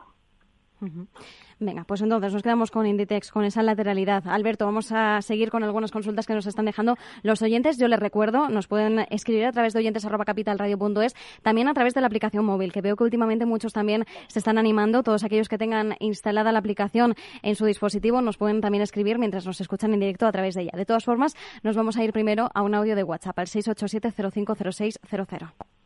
Venga, 1.59 1.85
pues 1.85 2.01
entonces 2.01 2.31
nos 2.31 2.43
quedamos 2.43 2.69
con 2.69 2.85
Inditex, 2.85 3.31
con 3.31 3.43
esa 3.43 3.63
lateralidad. 3.63 4.27
Alberto, 4.27 4.65
vamos 4.65 4.91
a 4.91 5.23
seguir 5.23 5.49
con 5.49 5.63
algunas 5.63 5.89
consultas 5.89 6.27
que 6.27 6.35
nos 6.35 6.45
están 6.45 6.65
dejando 6.65 6.97
los 7.23 7.41
oyentes. 7.41 7.79
Yo 7.79 7.87
les 7.87 7.99
recuerdo, 7.99 8.47
nos 8.49 8.67
pueden 8.67 9.07
escribir 9.09 9.45
a 9.45 9.51
través 9.51 9.73
de 9.73 9.79
oyentes.capitalradio.es, 9.79 11.15
también 11.41 11.67
a 11.67 11.73
través 11.73 11.95
de 11.95 12.01
la 12.01 12.07
aplicación 12.07 12.45
móvil, 12.45 12.71
que 12.71 12.81
veo 12.81 12.95
que 12.95 13.03
últimamente 13.03 13.47
muchos 13.47 13.73
también 13.73 14.05
se 14.27 14.37
están 14.37 14.59
animando. 14.59 15.01
Todos 15.01 15.23
aquellos 15.23 15.49
que 15.49 15.57
tengan 15.57 15.95
instalada 15.99 16.51
la 16.51 16.59
aplicación 16.59 17.15
en 17.41 17.55
su 17.55 17.65
dispositivo 17.65 18.21
nos 18.21 18.37
pueden 18.37 18.61
también 18.61 18.83
escribir 18.83 19.17
mientras 19.17 19.47
nos 19.47 19.59
escuchan 19.59 19.95
en 19.95 19.99
directo 19.99 20.27
a 20.27 20.31
través 20.31 20.53
de 20.53 20.61
ella. 20.61 20.73
De 20.75 20.85
todas 20.85 21.05
formas, 21.05 21.35
nos 21.63 21.75
vamos 21.75 21.97
a 21.97 22.03
ir 22.03 22.13
primero 22.13 22.51
a 22.53 22.61
un 22.61 22.75
audio 22.75 22.95
de 22.95 23.01
WhatsApp 23.01 23.39
al 23.39 23.47
687 23.47 24.29
050600. 24.31 25.76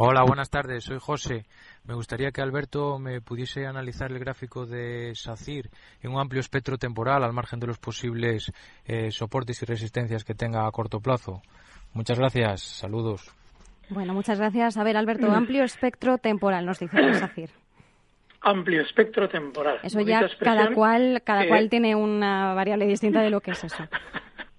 Hola, 0.00 0.22
buenas 0.22 0.48
tardes. 0.48 0.84
Soy 0.84 0.98
José. 1.00 1.44
Me 1.84 1.92
gustaría 1.92 2.30
que 2.30 2.40
Alberto 2.40 3.00
me 3.00 3.20
pudiese 3.20 3.66
analizar 3.66 4.12
el 4.12 4.20
gráfico 4.20 4.64
de 4.64 5.12
SACIR 5.12 5.70
en 6.00 6.12
un 6.12 6.20
amplio 6.20 6.38
espectro 6.38 6.78
temporal 6.78 7.24
al 7.24 7.32
margen 7.32 7.58
de 7.58 7.66
los 7.66 7.80
posibles 7.80 8.52
eh, 8.84 9.10
soportes 9.10 9.60
y 9.60 9.66
resistencias 9.66 10.22
que 10.22 10.34
tenga 10.34 10.68
a 10.68 10.70
corto 10.70 11.00
plazo. 11.00 11.42
Muchas 11.94 12.16
gracias. 12.16 12.62
Saludos. 12.62 13.34
Bueno, 13.88 14.14
muchas 14.14 14.38
gracias. 14.38 14.76
A 14.76 14.84
ver, 14.84 14.96
Alberto, 14.96 15.32
amplio 15.32 15.64
espectro 15.64 16.18
temporal, 16.18 16.64
nos 16.64 16.78
dice 16.78 16.96
el 16.96 17.14
SACIR. 17.16 17.50
Amplio 18.42 18.82
espectro 18.82 19.28
temporal. 19.28 19.80
Eso 19.82 20.00
ya 20.02 20.20
cada 20.38 20.72
cual, 20.74 21.22
cada 21.24 21.48
cual 21.48 21.68
tiene 21.68 21.96
una 21.96 22.54
variable 22.54 22.86
distinta 22.86 23.20
de 23.20 23.30
lo 23.30 23.40
que 23.40 23.50
es 23.50 23.64
eso. 23.64 23.82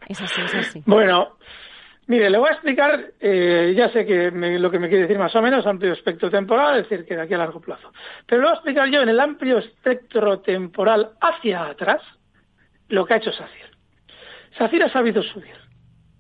Es 0.06 0.20
así, 0.20 0.42
es 0.42 0.56
así. 0.56 0.84
Bueno, 0.86 1.38
Mire, 2.10 2.28
le 2.32 2.40
voy 2.40 2.50
a 2.50 2.54
explicar, 2.54 3.12
eh, 3.20 3.72
ya 3.78 3.92
sé 3.92 4.04
que 4.04 4.32
lo 4.32 4.72
que 4.72 4.80
me 4.80 4.90
quiere 4.90 5.04
decir 5.04 5.20
más 5.20 5.36
o 5.36 5.44
menos, 5.44 5.68
amplio 5.68 5.94
espectro 5.94 6.32
temporal, 6.32 6.80
es 6.80 6.90
decir, 6.90 7.06
que 7.06 7.16
de 7.16 7.22
aquí 7.22 7.36
a 7.36 7.38
largo 7.38 7.62
plazo. 7.62 7.94
Pero 8.26 8.42
le 8.42 8.48
voy 8.48 8.52
a 8.52 8.56
explicar 8.56 8.90
yo 8.90 9.04
en 9.04 9.10
el 9.10 9.20
amplio 9.20 9.60
espectro 9.60 10.40
temporal 10.40 11.12
hacia 11.22 11.68
atrás 11.68 12.02
lo 12.88 13.06
que 13.06 13.14
ha 13.14 13.18
hecho 13.18 13.32
SACIR. 13.32 13.78
SACIR 14.58 14.84
ha 14.86 14.90
sabido 14.92 15.22
subir 15.22 15.54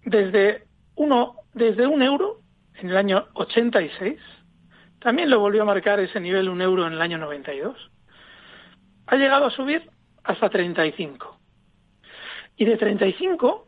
desde, 0.03 0.67
uno, 0.93 1.37
desde 1.55 1.87
un 1.87 2.03
euro 2.03 2.41
en 2.75 2.91
el 2.91 2.95
año 2.95 3.25
86, 3.33 4.19
también 4.99 5.31
lo 5.31 5.39
volvió 5.39 5.63
a 5.63 5.65
marcar 5.65 5.99
ese 5.99 6.19
nivel 6.19 6.49
un 6.49 6.61
euro 6.61 6.85
en 6.85 6.93
el 6.93 7.01
año 7.01 7.17
92, 7.17 7.75
ha 9.07 9.15
llegado 9.15 9.47
a 9.47 9.49
subir 9.49 9.89
hasta 10.23 10.51
35. 10.51 11.35
Y 12.57 12.65
de 12.65 12.77
35 12.77 13.67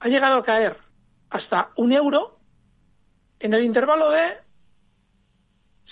ha 0.00 0.08
llegado 0.08 0.38
a 0.38 0.44
caer 0.44 0.85
hasta 1.30 1.70
un 1.76 1.92
euro 1.92 2.38
en 3.40 3.54
el 3.54 3.64
intervalo 3.64 4.10
de 4.10 4.38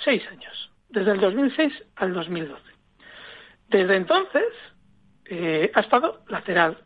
seis 0.05 0.26
años, 0.29 0.73
desde 0.88 1.12
el 1.12 1.21
2006 1.21 1.73
al 1.97 2.14
2012. 2.14 2.62
Desde 3.69 3.97
entonces 3.97 4.45
eh, 5.26 5.71
ha 5.75 5.81
estado 5.81 6.23
lateral, 6.29 6.79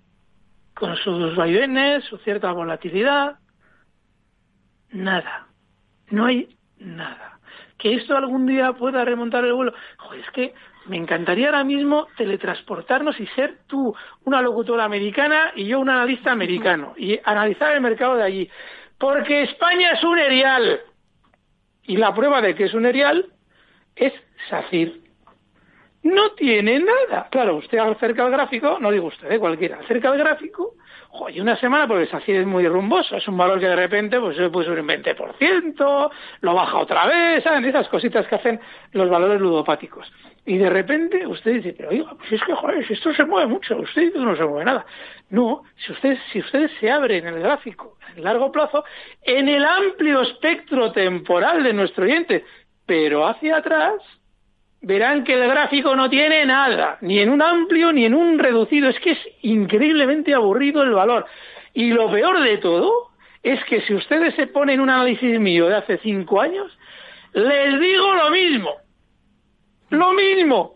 con 0.75 0.97
sus 0.97 1.35
vaivenes, 1.37 2.05
su 2.05 2.19
cierta 2.19 2.53
volatilidad. 2.53 3.39
Nada, 4.91 5.49
no 6.11 6.27
hay 6.27 6.57
nada. 6.79 7.38
Que 7.79 7.95
esto 7.95 8.17
algún 8.17 8.47
día 8.47 8.73
pueda 8.73 9.05
remontar 9.05 9.45
el 9.45 9.55
vuelo. 9.55 9.73
es 10.19 10.31
que 10.33 10.53
me 10.87 10.97
encantaría 10.97 11.47
ahora 11.47 11.65
mismo 11.65 12.09
teletransportarnos 12.17 13.19
y 13.21 13.27
ser 13.29 13.59
tú 13.67 13.95
una 14.25 14.43
locutora 14.43 14.85
americana 14.85 15.53
y 15.55 15.67
yo 15.67 15.81
un 15.81 15.91
analista 15.91 16.33
americano 16.33 16.95
y 16.97 17.19
analizar 17.25 17.75
el 17.75 17.81
mercado 17.81 18.17
de 18.17 18.25
allí. 18.25 18.51
Porque 18.99 19.43
España 19.43 19.93
es 19.93 20.03
un 20.03 20.19
erial. 20.19 20.81
Y 21.85 21.97
la 21.97 22.15
prueba 22.15 22.41
de 22.43 22.55
que 22.55 22.65
es 22.65 22.75
un 22.75 22.85
erial 22.85 23.27
es 23.95 24.13
SACIR. 24.49 25.01
No 26.03 26.33
tiene 26.33 26.81
nada. 26.81 27.29
Claro, 27.31 27.57
usted 27.57 27.79
acerca 27.79 28.25
el 28.25 28.33
gráfico, 28.33 28.79
no 28.81 28.91
digo 28.91 29.07
usted, 29.09 29.31
¿eh? 29.31 29.39
cualquiera, 29.39 29.79
acerca 29.79 30.11
el 30.11 30.19
gráfico 30.19 30.75
y 31.31 31.41
una 31.41 31.57
semana 31.57 31.87
porque 31.87 32.07
SACIR 32.07 32.41
es 32.41 32.47
muy 32.47 32.67
rumboso, 32.67 33.17
es 33.17 33.27
un 33.29 33.37
valor 33.37 33.59
que 33.59 33.67
de 33.67 33.77
repente 33.77 34.21
pues 34.21 34.37
puede 34.51 34.67
subir 34.67 34.81
un 34.81 34.89
20%, 34.89 36.11
lo 36.41 36.55
baja 36.55 36.79
otra 36.79 37.07
vez, 37.07 37.43
¿saben? 37.43 37.65
Esas 37.65 37.89
cositas 37.89 38.27
que 38.27 38.37
hacen 38.37 38.61
los 38.93 39.11
valores 39.11 39.41
ludopáticos. 39.41 40.11
Y 40.47 40.57
de 40.57 40.71
repente 40.71 41.27
usted 41.27 41.55
dice, 41.55 41.75
pero 41.77 41.91
oiga, 41.91 42.15
pues 42.17 42.33
es 42.33 42.43
que 42.43 42.55
joder, 42.55 42.87
si 42.87 42.95
esto 42.95 43.13
se 43.13 43.25
mueve 43.25 43.49
mucho, 43.49 43.77
usted 43.77 44.03
dice 44.03 44.15
que 44.15 44.25
no 44.25 44.37
se 44.37 44.45
mueve 44.45 44.65
nada. 44.65 44.87
No, 45.31 45.65
si 45.77 45.93
ustedes, 45.93 46.19
si 46.33 46.41
ustedes 46.41 46.71
se 46.81 46.91
abren 46.91 47.27
en 47.27 47.35
el 47.35 47.43
gráfico 47.43 47.99
en 48.17 48.25
largo 48.25 48.51
plazo, 48.51 48.85
en 49.23 49.49
el 49.49 49.65
amplio 49.65 50.23
espectro 50.23 50.93
temporal 50.93 51.63
de 51.63 51.73
nuestro 51.73 52.05
oyente, 52.05 52.45
pero 52.87 53.27
hacia 53.27 53.59
atrás, 53.59 53.97
verán 54.81 55.25
que 55.25 55.35
el 55.35 55.49
gráfico 55.49 55.95
no 55.97 56.09
tiene 56.09 56.47
nada, 56.47 56.99
ni 57.01 57.19
en 57.19 57.31
un 57.31 57.43
amplio 57.43 57.93
ni 57.93 58.05
en 58.05 58.15
un 58.15 58.39
reducido. 58.39 58.89
Es 58.89 58.99
que 59.01 59.13
es 59.13 59.19
increíblemente 59.43 60.35
aburrido 60.35 60.83
el 60.83 60.93
valor. 60.93 61.27
Y 61.75 61.91
lo 61.91 62.11
peor 62.11 62.41
de 62.41 62.59
todo 62.59 63.11
es 63.43 63.63
que 63.65 63.81
si 63.83 63.95
ustedes 63.95 64.35
se 64.35 64.47
ponen 64.47 64.81
un 64.81 64.91
análisis 64.91 65.39
mío 65.39 65.69
de 65.69 65.77
hace 65.77 65.99
cinco 65.99 66.41
años, 66.41 66.77
les 67.33 67.81
digo 67.81 68.15
lo 68.15 68.31
mismo. 68.31 68.71
Lo 69.91 70.13
mismo. 70.13 70.75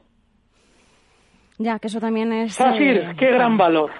Ya, 1.59 1.79
que 1.79 1.87
eso 1.87 2.01
también 2.01 2.33
es... 2.33 2.57
Fácil, 2.57 2.97
eh, 2.97 3.15
qué 3.19 3.31
gran 3.31 3.57
valor. 3.57 3.91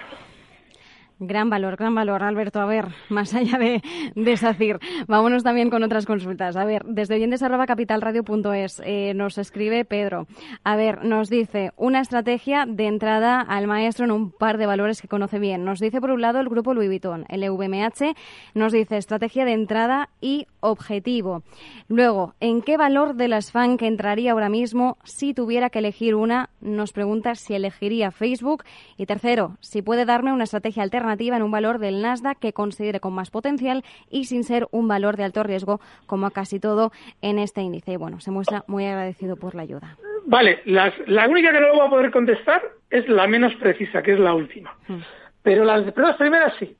Gran 1.25 1.49
valor, 1.49 1.77
gran 1.77 1.95
valor, 1.95 2.21
Alberto. 2.21 2.59
A 2.59 2.65
ver, 2.65 2.89
más 3.09 3.33
allá 3.33 3.57
de, 3.57 3.81
de 4.15 4.37
SACIR, 4.37 4.79
vámonos 5.07 5.43
también 5.43 5.69
con 5.69 5.81
otras 5.83 6.05
consultas. 6.05 6.57
A 6.57 6.65
ver, 6.65 6.83
desde 6.85 7.15
oyentes 7.15 7.41
arroba 7.43 7.65
capitalradio.es 7.65 8.81
eh, 8.85 9.13
nos 9.15 9.37
escribe 9.37 9.85
Pedro. 9.85 10.27
A 10.65 10.75
ver, 10.75 11.05
nos 11.05 11.29
dice 11.29 11.71
una 11.77 12.01
estrategia 12.01 12.65
de 12.67 12.87
entrada 12.87 13.39
al 13.39 13.67
maestro 13.67 14.03
en 14.03 14.11
un 14.11 14.31
par 14.31 14.57
de 14.57 14.65
valores 14.65 15.01
que 15.01 15.07
conoce 15.07 15.39
bien. 15.39 15.63
Nos 15.63 15.79
dice 15.79 16.01
por 16.01 16.11
un 16.11 16.21
lado 16.21 16.41
el 16.41 16.49
grupo 16.49 16.73
Louis 16.73 16.89
Vuitton, 16.89 17.25
el 17.29 17.43
EVMH, 17.43 18.15
nos 18.53 18.73
dice 18.73 18.97
estrategia 18.97 19.45
de 19.45 19.53
entrada 19.53 20.09
y 20.19 20.47
objetivo. 20.59 21.43
Luego, 21.87 22.33
¿en 22.41 22.61
qué 22.61 22.75
valor 22.75 23.15
de 23.15 23.29
las 23.29 23.51
FAN 23.51 23.77
que 23.77 23.87
entraría 23.87 24.33
ahora 24.33 24.49
mismo 24.49 24.97
si 25.05 25.33
tuviera 25.33 25.69
que 25.69 25.79
elegir 25.79 26.15
una? 26.15 26.49
Nos 26.59 26.91
pregunta 26.91 27.35
si 27.35 27.53
elegiría 27.53 28.11
Facebook. 28.11 28.63
Y 28.97 29.05
tercero, 29.05 29.57
si 29.61 29.81
puede 29.81 30.05
darme 30.05 30.33
una 30.33 30.43
estrategia 30.43 30.83
alternativa 30.83 31.12
en 31.19 31.43
un 31.43 31.51
valor 31.51 31.79
del 31.79 32.01
Nasdaq 32.01 32.39
que 32.39 32.53
considere 32.53 32.99
con 32.99 33.13
más 33.13 33.29
potencial 33.29 33.83
y 34.09 34.25
sin 34.25 34.43
ser 34.43 34.67
un 34.71 34.87
valor 34.87 35.15
de 35.15 35.23
alto 35.23 35.43
riesgo 35.43 35.79
como 36.05 36.29
casi 36.31 36.59
todo 36.59 36.91
en 37.21 37.39
este 37.39 37.61
índice. 37.61 37.93
Y 37.93 37.97
bueno, 37.97 38.19
se 38.19 38.31
muestra 38.31 38.63
muy 38.67 38.85
agradecido 38.85 39.35
por 39.35 39.55
la 39.55 39.61
ayuda. 39.61 39.97
Vale, 40.25 40.61
la 40.65 41.27
única 41.27 41.51
que 41.51 41.59
no 41.59 41.67
lo 41.67 41.75
voy 41.75 41.87
a 41.87 41.89
poder 41.89 42.11
contestar 42.11 42.61
es 42.89 43.07
la 43.07 43.27
menos 43.27 43.53
precisa, 43.55 44.01
que 44.01 44.13
es 44.13 44.19
la 44.19 44.33
última. 44.33 44.75
Hmm. 44.87 44.99
Pero 45.41 45.65
las, 45.65 45.83
primeras 46.17 46.53
sí. 46.59 46.75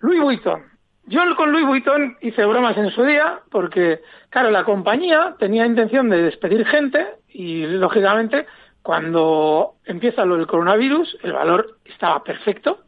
Louis 0.00 0.20
Vuitton. 0.20 0.62
Yo 1.06 1.20
con 1.36 1.52
Louis 1.52 1.66
Vuitton 1.66 2.16
hice 2.20 2.44
bromas 2.44 2.76
en 2.76 2.90
su 2.90 3.04
día 3.04 3.40
porque, 3.50 4.00
claro, 4.30 4.50
la 4.50 4.64
compañía 4.64 5.34
tenía 5.38 5.66
intención 5.66 6.08
de 6.08 6.22
despedir 6.22 6.64
gente 6.66 7.06
y, 7.28 7.66
lógicamente, 7.66 8.46
cuando 8.82 9.74
empieza 9.84 10.24
lo 10.24 10.36
del 10.36 10.46
coronavirus, 10.46 11.18
el 11.22 11.32
valor 11.32 11.78
estaba 11.84 12.22
perfecto 12.22 12.84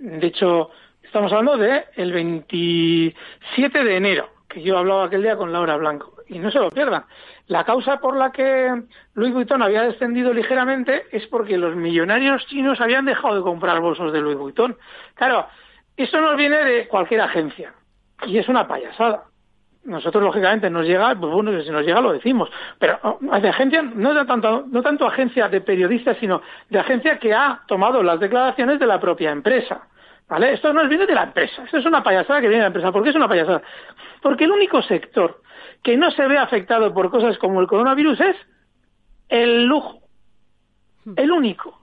de 0.00 0.26
hecho, 0.26 0.70
estamos 1.02 1.30
hablando 1.32 1.58
de 1.58 1.84
el 1.94 2.12
27 2.12 3.84
de 3.84 3.96
enero, 3.96 4.30
que 4.48 4.62
yo 4.62 4.78
hablaba 4.78 5.04
aquel 5.04 5.22
día 5.22 5.36
con 5.36 5.52
Laura 5.52 5.76
Blanco. 5.76 6.14
Y 6.26 6.38
no 6.38 6.50
se 6.50 6.58
lo 6.58 6.70
pierdan. 6.70 7.04
La 7.48 7.64
causa 7.64 8.00
por 8.00 8.16
la 8.16 8.32
que 8.32 8.82
Louis 9.14 9.34
Vuitton 9.34 9.62
había 9.62 9.82
descendido 9.82 10.32
ligeramente 10.32 11.04
es 11.12 11.26
porque 11.26 11.58
los 11.58 11.76
millonarios 11.76 12.46
chinos 12.46 12.80
habían 12.80 13.04
dejado 13.04 13.36
de 13.36 13.42
comprar 13.42 13.80
bolsos 13.80 14.12
de 14.12 14.20
Louis 14.20 14.38
Vuitton. 14.38 14.78
Claro, 15.14 15.46
esto 15.96 16.20
nos 16.20 16.36
viene 16.36 16.64
de 16.64 16.88
cualquier 16.88 17.20
agencia 17.20 17.74
y 18.26 18.38
es 18.38 18.48
una 18.48 18.66
payasada. 18.66 19.24
Nosotros, 19.84 20.22
lógicamente, 20.22 20.68
nos 20.68 20.86
llega, 20.86 21.14
pues 21.14 21.32
bueno, 21.32 21.62
si 21.62 21.70
nos 21.70 21.84
llega 21.84 22.00
lo 22.00 22.12
decimos, 22.12 22.50
pero 22.78 22.98
oh, 23.02 23.18
de 23.40 23.48
agencia, 23.48 23.82
no, 23.82 24.12
de 24.12 24.26
tanto, 24.26 24.64
no 24.70 24.82
tanto 24.82 25.06
agencia 25.06 25.48
de 25.48 25.62
periodistas, 25.62 26.18
sino 26.18 26.42
de 26.68 26.78
agencia 26.78 27.18
que 27.18 27.32
ha 27.32 27.62
tomado 27.66 28.02
las 28.02 28.20
declaraciones 28.20 28.78
de 28.78 28.86
la 28.86 29.00
propia 29.00 29.30
empresa. 29.30 29.86
¿Vale? 30.28 30.52
Esto 30.52 30.72
no 30.72 30.86
viene 30.88 31.06
de 31.06 31.14
la 31.14 31.24
empresa, 31.24 31.64
esto 31.64 31.78
es 31.78 31.86
una 31.86 32.04
payasada 32.04 32.40
que 32.40 32.46
viene 32.46 32.58
de 32.58 32.62
la 32.62 32.66
empresa. 32.68 32.92
¿Por 32.92 33.02
qué 33.02 33.10
es 33.10 33.16
una 33.16 33.26
payasada? 33.26 33.62
Porque 34.22 34.44
el 34.44 34.52
único 34.52 34.80
sector 34.82 35.42
que 35.82 35.96
no 35.96 36.10
se 36.12 36.26
ve 36.28 36.38
afectado 36.38 36.94
por 36.94 37.10
cosas 37.10 37.36
como 37.38 37.60
el 37.60 37.66
coronavirus 37.66 38.20
es 38.20 38.36
el 39.28 39.64
lujo. 39.64 40.02
Hmm. 41.04 41.14
El 41.16 41.32
único. 41.32 41.80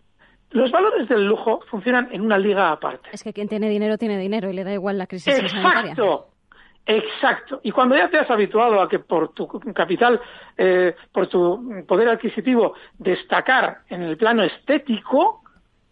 Los 0.52 0.72
valores 0.72 1.10
del 1.10 1.26
lujo 1.26 1.60
funcionan 1.70 2.08
en 2.12 2.22
una 2.22 2.38
liga 2.38 2.72
aparte. 2.72 3.10
Es 3.12 3.22
que 3.22 3.34
quien 3.34 3.50
tiene 3.50 3.68
dinero 3.68 3.98
tiene 3.98 4.18
dinero 4.18 4.50
y 4.50 4.54
le 4.54 4.64
da 4.64 4.72
igual 4.72 4.98
la 4.98 5.08
crisis 5.08 5.38
Exacto. 5.38 5.68
Exacto. 5.68 6.37
Y 7.64 7.72
cuando 7.72 7.98
ya 7.98 8.10
te 8.10 8.18
has 8.18 8.30
habituado 8.30 8.82
a 8.82 8.88
que 8.88 9.00
por 9.00 9.34
tu 9.34 9.48
capital, 9.74 10.22
eh, 10.58 10.96
por 11.12 11.28
tu 11.28 11.84
poder 11.86 12.08
adquisitivo, 12.08 12.76
destacar 12.98 13.80
en 13.90 14.04
el 14.04 14.16
plano 14.16 14.44
estético, 14.44 15.42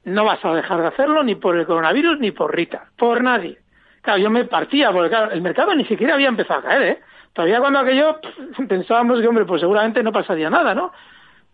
no 0.06 0.24
vas 0.24 0.44
a 0.46 0.54
dejar 0.54 0.82
de 0.82 0.88
hacerlo 0.88 1.24
ni 1.24 1.36
por 1.36 1.58
el 1.58 1.66
coronavirus 1.66 2.20
ni 2.20 2.32
por 2.32 2.56
Rita, 2.56 2.90
por 2.98 3.22
nadie. 3.22 3.60
Claro, 4.02 4.20
yo 4.20 4.30
me 4.30 4.46
partía, 4.46 4.92
porque 4.92 5.10
claro, 5.10 5.32
el 5.32 5.42
mercado 5.42 5.76
ni 5.76 5.84
siquiera 5.86 6.14
había 6.14 6.30
empezado 6.30 6.60
a 6.60 6.64
caer, 6.64 6.82
¿eh? 6.84 7.02
Todavía 7.34 7.60
cuando 7.60 7.80
aquello 7.80 8.20
pensábamos 8.70 9.20
que, 9.20 9.28
hombre, 9.28 9.46
pues 9.46 9.62
seguramente 9.62 10.02
no 10.02 10.14
pasaría 10.14 10.50
nada, 10.50 10.74
¿no? 10.74 10.94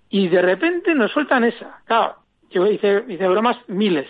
Y 0.10 0.28
de 0.28 0.42
repente 0.42 0.94
nos 0.94 1.12
sueltan 1.12 1.46
esa. 1.46 1.80
Claro, 1.86 2.18
yo 2.52 2.68
hice, 2.68 3.06
hice 3.08 3.28
bromas 3.28 3.58
miles. 3.68 4.08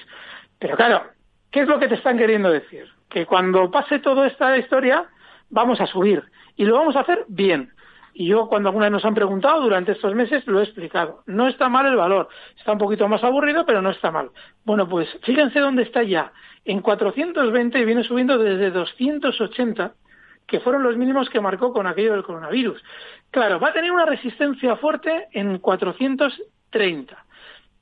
Pero 0.59 0.75
claro, 0.75 1.03
¿qué 1.51 1.61
es 1.61 1.67
lo 1.67 1.79
que 1.79 1.87
te 1.87 1.95
están 1.95 2.17
queriendo 2.17 2.49
decir? 2.49 2.85
Que 3.07 3.25
cuando 3.25 3.71
pase 3.71 3.99
toda 3.99 4.27
esta 4.27 4.57
historia, 4.57 5.07
vamos 5.51 5.79
a 5.79 5.87
subir 5.87 6.23
y 6.55 6.65
lo 6.65 6.75
vamos 6.75 6.95
a 6.95 7.01
hacer 7.01 7.25
bien. 7.27 7.71
Y 8.13 8.27
yo 8.27 8.47
cuando 8.47 8.69
alguna 8.69 8.85
vez 8.85 8.91
nos 8.91 9.05
han 9.05 9.13
preguntado 9.13 9.61
durante 9.61 9.93
estos 9.93 10.13
meses 10.15 10.45
lo 10.47 10.59
he 10.59 10.63
explicado. 10.63 11.23
No 11.27 11.47
está 11.47 11.69
mal 11.69 11.85
el 11.85 11.95
valor, 11.95 12.27
está 12.57 12.73
un 12.73 12.77
poquito 12.77 13.07
más 13.07 13.23
aburrido, 13.23 13.65
pero 13.65 13.81
no 13.81 13.89
está 13.89 14.11
mal. 14.11 14.31
Bueno, 14.65 14.87
pues 14.89 15.07
fíjense 15.23 15.59
dónde 15.59 15.83
está 15.83 16.03
ya. 16.03 16.33
En 16.65 16.81
420 16.81 17.79
y 17.79 17.85
viene 17.85 18.03
subiendo 18.03 18.37
desde 18.37 18.71
280, 18.71 19.93
que 20.45 20.59
fueron 20.59 20.83
los 20.83 20.97
mínimos 20.97 21.29
que 21.29 21.39
marcó 21.39 21.71
con 21.71 21.87
aquello 21.87 22.11
del 22.13 22.23
coronavirus. 22.23 22.83
Claro, 23.31 23.59
va 23.59 23.69
a 23.69 23.73
tener 23.73 23.91
una 23.91 24.05
resistencia 24.05 24.75
fuerte 24.75 25.27
en 25.31 25.59
430. 25.59 27.25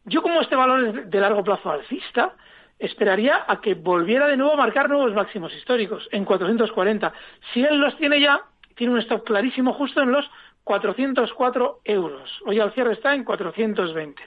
Yo 0.06 0.22
como 0.22 0.42
este 0.42 0.56
valor 0.56 0.84
es 0.86 1.10
de 1.10 1.20
largo 1.20 1.44
plazo 1.44 1.72
alcista, 1.72 2.36
esperaría 2.80 3.44
a 3.48 3.60
que 3.60 3.76
volviera 3.76 4.28
de 4.28 4.38
nuevo 4.38 4.54
a 4.54 4.58
marcar 4.58 4.90
nuevos 4.90 5.14
máximos 5.14 5.54
históricos 5.54 6.08
en 6.12 6.26
440. 6.26 7.14
Si 7.54 7.62
él 7.64 7.78
los 7.78 7.96
tiene 7.98 8.22
ya, 8.22 8.42
tiene 8.76 8.94
un 8.94 9.00
stop 9.00 9.26
clarísimo 9.26 9.74
justo 9.74 10.02
en 10.02 10.12
los 10.12 10.30
404 10.64 11.82
euros. 11.84 12.42
Hoy 12.46 12.60
al 12.60 12.72
cierre 12.74 12.94
está 12.94 13.14
en 13.14 13.26
420. 13.26 14.22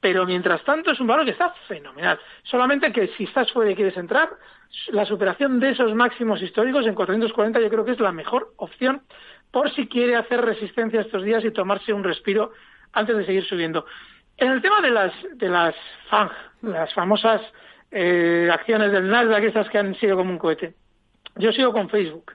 Pero 0.00 0.24
mientras 0.24 0.64
tanto 0.64 0.92
es 0.92 1.00
un 1.00 1.06
valor 1.06 1.26
que 1.26 1.32
está 1.32 1.50
fenomenal. 1.68 2.18
Solamente 2.44 2.90
que 2.90 3.08
si 3.08 3.24
estás 3.24 3.52
fuera 3.52 3.70
y 3.70 3.74
quieres 3.74 3.98
entrar, 3.98 4.30
la 4.92 5.04
superación 5.04 5.60
de 5.60 5.70
esos 5.70 5.94
máximos 5.94 6.40
históricos 6.40 6.86
en 6.86 6.94
440 6.94 7.60
yo 7.60 7.68
creo 7.68 7.84
que 7.84 7.92
es 7.92 8.00
la 8.00 8.12
mejor 8.12 8.54
opción 8.56 9.02
por 9.50 9.70
si 9.74 9.88
quiere 9.88 10.16
hacer 10.16 10.40
resistencia 10.40 11.00
estos 11.00 11.22
días 11.22 11.44
y 11.44 11.50
tomarse 11.50 11.92
un 11.92 12.04
respiro 12.04 12.52
antes 12.92 13.16
de 13.16 13.26
seguir 13.26 13.44
subiendo. 13.44 13.84
En 14.36 14.52
el 14.52 14.62
tema 14.62 14.80
de 14.80 14.90
las, 14.90 15.12
de 15.34 15.48
las 15.48 15.74
FANG, 16.08 16.30
las 16.62 16.94
famosas 16.94 17.42
eh, 17.90 18.48
acciones 18.52 18.92
del 18.92 19.08
Nasdaq, 19.08 19.44
estas 19.44 19.68
que 19.68 19.78
han 19.78 19.94
sido 19.96 20.16
como 20.16 20.30
un 20.30 20.38
cohete. 20.38 20.74
Yo 21.36 21.52
sigo 21.52 21.72
con 21.72 21.88
Facebook. 21.88 22.32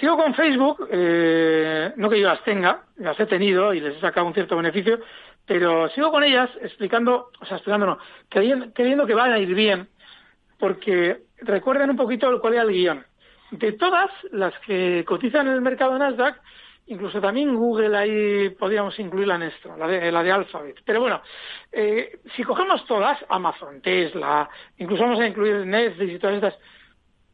Sigo 0.00 0.16
con 0.16 0.34
Facebook, 0.34 0.88
eh, 0.90 1.92
no 1.96 2.08
que 2.08 2.20
yo 2.20 2.28
las 2.28 2.42
tenga, 2.44 2.84
las 2.96 3.18
he 3.18 3.26
tenido 3.26 3.74
y 3.74 3.80
les 3.80 3.96
he 3.96 4.00
sacado 4.00 4.26
un 4.26 4.34
cierto 4.34 4.56
beneficio, 4.56 5.00
pero 5.44 5.88
sigo 5.88 6.12
con 6.12 6.22
ellas 6.22 6.50
explicando, 6.60 7.30
o 7.40 7.44
sea, 7.46 7.56
explicando 7.56 7.86
no, 7.86 7.98
creyendo, 8.28 9.06
que 9.06 9.14
van 9.14 9.32
a 9.32 9.38
ir 9.38 9.54
bien, 9.54 9.88
porque 10.58 11.22
recuerden 11.38 11.90
un 11.90 11.96
poquito 11.96 12.40
cuál 12.40 12.54
era 12.54 12.62
el 12.62 12.70
guion. 12.70 13.04
De 13.50 13.72
todas 13.72 14.10
las 14.30 14.56
que 14.60 15.04
cotizan 15.06 15.48
en 15.48 15.54
el 15.54 15.62
mercado 15.62 15.98
Nasdaq, 15.98 16.40
incluso 16.88 17.20
también 17.20 17.54
Google 17.54 17.96
ahí 17.96 18.50
podríamos 18.50 18.98
incluirla 18.98 19.36
en 19.36 19.42
esto, 19.44 19.76
la 19.76 19.86
de, 19.86 20.10
la 20.10 20.22
de 20.22 20.32
Alphabet. 20.32 20.80
Pero 20.84 21.00
bueno, 21.00 21.22
eh, 21.72 22.20
si 22.34 22.42
cogemos 22.42 22.84
todas, 22.86 23.18
Amazon, 23.28 23.80
Tesla, 23.80 24.48
incluso 24.78 25.04
vamos 25.04 25.20
a 25.20 25.26
incluir 25.26 25.66
Netflix 25.66 26.12
y 26.12 26.18
todas 26.18 26.36
estas, 26.36 26.58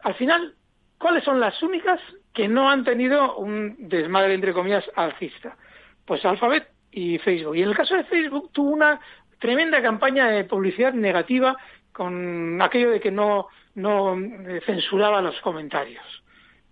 al 0.00 0.14
final, 0.14 0.54
¿cuáles 0.98 1.24
son 1.24 1.40
las 1.40 1.60
únicas 1.62 2.00
que 2.32 2.48
no 2.48 2.68
han 2.68 2.84
tenido 2.84 3.36
un 3.36 3.76
desmadre, 3.78 4.34
entre 4.34 4.52
comillas, 4.52 4.84
alcista? 4.96 5.56
Pues 6.04 6.24
Alphabet 6.24 6.68
y 6.90 7.18
Facebook. 7.18 7.56
Y 7.56 7.62
en 7.62 7.70
el 7.70 7.76
caso 7.76 7.96
de 7.96 8.04
Facebook 8.04 8.50
tuvo 8.52 8.70
una 8.70 9.00
tremenda 9.38 9.82
campaña 9.82 10.28
de 10.28 10.44
publicidad 10.44 10.92
negativa 10.92 11.56
con 11.92 12.60
aquello 12.60 12.90
de 12.90 13.00
que 13.00 13.10
no, 13.10 13.48
no 13.74 14.18
eh, 14.18 14.60
censuraba 14.66 15.22
los 15.22 15.40
comentarios. 15.40 16.23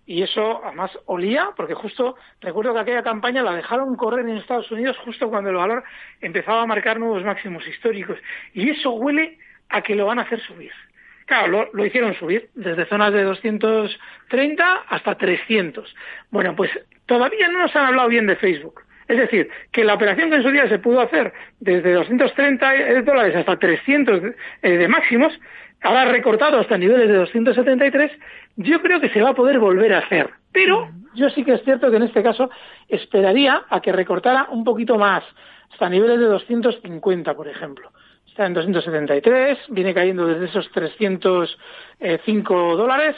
Y 0.05 0.21
eso 0.21 0.61
además 0.63 0.91
olía, 1.05 1.51
porque 1.55 1.73
justo 1.73 2.15
recuerdo 2.41 2.73
que 2.73 2.79
aquella 2.79 3.03
campaña 3.03 3.41
la 3.41 3.53
dejaron 3.53 3.95
correr 3.95 4.27
en 4.27 4.37
Estados 4.37 4.69
Unidos 4.71 4.97
justo 5.05 5.29
cuando 5.29 5.49
el 5.49 5.55
valor 5.55 5.83
empezaba 6.19 6.61
a 6.61 6.65
marcar 6.65 6.99
nuevos 6.99 7.23
máximos 7.23 7.65
históricos. 7.67 8.17
Y 8.53 8.69
eso 8.69 8.91
huele 8.91 9.37
a 9.69 9.81
que 9.81 9.95
lo 9.95 10.05
van 10.05 10.19
a 10.19 10.23
hacer 10.23 10.41
subir. 10.41 10.71
Claro, 11.25 11.69
lo, 11.71 11.85
hicieron 11.85 12.13
subir 12.15 12.49
desde 12.53 12.85
zonas 12.85 13.13
de 13.13 13.23
230 13.23 14.83
hasta 14.89 15.15
300. 15.15 15.95
Bueno, 16.31 16.55
pues 16.55 16.71
todavía 17.05 17.47
no 17.47 17.59
nos 17.59 17.75
han 17.75 17.85
hablado 17.85 18.09
bien 18.09 18.27
de 18.27 18.35
Facebook. 18.35 18.81
Es 19.13 19.19
decir, 19.19 19.47
que 19.71 19.83
la 19.83 19.93
operación 19.93 20.31
que 20.31 20.37
en 20.37 20.43
su 20.43 20.49
día 20.49 20.67
se 20.67 20.79
pudo 20.79 20.99
hacer 20.99 21.31
desde 21.59 21.93
230 21.93 23.03
dólares 23.03 23.35
hasta 23.35 23.59
300 23.59 24.21
eh, 24.63 24.71
de 24.71 24.87
máximos, 24.87 25.39
ahora 25.83 26.05
recortado 26.05 26.59
hasta 26.59 26.79
niveles 26.79 27.09
de 27.09 27.13
273, 27.13 28.11
yo 28.55 28.81
creo 28.81 28.99
que 28.99 29.09
se 29.09 29.21
va 29.21 29.29
a 29.29 29.35
poder 29.35 29.59
volver 29.59 29.93
a 29.93 29.99
hacer. 29.99 30.31
Pero 30.51 30.89
yo 31.13 31.29
sí 31.29 31.43
que 31.43 31.53
es 31.53 31.63
cierto 31.63 31.91
que 31.91 31.97
en 31.97 32.03
este 32.03 32.23
caso 32.23 32.49
esperaría 32.87 33.65
a 33.69 33.81
que 33.81 33.91
recortara 33.91 34.47
un 34.49 34.63
poquito 34.63 34.97
más, 34.97 35.23
hasta 35.71 35.89
niveles 35.89 36.17
de 36.17 36.25
250, 36.25 37.35
por 37.35 37.47
ejemplo. 37.47 37.91
Está 38.27 38.47
en 38.47 38.55
273, 38.55 39.59
viene 39.69 39.93
cayendo 39.93 40.25
desde 40.25 40.45
esos 40.45 40.71
305 40.71 42.77
dólares 42.77 43.15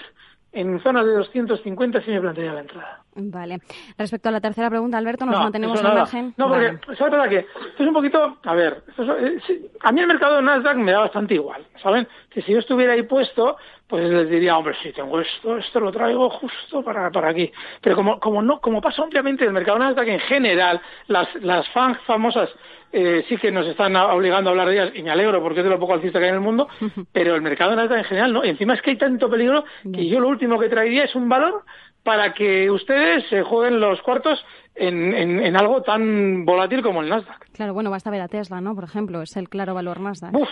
en 0.55 0.79
zonas 0.79 1.05
de 1.05 1.11
250 1.11 2.01
sí 2.01 2.11
me 2.11 2.21
plantearía 2.21 2.53
la 2.53 2.61
entrada. 2.61 3.01
Vale. 3.13 3.59
Respecto 3.97 4.29
a 4.29 4.31
la 4.31 4.41
tercera 4.41 4.69
pregunta, 4.69 4.97
Alberto, 4.97 5.25
¿nos 5.25 5.37
mantenemos 5.37 5.83
al 5.83 5.93
margen? 5.93 6.33
No, 6.37 6.47
porque, 6.47 6.79
¿sabes 6.97 7.11
para 7.13 7.29
qué? 7.29 7.39
Esto 7.39 7.83
es 7.83 7.87
un 7.87 7.93
poquito, 7.93 8.37
a 8.43 8.53
ver, 8.53 8.83
eh, 8.97 9.69
a 9.81 9.91
mí 9.91 10.01
el 10.01 10.07
mercado 10.07 10.37
de 10.37 10.41
Nasdaq 10.41 10.77
me 10.77 10.93
da 10.93 10.99
bastante 10.99 11.35
igual, 11.35 11.65
¿saben? 11.83 12.07
Que 12.29 12.41
si 12.41 12.53
yo 12.53 12.59
estuviera 12.59 12.93
ahí 12.93 13.03
puesto, 13.03 13.57
pues 13.87 14.09
les 14.09 14.29
diría, 14.29 14.57
hombre, 14.57 14.75
si 14.81 14.93
tengo 14.93 15.19
esto, 15.19 15.57
esto 15.57 15.79
lo 15.79 15.91
traigo 15.91 16.29
justo 16.29 16.81
para, 16.83 17.11
para 17.11 17.29
aquí. 17.29 17.51
Pero 17.81 17.97
como, 17.97 18.19
como 18.19 18.41
no, 18.41 18.59
como 18.61 18.81
pasa 18.81 19.03
ampliamente 19.03 19.43
el 19.43 19.51
mercado 19.51 19.77
Nasdaq 19.79 20.07
en 20.07 20.19
general, 20.21 20.81
las, 21.07 21.27
las 21.35 21.67
fans 21.69 21.97
famosas 22.05 22.49
eh, 22.97 23.25
sí 23.27 23.35
que 23.35 23.51
nos 23.51 23.67
están 23.67 23.93
obligando 23.97 24.49
a 24.49 24.51
hablar 24.51 24.69
de 24.69 24.73
ellas 24.73 24.91
y 24.95 25.03
me 25.03 25.11
alegro 25.11 25.41
porque 25.41 25.59
es 25.59 25.65
de 25.65 25.69
lo 25.69 25.77
poco 25.77 25.95
alcista 25.95 26.17
que 26.17 26.25
hay 26.25 26.29
en 26.29 26.35
el 26.35 26.41
mundo, 26.41 26.69
pero 27.11 27.35
el 27.35 27.41
mercado 27.41 27.75
Nasdaq 27.75 27.97
en 27.97 28.03
general 28.05 28.31
no. 28.31 28.45
Y 28.45 28.49
encima 28.49 28.73
es 28.73 28.81
que 28.81 28.91
hay 28.91 28.97
tanto 28.97 29.29
peligro 29.29 29.65
que 29.93 30.07
yo 30.07 30.21
lo 30.21 30.29
último 30.29 30.57
que 30.57 30.69
traería 30.69 31.03
es 31.03 31.13
un 31.13 31.27
valor 31.27 31.65
para 32.03 32.33
que 32.33 32.71
ustedes 32.71 33.27
se 33.27 33.43
jueguen 33.43 33.81
los 33.81 34.01
cuartos 34.01 34.45
en, 34.75 35.13
en, 35.13 35.57
algo 35.57 35.81
tan 35.81 36.45
volátil 36.45 36.81
como 36.81 37.01
el 37.01 37.09
Nasdaq. 37.09 37.49
Claro, 37.51 37.73
bueno, 37.73 37.91
basta 37.91 38.09
ver 38.11 38.21
a 38.21 38.29
Tesla, 38.29 38.61
¿no? 38.61 38.75
Por 38.75 38.85
ejemplo, 38.85 39.21
es 39.21 39.35
el 39.35 39.49
claro 39.49 39.73
valor 39.73 39.99
Nasdaq. 39.99 40.31
Buf, 40.31 40.49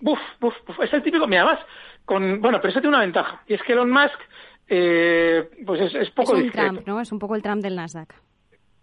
buf, 0.00 0.18
buf, 0.40 0.80
es 0.82 0.92
el 0.92 1.02
típico, 1.04 1.28
mira, 1.28 1.42
además, 1.42 1.64
con, 2.04 2.40
bueno, 2.40 2.58
pero 2.60 2.70
eso 2.70 2.80
tiene 2.80 2.96
una 2.96 3.04
ventaja, 3.04 3.42
y 3.46 3.54
es 3.54 3.62
que 3.62 3.74
Elon 3.74 3.90
Musk, 3.90 4.18
eh, 4.66 5.48
pues 5.64 5.80
es, 5.82 5.94
es 5.94 6.10
poco 6.10 6.36
es 6.36 6.42
un 6.42 6.50
Trump, 6.50 6.80
¿no? 6.86 7.00
Es 7.00 7.12
un 7.12 7.20
poco 7.20 7.36
el 7.36 7.42
Trump 7.42 7.62
del 7.62 7.76
Nasdaq. 7.76 8.14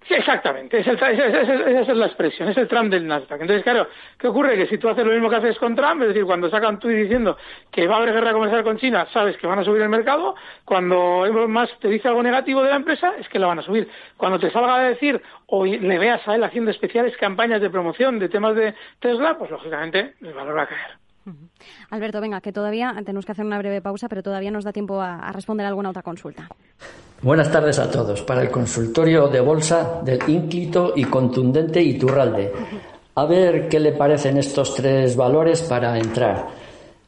Sí, 0.07 0.13
exactamente, 0.13 0.79
es 0.79 0.87
esa 0.87 1.09
es 1.09 1.97
la 1.97 2.05
expresión, 2.05 2.49
es 2.49 2.57
el 2.57 2.67
Trump 2.67 2.91
del 2.91 3.07
Nasdaq. 3.07 3.41
Entonces, 3.41 3.63
claro, 3.63 3.87
¿qué 4.19 4.27
ocurre? 4.27 4.55
Que 4.55 4.67
si 4.67 4.77
tú 4.77 4.87
haces 4.87 5.03
lo 5.03 5.11
mismo 5.11 5.31
que 5.31 5.37
haces 5.37 5.57
con 5.57 5.75
Trump, 5.75 6.01
es 6.03 6.09
decir, 6.09 6.25
cuando 6.25 6.47
sacan 6.49 6.77
tú 6.77 6.89
diciendo 6.89 7.37
que 7.71 7.87
va 7.87 7.95
a 7.95 7.97
haber 7.97 8.13
guerra 8.13 8.31
comercial 8.31 8.63
con 8.63 8.77
China, 8.77 9.07
sabes 9.11 9.35
que 9.37 9.47
van 9.47 9.57
a 9.57 9.63
subir 9.63 9.81
el 9.81 9.89
mercado, 9.89 10.35
cuando 10.63 11.25
más 11.47 11.69
te 11.79 11.87
dice 11.87 12.07
algo 12.07 12.21
negativo 12.21 12.61
de 12.61 12.69
la 12.69 12.75
empresa, 12.75 13.13
es 13.19 13.27
que 13.29 13.39
la 13.39 13.47
van 13.47 13.59
a 13.59 13.63
subir. 13.63 13.89
Cuando 14.15 14.37
te 14.37 14.51
salga 14.51 14.75
a 14.75 14.89
decir 14.89 15.19
o 15.47 15.65
le 15.65 15.97
veas 15.97 16.27
a 16.27 16.35
él 16.35 16.43
haciendo 16.43 16.69
especiales 16.69 17.17
campañas 17.17 17.59
de 17.59 17.71
promoción 17.71 18.19
de 18.19 18.29
temas 18.29 18.55
de 18.55 18.75
Tesla, 18.99 19.39
pues 19.39 19.49
lógicamente 19.49 20.13
el 20.21 20.33
valor 20.33 20.55
va 20.55 20.63
a 20.63 20.67
caer. 20.67 21.05
Alberto, 21.89 22.21
venga, 22.21 22.41
que 22.41 22.51
todavía 22.51 22.93
tenemos 23.03 23.25
que 23.25 23.31
hacer 23.31 23.45
una 23.45 23.57
breve 23.57 23.81
pausa, 23.81 24.07
pero 24.07 24.21
todavía 24.21 24.51
nos 24.51 24.63
da 24.63 24.71
tiempo 24.71 25.01
a, 25.01 25.31
responder 25.31 25.65
alguna 25.65 25.89
otra 25.89 26.03
consulta. 26.03 26.47
Buenas 27.25 27.51
tardes 27.51 27.79
a 27.79 27.89
todos. 27.89 28.21
Para 28.21 28.43
el 28.43 28.51
consultorio 28.51 29.27
de 29.27 29.39
bolsa 29.39 29.99
del 30.03 30.19
ínclito 30.27 30.93
y 30.95 31.05
contundente 31.05 31.81
Iturralde. 31.81 32.51
A 33.15 33.25
ver 33.25 33.67
qué 33.67 33.79
le 33.79 33.93
parecen 33.93 34.38
estos 34.38 34.75
tres 34.75 35.15
valores 35.15 35.63
para 35.63 35.97
entrar. 35.97 36.49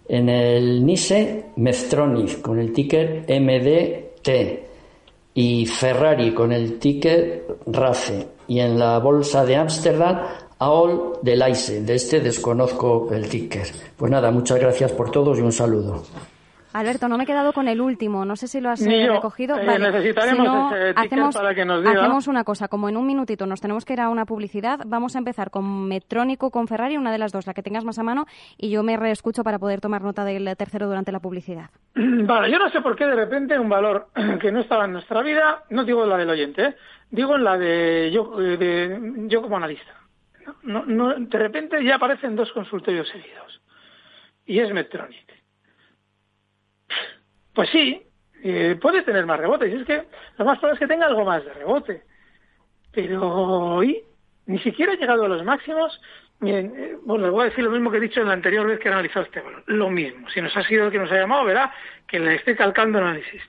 En 0.09 0.27
el 0.27 0.83
NISE, 0.83 1.51
Meztronic 1.57 2.41
con 2.41 2.57
el 2.57 2.73
ticker 2.73 3.25
MDT 3.29 4.29
y 5.35 5.67
Ferrari 5.67 6.33
con 6.33 6.51
el 6.51 6.79
ticker 6.79 7.45
RACE. 7.67 8.27
Y 8.47 8.59
en 8.59 8.79
la 8.79 8.97
bolsa 8.97 9.45
de 9.45 9.55
Ámsterdam, 9.55 10.19
AOL 10.57 11.19
del 11.21 11.43
AISE. 11.43 11.83
De 11.83 11.93
este 11.93 12.21
desconozco 12.21 13.07
el 13.11 13.29
ticker. 13.29 13.67
Pues 13.95 14.11
nada, 14.11 14.31
muchas 14.31 14.59
gracias 14.59 14.91
por 14.93 15.11
todos 15.11 15.37
y 15.37 15.41
un 15.41 15.53
saludo. 15.53 16.01
Alberto, 16.79 17.07
no 17.07 17.17
me 17.17 17.23
he 17.23 17.27
quedado 17.27 17.53
con 17.53 17.67
el 17.67 17.81
último. 17.81 18.23
No 18.25 18.35
sé 18.35 18.47
si 18.47 18.61
lo 18.61 18.69
has 18.69 18.81
Ni 18.81 18.95
eh, 19.01 19.09
recogido. 19.09 19.57
Eh, 19.57 19.65
Vale. 19.65 19.91
necesitaremos 19.91 20.37
Si 20.37 20.43
no, 20.45 20.75
ese 20.75 20.93
ticket 20.93 21.05
hacemos, 21.13 21.35
para 21.35 21.55
que 21.55 21.65
nos 21.65 21.83
diga. 21.83 21.99
hacemos 22.01 22.27
una 22.27 22.43
cosa. 22.43 22.67
Como 22.67 22.87
en 22.89 22.97
un 22.97 23.05
minutito 23.07 23.45
nos 23.45 23.61
tenemos 23.61 23.83
que 23.85 23.93
ir 23.93 24.01
a 24.01 24.09
una 24.09 24.25
publicidad, 24.25 24.79
vamos 24.85 25.15
a 25.15 25.19
empezar 25.19 25.49
con 25.49 25.87
Metrónico, 25.87 26.51
con 26.51 26.67
Ferrari, 26.67 26.97
una 26.97 27.11
de 27.11 27.17
las 27.17 27.31
dos, 27.31 27.47
la 27.47 27.53
que 27.53 27.63
tengas 27.63 27.83
más 27.83 27.97
a 27.99 28.03
mano, 28.03 28.25
y 28.57 28.69
yo 28.69 28.83
me 28.83 28.95
reescucho 28.97 29.43
para 29.43 29.59
poder 29.59 29.81
tomar 29.81 30.01
nota 30.03 30.23
del 30.23 30.55
tercero 30.55 30.87
durante 30.87 31.11
la 31.11 31.19
publicidad. 31.19 31.69
Vale, 31.95 32.51
yo 32.51 32.59
no 32.59 32.69
sé 32.69 32.81
por 32.81 32.95
qué 32.95 33.05
de 33.05 33.15
repente 33.15 33.57
un 33.57 33.69
valor 33.69 34.09
que 34.41 34.51
no 34.51 34.59
estaba 34.59 34.85
en 34.85 34.93
nuestra 34.93 35.21
vida, 35.21 35.63
no 35.69 35.83
digo 35.83 36.05
la 36.05 36.17
del 36.17 36.29
oyente, 36.29 36.63
¿eh? 36.63 36.75
digo 37.09 37.35
en 37.35 37.43
la 37.43 37.57
de 37.57 38.11
yo, 38.13 38.39
eh, 38.41 38.57
de 38.57 39.27
yo 39.27 39.41
como 39.41 39.57
analista. 39.57 39.93
No, 40.63 40.85
no, 40.85 41.13
de 41.15 41.37
repente 41.37 41.83
ya 41.83 41.95
aparecen 41.95 42.35
dos 42.35 42.51
consultorios 42.53 43.07
seguidos. 43.09 43.61
Y 44.45 44.59
es 44.59 44.71
Medtronic. 44.71 45.36
Pues 47.57 47.71
sí, 47.71 47.99
eh, 48.43 48.77
puede 48.79 49.01
tener 49.01 49.25
más 49.25 49.39
rebote. 49.39 49.67
Y 49.67 49.73
es 49.73 49.87
que 49.87 50.03
lo 50.37 50.45
más 50.45 50.59
probable 50.59 50.75
es 50.75 50.79
que 50.79 50.93
tenga 50.93 51.07
algo 51.07 51.25
más 51.25 51.43
de 51.43 51.53
rebote. 51.55 52.03
Pero 52.91 53.27
hoy 53.27 54.03
ni 54.45 54.59
siquiera 54.59 54.91
ha 54.91 54.95
llegado 54.95 55.25
a 55.25 55.27
los 55.27 55.43
máximos. 55.43 55.99
Miren, 56.39 56.71
eh, 56.77 56.97
bueno, 57.01 57.23
les 57.23 57.31
voy 57.31 57.41
a 57.41 57.49
decir 57.49 57.63
lo 57.63 57.71
mismo 57.71 57.89
que 57.89 57.97
he 57.97 58.01
dicho 58.01 58.21
en 58.21 58.27
la 58.27 58.33
anterior 58.33 58.67
vez 58.67 58.79
que 58.79 58.89
he 58.89 58.91
analizado 58.91 59.25
este 59.25 59.41
valor. 59.41 59.63
Lo 59.65 59.89
mismo. 59.89 60.29
Si 60.29 60.39
nos 60.39 60.55
ha 60.55 60.61
sido 60.65 60.85
el 60.85 60.91
que 60.91 60.99
nos 60.99 61.11
ha 61.11 61.15
llamado, 61.15 61.45
verá 61.45 61.73
que 62.05 62.19
le 62.19 62.35
estoy 62.35 62.55
calcando 62.55 62.99
análisis. 62.99 63.41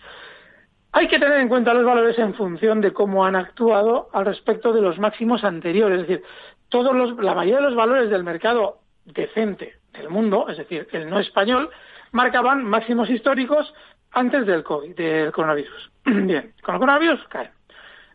Hay 0.92 1.07
que 1.07 1.18
tener 1.18 1.40
en 1.40 1.51
cuenta 1.51 1.75
los 1.75 1.85
valores 1.85 2.18
en 2.18 2.33
función 2.33 2.81
de 2.81 2.94
cómo 2.94 3.27
han 3.27 3.37
actuado 3.37 4.09
al 4.14 4.25
respecto 4.25 4.73
de 4.73 4.81
los 4.81 4.99
máximos 4.99 5.44
anteriores. 5.44 6.01
Es 6.01 6.09
decir, 6.09 6.25
todos 6.71 6.97
los, 6.97 7.14
la 7.23 7.35
mayoría 7.35 7.57
de 7.57 7.64
los 7.64 7.77
valores 7.77 8.09
del 8.09 8.25
mercado 8.25 8.79
decente 9.05 9.75
del 9.92 10.09
mundo, 10.09 10.47
es 10.49 10.57
decir, 10.57 10.88
el 10.92 11.11
no 11.11 11.18
español, 11.21 11.68
marcaban 12.12 12.64
máximos 12.64 13.11
históricos 13.11 13.75
antes 14.18 14.46
del 14.46 14.62
COVID, 14.62 14.94
del 14.94 15.33
coronavirus. 15.33 15.90
Bien, 16.04 16.52
con 16.62 16.74
el 16.74 16.81
coronavirus 16.81 17.24
caen. 17.28 17.50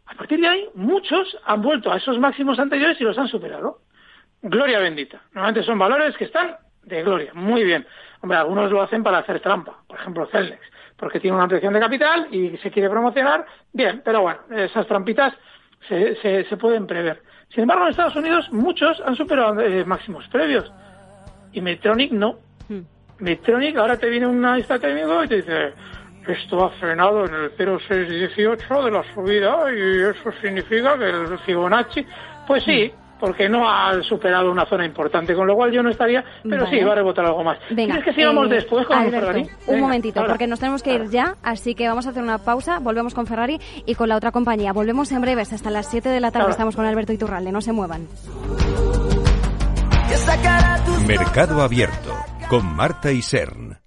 A 0.06 0.16
partir 0.16 0.40
de 0.40 0.48
ahí, 0.48 0.70
muchos 0.76 1.38
han 1.46 1.62
vuelto 1.62 1.92
a 1.92 1.98
esos 1.98 2.20
máximos 2.20 2.60
anteriores 2.60 3.00
y 3.00 3.04
los 3.04 3.18
han 3.18 3.28
superado. 3.28 3.80
Gloria 4.42 4.80
bendita. 4.80 5.22
Normalmente 5.34 5.64
son 5.64 5.80
valores 5.80 6.16
que 6.18 6.26
están 6.26 6.58
de 6.84 7.04
gloria. 7.04 7.32
Muy 7.34 7.64
bien. 7.64 7.86
Hombre, 8.22 8.38
algunos 8.38 8.72
lo 8.72 8.82
hacen 8.82 9.04
para 9.04 9.20
hacer 9.20 9.40
trampa. 9.40 9.78
Por 9.88 10.00
ejemplo, 10.00 10.28
Celnex. 10.28 10.62
Porque 10.98 11.20
tiene 11.20 11.36
una 11.36 11.44
ampliación 11.44 11.74
de 11.74 11.80
capital 11.80 12.28
y 12.32 12.58
se 12.58 12.70
quiere 12.70 12.90
promocionar. 12.90 13.46
Bien, 13.72 14.02
pero 14.04 14.22
bueno, 14.22 14.40
esas 14.52 14.86
trampitas 14.88 15.34
se, 15.88 16.16
se, 16.46 16.58
pueden 16.58 16.86
prever. 16.86 17.22
Sin 17.50 17.62
embargo, 17.64 17.86
en 17.86 17.92
Estados 17.92 18.16
Unidos 18.16 18.52
muchos 18.52 19.02
han 19.02 19.16
superado 19.16 19.60
eh, 19.62 19.86
máximos 19.86 20.28
previos. 20.28 20.72
Y 21.52 21.62
Medtronic 21.62 22.12
no. 22.12 22.38
Medtronic 23.24 23.78
ahora 23.78 23.98
te 23.98 24.10
viene 24.10 24.28
un 24.28 24.44
analista 24.44 24.78
técnico 24.78 25.24
y 25.24 25.28
te 25.28 25.36
dice 25.38 25.74
esto 26.28 26.66
ha 26.66 26.70
frenado 26.72 27.26
en 27.26 27.34
el 27.34 27.52
0,618 27.58 28.84
de 28.84 28.92
la 28.92 29.04
subida 29.14 29.58
y 29.74 30.02
eso 30.02 30.32
significa 30.42 30.98
que 30.98 31.10
el 31.10 31.38
Fibonacci, 31.40 32.06
pues 32.48 32.64
sí, 32.64 32.92
porque 33.20 33.50
no 33.50 33.70
ha 33.70 34.02
superado 34.04 34.52
una 34.52 34.66
zona 34.66 34.86
importante, 34.86 35.36
con 35.36 35.48
lo 35.48 35.56
cual 35.56 35.72
yo 35.72 35.84
no 35.84 35.90
estaría, 35.90 36.24
pero 36.44 36.64
Vale. 36.64 36.78
sí, 36.78 36.84
va 36.84 36.94
a 36.94 36.96
rebotar 36.96 37.26
algo 37.26 37.44
más. 37.44 37.58
Venga, 37.70 37.96
¿Quieres 37.96 38.06
que 38.06 38.14
sigamos 38.14 38.48
eh, 38.48 38.56
después 38.56 38.86
con 38.86 38.98
Alberto, 38.98 39.20
Ferrari? 39.20 39.50
Un 39.68 39.80
momentito, 39.80 40.20
ahora. 40.20 40.34
porque 40.34 40.48
nos 40.48 40.60
tenemos 40.60 40.82
que 40.84 40.94
ir 40.94 41.10
ya, 41.10 41.36
así 41.44 41.76
que 41.76 41.88
vamos 41.88 42.08
a 42.08 42.10
hacer 42.10 42.24
una 42.24 42.38
pausa, 42.38 42.80
volvemos 42.80 43.14
con 43.14 43.28
Ferrari 43.28 43.60
y 43.86 43.96
con 43.96 44.10
la 44.10 44.16
otra 44.16 44.32
compañía. 44.32 44.74
Volvemos 44.74 45.12
en 45.12 45.22
breves, 45.22 45.52
hasta 45.54 45.70
las 45.70 45.90
7 45.90 46.10
de 46.10 46.20
la 46.20 46.32
tarde 46.32 46.44
Ahora. 46.44 46.52
estamos 46.52 46.76
con 46.76 46.86
Alberto 46.86 47.14
Iturralde, 47.14 47.52
no 47.52 47.62
se 47.62 47.72
muevan. 47.72 48.08
Mercado 51.08 51.62
Abierto 51.62 52.33
con 52.54 52.76
Marta 52.76 53.12
y 53.12 53.24
Sern. 53.24 53.80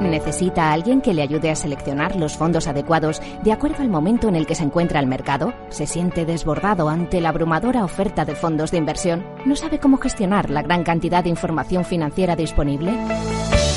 ¿Necesita 0.00 0.70
a 0.70 0.72
alguien 0.72 1.02
que 1.02 1.12
le 1.12 1.20
ayude 1.20 1.50
a 1.50 1.54
seleccionar 1.54 2.16
los 2.16 2.34
fondos 2.34 2.66
adecuados 2.66 3.20
de 3.44 3.52
acuerdo 3.52 3.82
al 3.82 3.90
momento 3.90 4.26
en 4.28 4.36
el 4.36 4.46
que 4.46 4.54
se 4.54 4.62
encuentra 4.62 5.00
el 5.00 5.06
mercado? 5.06 5.52
¿Se 5.68 5.86
siente 5.86 6.24
desbordado 6.24 6.88
ante 6.88 7.20
la 7.20 7.28
abrumadora 7.28 7.84
oferta 7.84 8.24
de 8.24 8.34
fondos 8.34 8.70
de 8.70 8.78
inversión? 8.78 9.22
¿No 9.44 9.54
sabe 9.54 9.78
cómo 9.78 9.98
gestionar 9.98 10.48
la 10.48 10.62
gran 10.62 10.82
cantidad 10.82 11.24
de 11.24 11.28
información 11.28 11.84
financiera 11.84 12.36
disponible? 12.36 12.94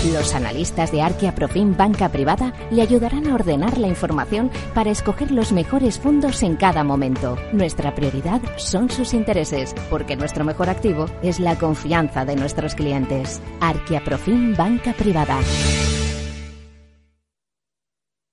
Los 0.06 0.34
analistas 0.34 0.94
de 0.94 1.02
Arquia 1.02 1.36
Profim 1.36 1.76
Banca 1.76 2.08
Privada 2.08 2.54
le 2.72 2.82
ayudarán 2.82 3.28
a 3.28 3.36
ordenar 3.36 3.78
la 3.78 3.88
información 3.88 4.50
para 4.74 4.92
escoger 4.92 5.30
los 5.30 5.52
mejores 5.52 6.00
fondos 6.00 6.42
en 6.42 6.56
cada 6.56 6.86
momento. 6.86 7.38
Nuestra 7.52 7.94
prioridad 7.94 8.42
son 8.56 8.90
sus 8.90 9.14
intereses, 9.14 9.76
porque 9.90 10.16
nuestro 10.16 10.46
mejor 10.46 10.70
activo 10.70 11.08
es 11.22 11.42
la 11.42 11.58
confianza 11.58 12.24
de 12.24 12.38
nuestros 12.38 12.76
clientes. 12.76 13.42
Arquia 13.60 14.02
Profim 14.02 14.56
Banca 14.56 14.94
Privada. 14.94 15.38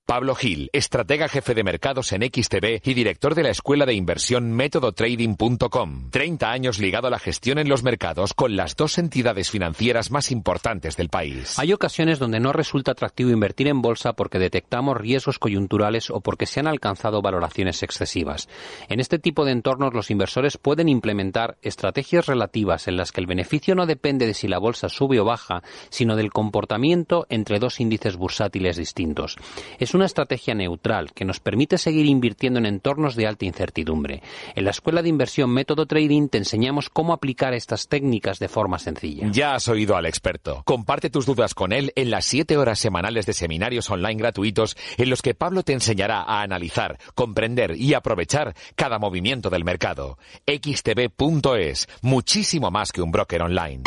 Pablo 0.07 0.35
Gil, 0.35 0.69
estratega 0.71 1.27
jefe 1.27 1.53
de 1.53 1.65
mercados 1.65 2.13
en 2.13 2.21
XTB 2.21 2.79
y 2.81 2.93
director 2.93 3.35
de 3.35 3.43
la 3.43 3.49
escuela 3.49 3.85
de 3.85 3.93
inversión 3.93 4.53
métodotrading.com. 4.53 6.11
30 6.11 6.49
años 6.49 6.79
ligado 6.79 7.07
a 7.07 7.09
la 7.09 7.19
gestión 7.19 7.59
en 7.59 7.67
los 7.67 7.83
mercados 7.83 8.33
con 8.33 8.55
las 8.55 8.77
dos 8.77 8.99
entidades 8.99 9.51
financieras 9.51 10.09
más 10.09 10.31
importantes 10.31 10.95
del 10.95 11.09
país. 11.09 11.59
Hay 11.59 11.73
ocasiones 11.73 12.19
donde 12.19 12.39
no 12.39 12.53
resulta 12.53 12.93
atractivo 12.93 13.31
invertir 13.31 13.67
en 13.67 13.81
bolsa 13.81 14.13
porque 14.13 14.39
detectamos 14.39 14.95
riesgos 14.95 15.39
coyunturales 15.39 16.09
o 16.09 16.21
porque 16.21 16.45
se 16.45 16.61
han 16.61 16.67
alcanzado 16.67 17.21
valoraciones 17.21 17.83
excesivas. 17.83 18.47
En 18.87 19.01
este 19.01 19.19
tipo 19.19 19.43
de 19.43 19.51
entornos 19.51 19.93
los 19.93 20.09
inversores 20.09 20.57
pueden 20.57 20.87
implementar 20.87 21.57
estrategias 21.61 22.27
relativas 22.27 22.87
en 22.87 22.95
las 22.95 23.11
que 23.11 23.19
el 23.19 23.27
beneficio 23.27 23.75
no 23.75 23.85
depende 23.85 24.25
de 24.25 24.33
si 24.33 24.47
la 24.47 24.57
bolsa 24.57 24.87
sube 24.87 25.19
o 25.19 25.25
baja, 25.25 25.63
sino 25.89 26.15
del 26.15 26.31
comportamiento 26.31 27.25
entre 27.27 27.59
dos 27.59 27.81
índices 27.81 28.15
bursátiles 28.15 28.77
distintos. 28.77 29.35
Es 29.79 29.96
una 29.97 30.05
estrategia 30.05 30.53
neutral 30.53 31.11
que 31.13 31.25
nos 31.25 31.39
permite 31.39 31.77
seguir 31.77 32.05
invirtiendo 32.05 32.59
en 32.59 32.67
entornos 32.67 33.15
de 33.15 33.27
alta 33.27 33.45
incertidumbre. 33.45 34.21
En 34.55 34.63
la 34.63 34.71
Escuela 34.71 35.01
de 35.01 35.09
Inversión 35.09 35.49
Método 35.49 35.85
Trading 35.85 36.29
te 36.29 36.37
enseñamos 36.37 36.89
cómo 36.89 37.13
aplicar 37.13 37.53
estas 37.53 37.87
técnicas 37.87 38.39
de 38.39 38.47
forma 38.47 38.79
sencilla. 38.79 39.27
Ya 39.31 39.55
has 39.55 39.67
oído 39.67 39.97
al 39.97 40.05
experto. 40.05 40.61
Comparte 40.65 41.09
tus 41.09 41.25
dudas 41.25 41.53
con 41.53 41.73
él 41.73 41.91
en 41.95 42.11
las 42.11 42.25
7 42.25 42.57
horas 42.57 42.79
semanales 42.79 43.25
de 43.25 43.33
seminarios 43.33 43.89
online 43.89 44.21
gratuitos 44.21 44.77
en 44.97 45.09
los 45.09 45.21
que 45.21 45.33
Pablo 45.33 45.63
te 45.63 45.73
enseñará 45.73 46.21
a 46.21 46.41
analizar, 46.41 46.99
comprender 47.15 47.75
y 47.75 47.93
aprovechar 47.93 48.55
cada 48.75 48.99
movimiento 48.99 49.49
del 49.49 49.65
mercado. 49.65 50.17
xtb.es, 50.45 51.87
muchísimo 52.01 52.71
más 52.71 52.91
que 52.91 53.01
un 53.01 53.11
broker 53.11 53.41
online. 53.41 53.81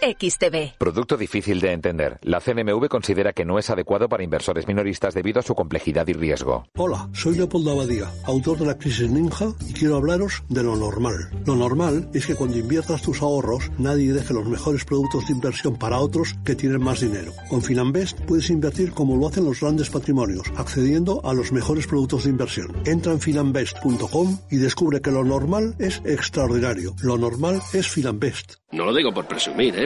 XTB. 0.00 0.76
Producto 0.78 1.16
difícil 1.16 1.60
de 1.60 1.72
entender. 1.72 2.18
La 2.22 2.40
CNMV 2.40 2.88
considera 2.88 3.32
que 3.32 3.44
no 3.44 3.58
es 3.58 3.70
adecuado 3.70 4.08
para 4.08 4.22
inversores 4.22 4.66
minoristas 4.66 5.14
debido 5.14 5.40
a 5.40 5.42
su 5.42 5.54
complejidad 5.54 6.06
y 6.08 6.12
riesgo. 6.12 6.66
Hola, 6.76 7.08
soy 7.12 7.36
Leopoldo 7.36 7.72
Abadía, 7.72 8.10
autor 8.24 8.58
de 8.58 8.66
la 8.66 8.78
crisis 8.78 9.10
ninja 9.10 9.52
y 9.68 9.72
quiero 9.72 9.96
hablaros 9.96 10.42
de 10.48 10.62
lo 10.62 10.76
normal. 10.76 11.30
Lo 11.46 11.56
normal 11.56 12.08
es 12.14 12.26
que 12.26 12.34
cuando 12.34 12.58
inviertas 12.58 13.02
tus 13.02 13.22
ahorros 13.22 13.70
nadie 13.78 14.12
deje 14.12 14.34
los 14.34 14.46
mejores 14.46 14.84
productos 14.84 15.26
de 15.26 15.34
inversión 15.34 15.76
para 15.76 15.98
otros 15.98 16.34
que 16.44 16.54
tienen 16.54 16.82
más 16.82 17.00
dinero. 17.00 17.32
Con 17.48 17.62
Finanbest 17.62 18.20
puedes 18.22 18.50
invertir 18.50 18.92
como 18.92 19.16
lo 19.16 19.28
hacen 19.28 19.44
los 19.44 19.60
grandes 19.60 19.90
patrimonios, 19.90 20.46
accediendo 20.56 21.20
a 21.24 21.32
los 21.32 21.52
mejores 21.52 21.86
productos 21.86 22.24
de 22.24 22.30
inversión. 22.30 22.68
Entra 22.84 23.12
en 23.12 23.20
finanbest.com 23.20 24.38
y 24.50 24.56
descubre 24.56 25.00
que 25.00 25.10
lo 25.10 25.24
normal 25.24 25.74
es 25.78 26.02
extraordinario. 26.04 26.94
Lo 27.02 27.16
normal 27.16 27.60
es 27.72 27.88
Finanbest. 27.88 28.54
No 28.72 28.84
lo 28.84 28.92
digo 28.92 29.14
por 29.14 29.26
presumir, 29.26 29.78
¿eh? 29.78 29.85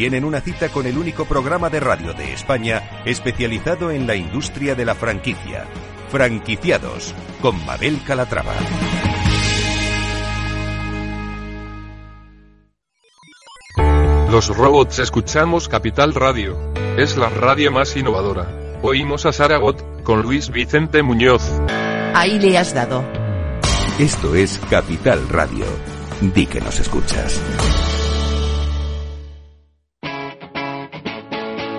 tienen 0.00 0.24
una 0.24 0.40
cita 0.40 0.70
con 0.70 0.86
el 0.86 0.96
único 0.96 1.26
programa 1.26 1.68
de 1.68 1.78
radio 1.78 2.14
de 2.14 2.32
España 2.32 3.02
especializado 3.04 3.90
en 3.90 4.06
la 4.06 4.14
industria 4.14 4.74
de 4.74 4.86
la 4.86 4.94
franquicia. 4.94 5.66
Franquiciados 6.08 7.14
con 7.42 7.62
Mabel 7.66 8.00
Calatrava. 8.06 8.54
Los 14.30 14.48
robots 14.56 15.00
escuchamos 15.00 15.68
Capital 15.68 16.14
Radio. 16.14 16.56
Es 16.96 17.18
la 17.18 17.28
radio 17.28 17.70
más 17.70 17.94
innovadora. 17.94 18.48
Oímos 18.80 19.26
a 19.26 19.34
Saragot 19.34 20.02
con 20.02 20.22
Luis 20.22 20.48
Vicente 20.48 21.02
Muñoz. 21.02 21.42
Ahí 22.14 22.38
le 22.38 22.56
has 22.56 22.72
dado. 22.72 23.04
Esto 23.98 24.34
es 24.34 24.58
Capital 24.70 25.28
Radio. 25.28 25.66
Di 26.22 26.46
que 26.46 26.62
nos 26.62 26.80
escuchas. 26.80 27.38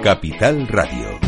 Capital 0.04 0.68
Radio. 0.68 1.20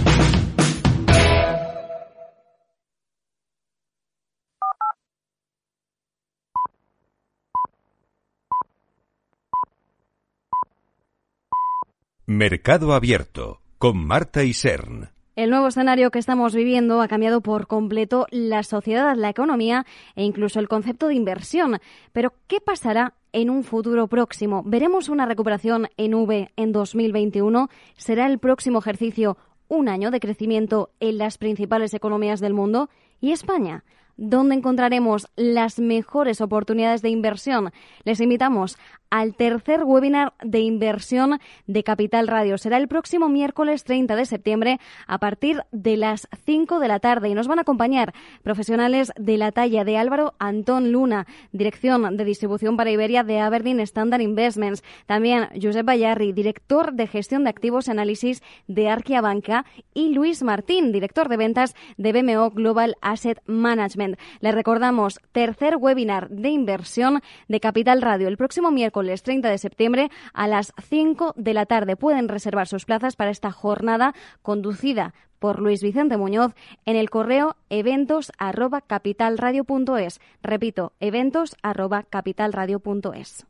Mercado 12.26 12.94
Abierto 12.94 13.62
con 13.78 14.04
Marta 14.04 14.44
y 14.44 14.54
Sern. 14.56 15.13
El 15.36 15.50
nuevo 15.50 15.68
escenario 15.68 16.12
que 16.12 16.20
estamos 16.20 16.54
viviendo 16.54 17.02
ha 17.02 17.08
cambiado 17.08 17.42
por 17.42 17.66
completo 17.66 18.28
la 18.30 18.62
sociedad, 18.62 19.16
la 19.16 19.30
economía 19.30 19.84
e 20.16 20.24
incluso 20.24 20.60
el 20.60 20.68
concepto 20.68 21.08
de 21.08 21.16
inversión. 21.16 21.80
Pero, 22.12 22.34
¿qué 22.46 22.62
pasará 22.62 23.16
en 23.32 23.50
un 23.50 23.64
futuro 23.64 24.06
próximo? 24.06 24.62
¿Veremos 24.64 25.10
una 25.10 25.26
recuperación 25.26 25.88
en 25.98 26.14
V 26.14 26.52
en 26.56 26.72
2021? 26.72 27.68
¿Será 27.98 28.28
el 28.28 28.38
próximo 28.38 28.78
ejercicio 28.78 29.36
un 29.70 29.90
año 29.90 30.12
de 30.12 30.20
crecimiento 30.20 30.92
en 31.00 31.18
las 31.18 31.40
principales 31.40 31.96
economías 31.96 32.40
del 32.40 32.54
mundo? 32.54 32.92
¿Y 33.20 33.32
España? 33.32 33.84
¿Dónde 34.18 34.54
encontraremos 34.54 35.28
las 35.36 35.80
mejores 35.80 36.42
oportunidades 36.42 37.02
de 37.02 37.10
inversión? 37.10 37.72
Les 38.04 38.22
invitamos 38.22 38.78
al 39.14 39.36
tercer 39.36 39.84
webinar 39.84 40.34
de 40.44 40.62
inversión 40.62 41.40
de 41.68 41.84
Capital 41.84 42.28
Radio. 42.28 42.58
Será 42.58 42.78
el 42.78 42.88
próximo 42.88 43.30
miércoles 43.30 43.84
30 43.84 44.16
de 44.16 44.26
septiembre 44.26 44.80
a 45.06 45.20
partir 45.20 45.62
de 45.72 45.98
las 45.98 46.28
5 46.48 46.80
de 46.80 46.88
la 46.88 47.00
tarde 47.00 47.30
y 47.30 47.36
nos 47.36 47.48
van 47.48 47.60
a 47.60 47.62
acompañar 47.62 48.16
profesionales 48.42 49.12
de 49.16 49.38
la 49.38 49.52
talla 49.52 49.84
de 49.84 49.98
Álvaro 49.98 50.34
Antón 50.40 50.92
Luna, 50.92 51.28
Dirección 51.52 52.18
de 52.18 52.26
Distribución 52.26 52.76
para 52.76 52.90
Iberia 52.90 53.24
de 53.24 53.40
Aberdeen 53.40 53.82
Standard 53.82 54.22
Investments. 54.22 54.84
También 55.06 55.48
Josep 55.62 55.86
Bayarri, 55.86 56.34
Director 56.34 56.94
de 56.94 57.06
Gestión 57.06 57.44
de 57.44 57.52
Activos 57.52 57.88
y 57.88 57.92
Análisis 57.92 58.42
de 58.68 58.90
Arquia 58.90 59.22
Banca 59.22 59.68
y 59.94 60.12
Luis 60.16 60.42
Martín, 60.42 60.92
Director 60.92 61.30
de 61.30 61.38
Ventas 61.38 61.76
de 61.98 62.14
BMO 62.14 62.50
Global 62.50 62.96
Asset 63.02 63.44
Management. 63.46 64.18
Les 64.40 64.56
recordamos, 64.56 65.20
tercer 65.34 65.76
webinar 65.78 66.30
de 66.30 66.50
inversión 66.50 67.22
de 67.48 67.60
Capital 67.60 68.02
Radio 68.02 68.28
el 68.28 68.38
próximo 68.38 68.72
miércoles 68.72 69.03
30 69.24 69.50
de 69.50 69.58
septiembre 69.58 70.10
a 70.34 70.48
las 70.48 70.74
5 70.90 71.34
de 71.36 71.54
la 71.54 71.66
tarde. 71.66 71.96
Pueden 71.96 72.28
reservar 72.28 72.68
sus 72.68 72.86
plazas 72.86 73.16
para 73.16 73.32
esta 73.32 73.52
jornada 73.52 74.14
conducida 74.42 75.14
por 75.44 75.60
Luis 75.60 75.84
Vicente 75.84 76.16
Muñoz 76.16 76.54
en 76.86 76.96
el 76.96 77.10
correo 77.10 77.58
eventos 77.70 78.32
arroba 78.38 78.80
capitalradio.es. 78.80 80.22
Repito, 80.42 80.94
eventos 81.02 81.58
arroba 81.62 82.04
capitalradio.es. 82.04 83.46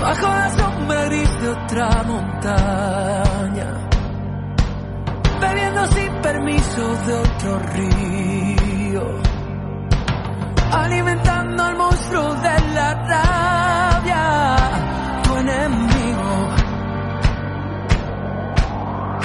Bajo 0.00 0.28
la 0.28 0.48
sombra 0.48 1.04
gris 1.04 1.40
de 1.42 1.48
otra 1.50 2.02
montaña, 2.04 3.88
bebiendo 5.40 5.86
sin 5.88 6.22
permiso 6.22 6.94
de 7.06 7.14
otro 7.14 7.58
río, 7.58 9.02
alimentando 10.72 11.64
al 11.64 11.76
monstruo 11.76 12.34
de 12.34 12.74
la 12.74 12.94
rabia, 12.94 13.57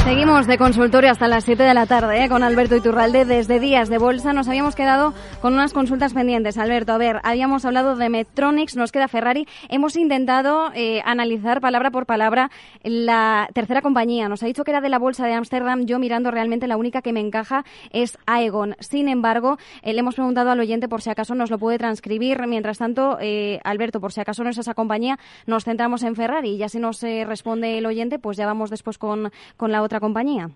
Seguimos 0.03 0.47
de 0.47 0.57
consultorio 0.57 1.11
hasta 1.11 1.29
las 1.29 1.45
7 1.45 1.63
de 1.63 1.73
la 1.73 1.85
tarde 1.85 2.25
¿eh? 2.25 2.29
con 2.29 2.43
Alberto 2.43 2.75
Iturralde 2.75 3.23
desde 3.23 3.61
Días 3.61 3.87
de 3.87 3.97
Bolsa. 3.97 4.33
Nos 4.33 4.49
habíamos 4.49 4.75
quedado 4.75 5.13
con 5.41 5.53
unas 5.53 5.71
consultas 5.71 6.13
pendientes. 6.13 6.57
Alberto, 6.57 6.91
a 6.91 6.97
ver, 6.97 7.21
habíamos 7.23 7.63
hablado 7.63 7.95
de 7.95 8.09
Metronics, 8.09 8.75
nos 8.75 8.91
queda 8.91 9.07
Ferrari. 9.07 9.47
Hemos 9.69 9.95
intentado 9.95 10.71
eh, 10.75 11.01
analizar 11.05 11.61
palabra 11.61 11.89
por 11.89 12.05
palabra 12.05 12.51
la 12.83 13.47
tercera 13.53 13.81
compañía. 13.81 14.27
Nos 14.27 14.43
ha 14.43 14.45
dicho 14.45 14.65
que 14.65 14.71
era 14.71 14.81
de 14.81 14.89
la 14.89 14.99
Bolsa 14.99 15.25
de 15.25 15.35
Ámsterdam. 15.35 15.85
Yo 15.85 15.99
mirando 15.99 16.31
realmente 16.31 16.67
la 16.67 16.75
única 16.75 17.01
que 17.01 17.13
me 17.13 17.21
encaja 17.21 17.63
es 17.91 18.17
Aegon. 18.25 18.75
Sin 18.81 19.07
embargo, 19.07 19.57
eh, 19.83 19.93
le 19.93 20.01
hemos 20.01 20.15
preguntado 20.15 20.51
al 20.51 20.59
oyente 20.59 20.89
por 20.89 21.01
si 21.01 21.11
acaso 21.11 21.33
nos 21.33 21.49
lo 21.49 21.57
puede 21.57 21.77
transcribir. 21.77 22.45
Mientras 22.45 22.77
tanto, 22.77 23.19
eh, 23.21 23.61
Alberto, 23.63 24.01
por 24.01 24.11
si 24.11 24.19
acaso 24.19 24.43
no 24.43 24.49
es 24.49 24.57
esa 24.57 24.73
compañía, 24.73 25.17
nos 25.47 25.63
centramos 25.63 26.03
en 26.03 26.17
Ferrari. 26.17 26.57
Ya 26.57 26.67
si 26.67 26.79
nos 26.79 27.01
responde 27.01 27.77
el 27.77 27.85
oyente, 27.85 28.19
pues 28.19 28.35
ya 28.35 28.45
vamos 28.45 28.69
después 28.69 28.97
con, 28.97 29.31
con 29.55 29.71
la 29.71 29.81
otra 29.81 29.92
compañía. 29.99 30.49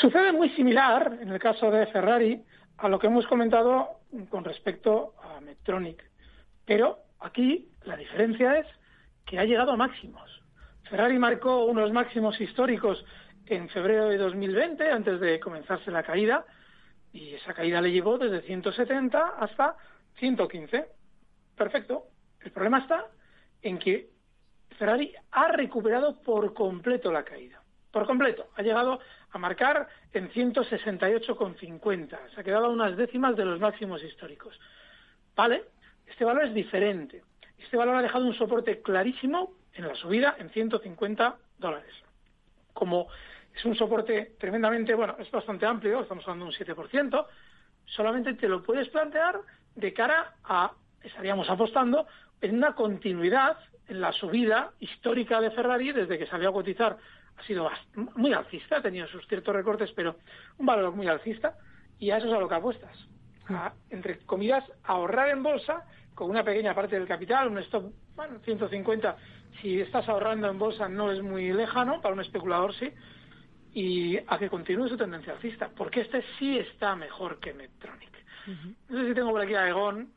Sucede 0.00 0.32
muy 0.32 0.50
similar 0.50 1.18
en 1.20 1.30
el 1.30 1.38
caso 1.38 1.70
de 1.70 1.86
Ferrari 1.86 2.42
a 2.76 2.88
lo 2.88 2.98
que 2.98 3.06
hemos 3.06 3.26
comentado 3.26 4.00
con 4.28 4.44
respecto 4.44 5.14
a 5.22 5.40
Medtronic. 5.40 6.02
Pero 6.64 6.98
aquí 7.20 7.68
la 7.84 7.96
diferencia 7.96 8.58
es 8.58 8.66
que 9.24 9.38
ha 9.38 9.44
llegado 9.44 9.72
a 9.72 9.76
máximos. 9.76 10.42
Ferrari 10.88 11.18
marcó 11.18 11.64
unos 11.64 11.92
máximos 11.92 12.40
históricos 12.40 13.04
en 13.46 13.68
febrero 13.68 14.08
de 14.08 14.18
2020, 14.18 14.90
antes 14.90 15.20
de 15.20 15.40
comenzarse 15.40 15.90
la 15.90 16.02
caída, 16.02 16.44
y 17.12 17.34
esa 17.34 17.54
caída 17.54 17.80
le 17.80 17.90
llevó 17.90 18.18
desde 18.18 18.42
170 18.42 19.34
hasta 19.38 19.76
115. 20.18 20.86
Perfecto. 21.56 22.04
El 22.40 22.52
problema 22.52 22.78
está 22.78 23.06
en 23.62 23.78
que 23.78 24.10
Ferrari 24.78 25.14
ha 25.32 25.48
recuperado 25.48 26.20
por 26.22 26.54
completo 26.54 27.10
la 27.10 27.24
caída. 27.24 27.57
Por 27.90 28.06
completo. 28.06 28.48
Ha 28.56 28.62
llegado 28.62 29.00
a 29.30 29.38
marcar 29.38 29.88
en 30.12 30.30
168,50. 30.30 32.18
Se 32.34 32.40
ha 32.40 32.44
quedado 32.44 32.66
a 32.66 32.70
unas 32.70 32.96
décimas 32.96 33.36
de 33.36 33.44
los 33.44 33.60
máximos 33.60 34.02
históricos. 34.02 34.58
¿Vale? 35.34 35.64
Este 36.06 36.24
valor 36.24 36.44
es 36.44 36.54
diferente. 36.54 37.22
Este 37.58 37.76
valor 37.76 37.96
ha 37.96 38.02
dejado 38.02 38.26
un 38.26 38.34
soporte 38.34 38.80
clarísimo 38.82 39.54
en 39.74 39.88
la 39.88 39.94
subida 39.94 40.36
en 40.38 40.50
150 40.50 41.36
dólares. 41.58 41.92
Como 42.72 43.08
es 43.54 43.64
un 43.64 43.74
soporte 43.74 44.36
tremendamente, 44.38 44.94
bueno, 44.94 45.16
es 45.18 45.30
bastante 45.30 45.66
amplio, 45.66 46.00
estamos 46.00 46.24
hablando 46.24 46.46
de 46.46 46.50
un 46.50 46.76
7%, 46.76 47.26
solamente 47.84 48.34
te 48.34 48.48
lo 48.48 48.62
puedes 48.62 48.88
plantear 48.88 49.40
de 49.74 49.92
cara 49.92 50.34
a, 50.44 50.72
estaríamos 51.02 51.48
apostando 51.50 52.06
en 52.40 52.56
una 52.56 52.74
continuidad 52.74 53.58
en 53.88 54.00
la 54.00 54.12
subida 54.12 54.72
histórica 54.80 55.40
de 55.40 55.50
Ferrari 55.50 55.92
desde 55.92 56.18
que 56.18 56.26
salió 56.26 56.50
a 56.50 56.52
cotizar 56.52 56.98
ha 57.38 57.42
sido 57.44 57.70
muy 58.16 58.32
alcista, 58.32 58.78
ha 58.78 58.82
tenido 58.82 59.06
sus 59.06 59.26
ciertos 59.26 59.54
recortes, 59.54 59.92
pero 59.92 60.16
un 60.58 60.66
valor 60.66 60.94
muy 60.94 61.06
alcista, 61.06 61.56
y 61.98 62.10
a 62.10 62.18
eso 62.18 62.28
es 62.28 62.34
a 62.34 62.38
lo 62.38 62.48
que 62.48 62.54
apuestas. 62.54 62.96
A, 63.48 63.72
entre 63.90 64.18
comillas, 64.20 64.64
ahorrar 64.84 65.30
en 65.30 65.42
bolsa 65.42 65.84
con 66.14 66.30
una 66.30 66.44
pequeña 66.44 66.74
parte 66.74 66.98
del 66.98 67.06
capital, 67.06 67.48
un 67.48 67.58
stop, 67.58 67.92
bueno, 68.16 68.40
150, 68.40 69.16
si 69.60 69.80
estás 69.80 70.08
ahorrando 70.08 70.48
en 70.48 70.58
bolsa 70.58 70.88
no 70.88 71.12
es 71.12 71.22
muy 71.22 71.52
lejano, 71.52 72.00
para 72.00 72.14
un 72.14 72.20
especulador 72.20 72.74
sí, 72.74 72.92
y 73.72 74.18
a 74.26 74.38
que 74.38 74.50
continúe 74.50 74.88
su 74.88 74.96
tendencia 74.96 75.32
alcista, 75.32 75.70
porque 75.74 76.00
este 76.00 76.24
sí 76.38 76.58
está 76.58 76.96
mejor 76.96 77.38
que 77.38 77.54
Medtronic. 77.54 78.10
No 78.88 78.98
sé 78.98 79.08
si 79.08 79.14
tengo 79.14 79.30
por 79.30 79.42
aquí 79.42 79.54
a 79.54 79.68
Egon, 79.68 80.10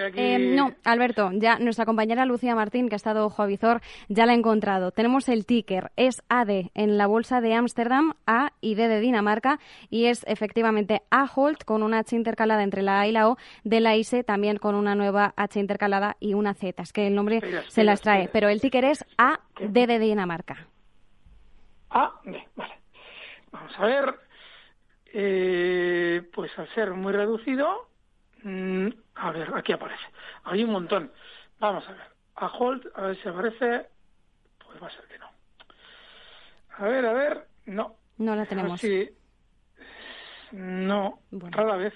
Aquí... 0.00 0.18
Eh, 0.18 0.38
no, 0.38 0.72
Alberto, 0.84 1.30
ya 1.34 1.58
nuestra 1.58 1.84
compañera 1.84 2.24
Lucía 2.24 2.54
Martín, 2.54 2.88
que 2.88 2.94
ha 2.94 2.96
estado 2.96 3.26
ojo 3.26 3.42
a 3.42 3.46
visor, 3.46 3.80
ya 4.08 4.26
la 4.26 4.32
ha 4.32 4.36
encontrado. 4.36 4.90
Tenemos 4.90 5.28
el 5.28 5.46
ticker, 5.46 5.90
es 5.96 6.22
AD 6.28 6.70
en 6.74 6.98
la 6.98 7.06
bolsa 7.06 7.40
de 7.40 7.54
Ámsterdam, 7.54 8.14
A 8.26 8.52
y 8.60 8.74
D 8.74 8.88
de 8.88 9.00
Dinamarca, 9.00 9.58
y 9.90 10.06
es 10.06 10.24
efectivamente 10.26 11.02
Ahold 11.10 11.64
con 11.64 11.82
una 11.82 11.98
H 12.00 12.16
intercalada 12.16 12.62
entre 12.62 12.82
la 12.82 13.00
A 13.00 13.06
y 13.06 13.12
la 13.12 13.28
O, 13.28 13.36
de 13.64 13.80
la 13.80 13.96
ISE 13.96 14.24
también 14.24 14.56
con 14.56 14.74
una 14.74 14.94
nueva 14.94 15.34
H 15.36 15.58
intercalada 15.58 16.16
y 16.20 16.34
una 16.34 16.54
Z. 16.54 16.82
Es 16.82 16.92
que 16.92 17.06
el 17.06 17.14
nombre 17.14 17.40
se 17.68 17.84
las 17.84 18.00
trae, 18.00 18.28
pero 18.32 18.48
el 18.48 18.60
ticker 18.60 18.84
es 18.84 19.04
AD 19.16 19.38
de 19.60 19.98
Dinamarca. 19.98 20.66
Bien, 22.24 22.44
vale. 22.56 22.74
Vamos 23.50 23.72
a 23.78 23.86
ver. 23.86 24.14
Eh, 25.14 26.22
pues 26.32 26.50
al 26.58 26.68
ser 26.74 26.92
muy 26.92 27.12
reducido, 27.12 27.88
mm, 28.44 28.88
a 29.14 29.30
ver, 29.30 29.50
aquí 29.54 29.72
aparece. 29.72 30.04
Hay 30.44 30.64
un 30.64 30.72
montón. 30.72 31.12
Vamos 31.60 31.86
a 31.88 31.92
ver. 31.92 32.12
A 32.36 32.46
Holt, 32.46 32.86
a 32.94 33.02
ver 33.02 33.22
si 33.22 33.28
aparece. 33.28 33.86
Pues 34.64 34.82
va 34.82 34.86
a 34.86 34.90
ser 34.90 35.04
que 35.06 35.18
no. 35.18 35.26
A 36.78 36.84
ver, 36.84 37.06
a 37.06 37.12
ver. 37.12 37.46
No. 37.66 37.96
No 38.18 38.34
la 38.34 38.46
tenemos. 38.46 38.80
No, 40.52 41.20
rara 41.30 41.76
vez. 41.76 41.94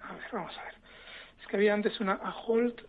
A 0.00 0.12
ver, 0.14 0.24
vamos 0.32 0.56
a 0.58 0.64
ver. 0.64 0.74
Es 1.40 1.46
que 1.46 1.56
había 1.56 1.74
antes 1.74 2.00
una 2.00 2.14
a 2.14 2.34
Holt. 2.34 2.82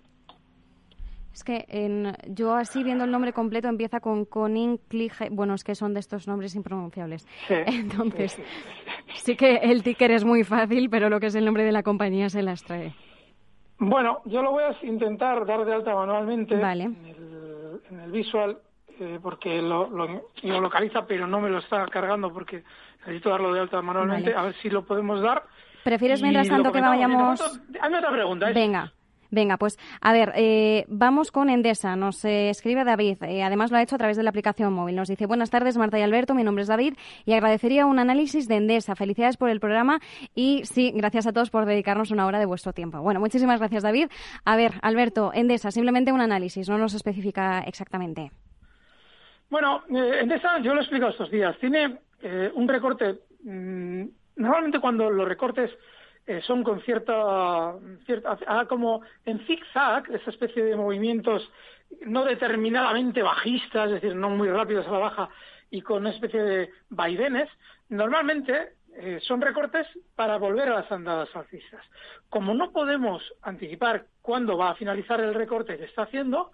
Es 1.34 1.44
que 1.44 1.66
en, 1.70 2.16
yo 2.28 2.54
así 2.54 2.84
viendo 2.84 3.06
el 3.06 3.12
nombre 3.12 3.32
completo 3.32 3.68
empieza 3.68 4.00
con 4.00 4.26
Conin. 4.26 4.80
Bueno, 5.32 5.54
es 5.54 5.64
que 5.64 5.76
son 5.76 5.94
de 5.94 6.00
estos 6.00 6.28
nombres 6.28 6.56
impronunciables. 6.56 7.26
Sí, 7.48 7.54
Entonces, 7.68 8.34
sí, 8.34 8.44
Sí 9.16 9.36
que 9.36 9.56
el 9.56 9.84
ticker 9.84 10.12
es 10.12 10.26
muy 10.26 10.44
fácil, 10.44 10.90
pero 10.90 11.10
lo 11.10 11.20
que 11.20 11.28
es 11.28 11.36
el 11.36 11.46
nombre 11.46 11.64
de 11.64 11.72
la 11.72 11.84
compañía 11.84 12.30
se 12.30 12.42
las 12.42 12.64
trae. 12.64 12.94
Bueno, 13.80 14.22
yo 14.26 14.42
lo 14.42 14.52
voy 14.52 14.64
a 14.64 14.76
intentar 14.86 15.46
dar 15.46 15.64
de 15.66 15.74
alta 15.74 15.96
manualmente 15.96 16.56
Vale. 16.56 16.84
en, 16.84 17.06
el, 17.06 17.82
en 17.90 18.00
el 18.02 18.12
visual, 18.12 18.58
eh, 19.00 19.20
porque 19.22 19.62
lo, 19.62 19.90
lo- 19.90 20.30
lo 20.44 20.60
localiza, 20.62 21.06
pero 21.08 21.26
no 21.28 21.40
me 21.40 21.50
lo 21.50 21.60
está 21.60 21.86
cargando 21.88 22.32
porque 22.34 22.64
necesito 23.00 23.30
darlo 23.30 23.54
de 23.54 23.62
alta 23.62 23.82
manualmente. 23.82 24.32
Vale. 24.34 24.42
A 24.42 24.46
ver 24.52 24.56
si 24.62 24.70
lo 24.70 24.84
podemos 24.86 25.22
dar. 25.22 25.44
¿Prefieres 25.84 26.22
mientras 26.22 26.50
tanto 26.50 26.72
que 26.74 26.82
vayamos...? 26.82 27.40
Hazme 27.82 27.98
otra 28.00 28.12
pregunta. 28.12 28.50
¿eh? 28.50 28.54
Venga. 28.54 28.92
Venga, 29.32 29.58
pues 29.58 29.78
a 30.02 30.12
ver, 30.12 30.32
eh, 30.36 30.86
vamos 30.88 31.32
con 31.32 31.50
Endesa. 31.50 31.96
Nos 31.96 32.26
eh, 32.26 32.50
escribe 32.50 32.84
David. 32.84 33.18
eh, 33.24 33.44
además 33.44 33.72
lo 33.72 33.78
ha 33.78 33.82
hecho 33.82 33.96
a 33.96 34.00
través 34.00 34.18
de 34.18 34.24
la 34.24 34.32
aplicación 34.32 34.74
móvil. 34.74 34.96
Nos 34.96 35.08
dice, 35.08 35.26
buenas 35.28 35.50
tardes 35.50 35.78
Marta 35.78 36.00
y 36.00 36.02
Alberto, 36.02 36.34
mi 36.34 36.44
nombre 36.44 36.64
es 36.64 36.68
David 36.68 36.96
y 37.26 37.34
agradecería 37.34 37.86
un 37.86 38.00
análisis 38.00 38.48
de 38.48 38.56
Endesa. 38.56 38.96
Felicidades 38.96 39.38
por 39.38 39.50
el 39.50 39.60
programa 39.60 40.00
y 40.34 40.62
sí, 40.66 40.92
gracias 40.96 41.28
a 41.28 41.34
todos 41.34 41.50
por 41.50 41.66
dedicarnos 41.66 42.12
una 42.12 42.26
hora 42.26 42.40
de 42.40 42.46
vuestro 42.46 42.74
tiempo. 42.74 43.02
Bueno, 43.02 43.20
muchísimas 43.20 43.60
gracias 43.60 43.84
David. 43.84 44.08
A 44.46 44.56
ver, 44.56 44.74
Alberto, 44.82 45.32
Endesa, 45.34 45.72
simplemente 45.72 46.12
un 46.12 46.22
análisis, 46.22 46.68
no 46.68 46.78
nos 46.78 46.94
especifica 46.94 47.60
exactamente. 47.62 48.32
Bueno, 49.50 49.84
eh, 49.90 50.20
Endesa, 50.22 50.60
yo 50.60 50.74
lo 50.74 50.80
he 50.80 50.84
explicado 50.84 51.12
estos 51.12 51.32
días, 51.32 51.58
tiene 51.60 52.00
eh, 52.22 52.52
un 52.54 52.68
recorte. 52.68 53.20
mm, 53.44 54.04
normalmente 54.38 54.80
cuando 54.80 55.10
los 55.10 55.28
recortes 55.28 55.70
eh, 56.30 56.44
son 56.44 56.64
con 56.64 56.80
cierta, 56.82 57.12
ah, 57.74 58.66
como 58.70 59.02
en 59.26 59.40
zigzag, 59.48 60.12
esa 60.12 60.30
especie 60.30 60.64
de 60.64 60.76
movimientos 60.76 61.52
no 62.06 62.24
determinadamente 62.24 63.24
bajistas, 63.24 63.88
es 63.88 63.94
decir, 63.94 64.16
no 64.16 64.30
muy 64.30 64.48
rápidos 64.48 64.86
a 64.88 64.92
la 64.92 65.00
baja 65.00 65.30
y 65.72 65.82
con 65.82 66.02
una 66.02 66.12
especie 66.12 66.44
de 66.44 66.70
vaivenes, 66.92 67.50
normalmente 67.90 68.74
eh, 68.94 69.20
son 69.24 69.42
recortes 69.42 69.88
para 70.16 70.38
volver 70.38 70.70
a 70.70 70.82
las 70.82 70.92
andadas 70.92 71.36
alcistas. 71.36 71.84
Como 72.30 72.54
no 72.54 72.72
podemos 72.72 73.24
anticipar 73.42 74.06
cuándo 74.22 74.56
va 74.56 74.70
a 74.70 74.76
finalizar 74.76 75.20
el 75.22 75.34
recorte 75.34 75.80
que 75.80 75.86
está 75.86 76.04
haciendo, 76.04 76.52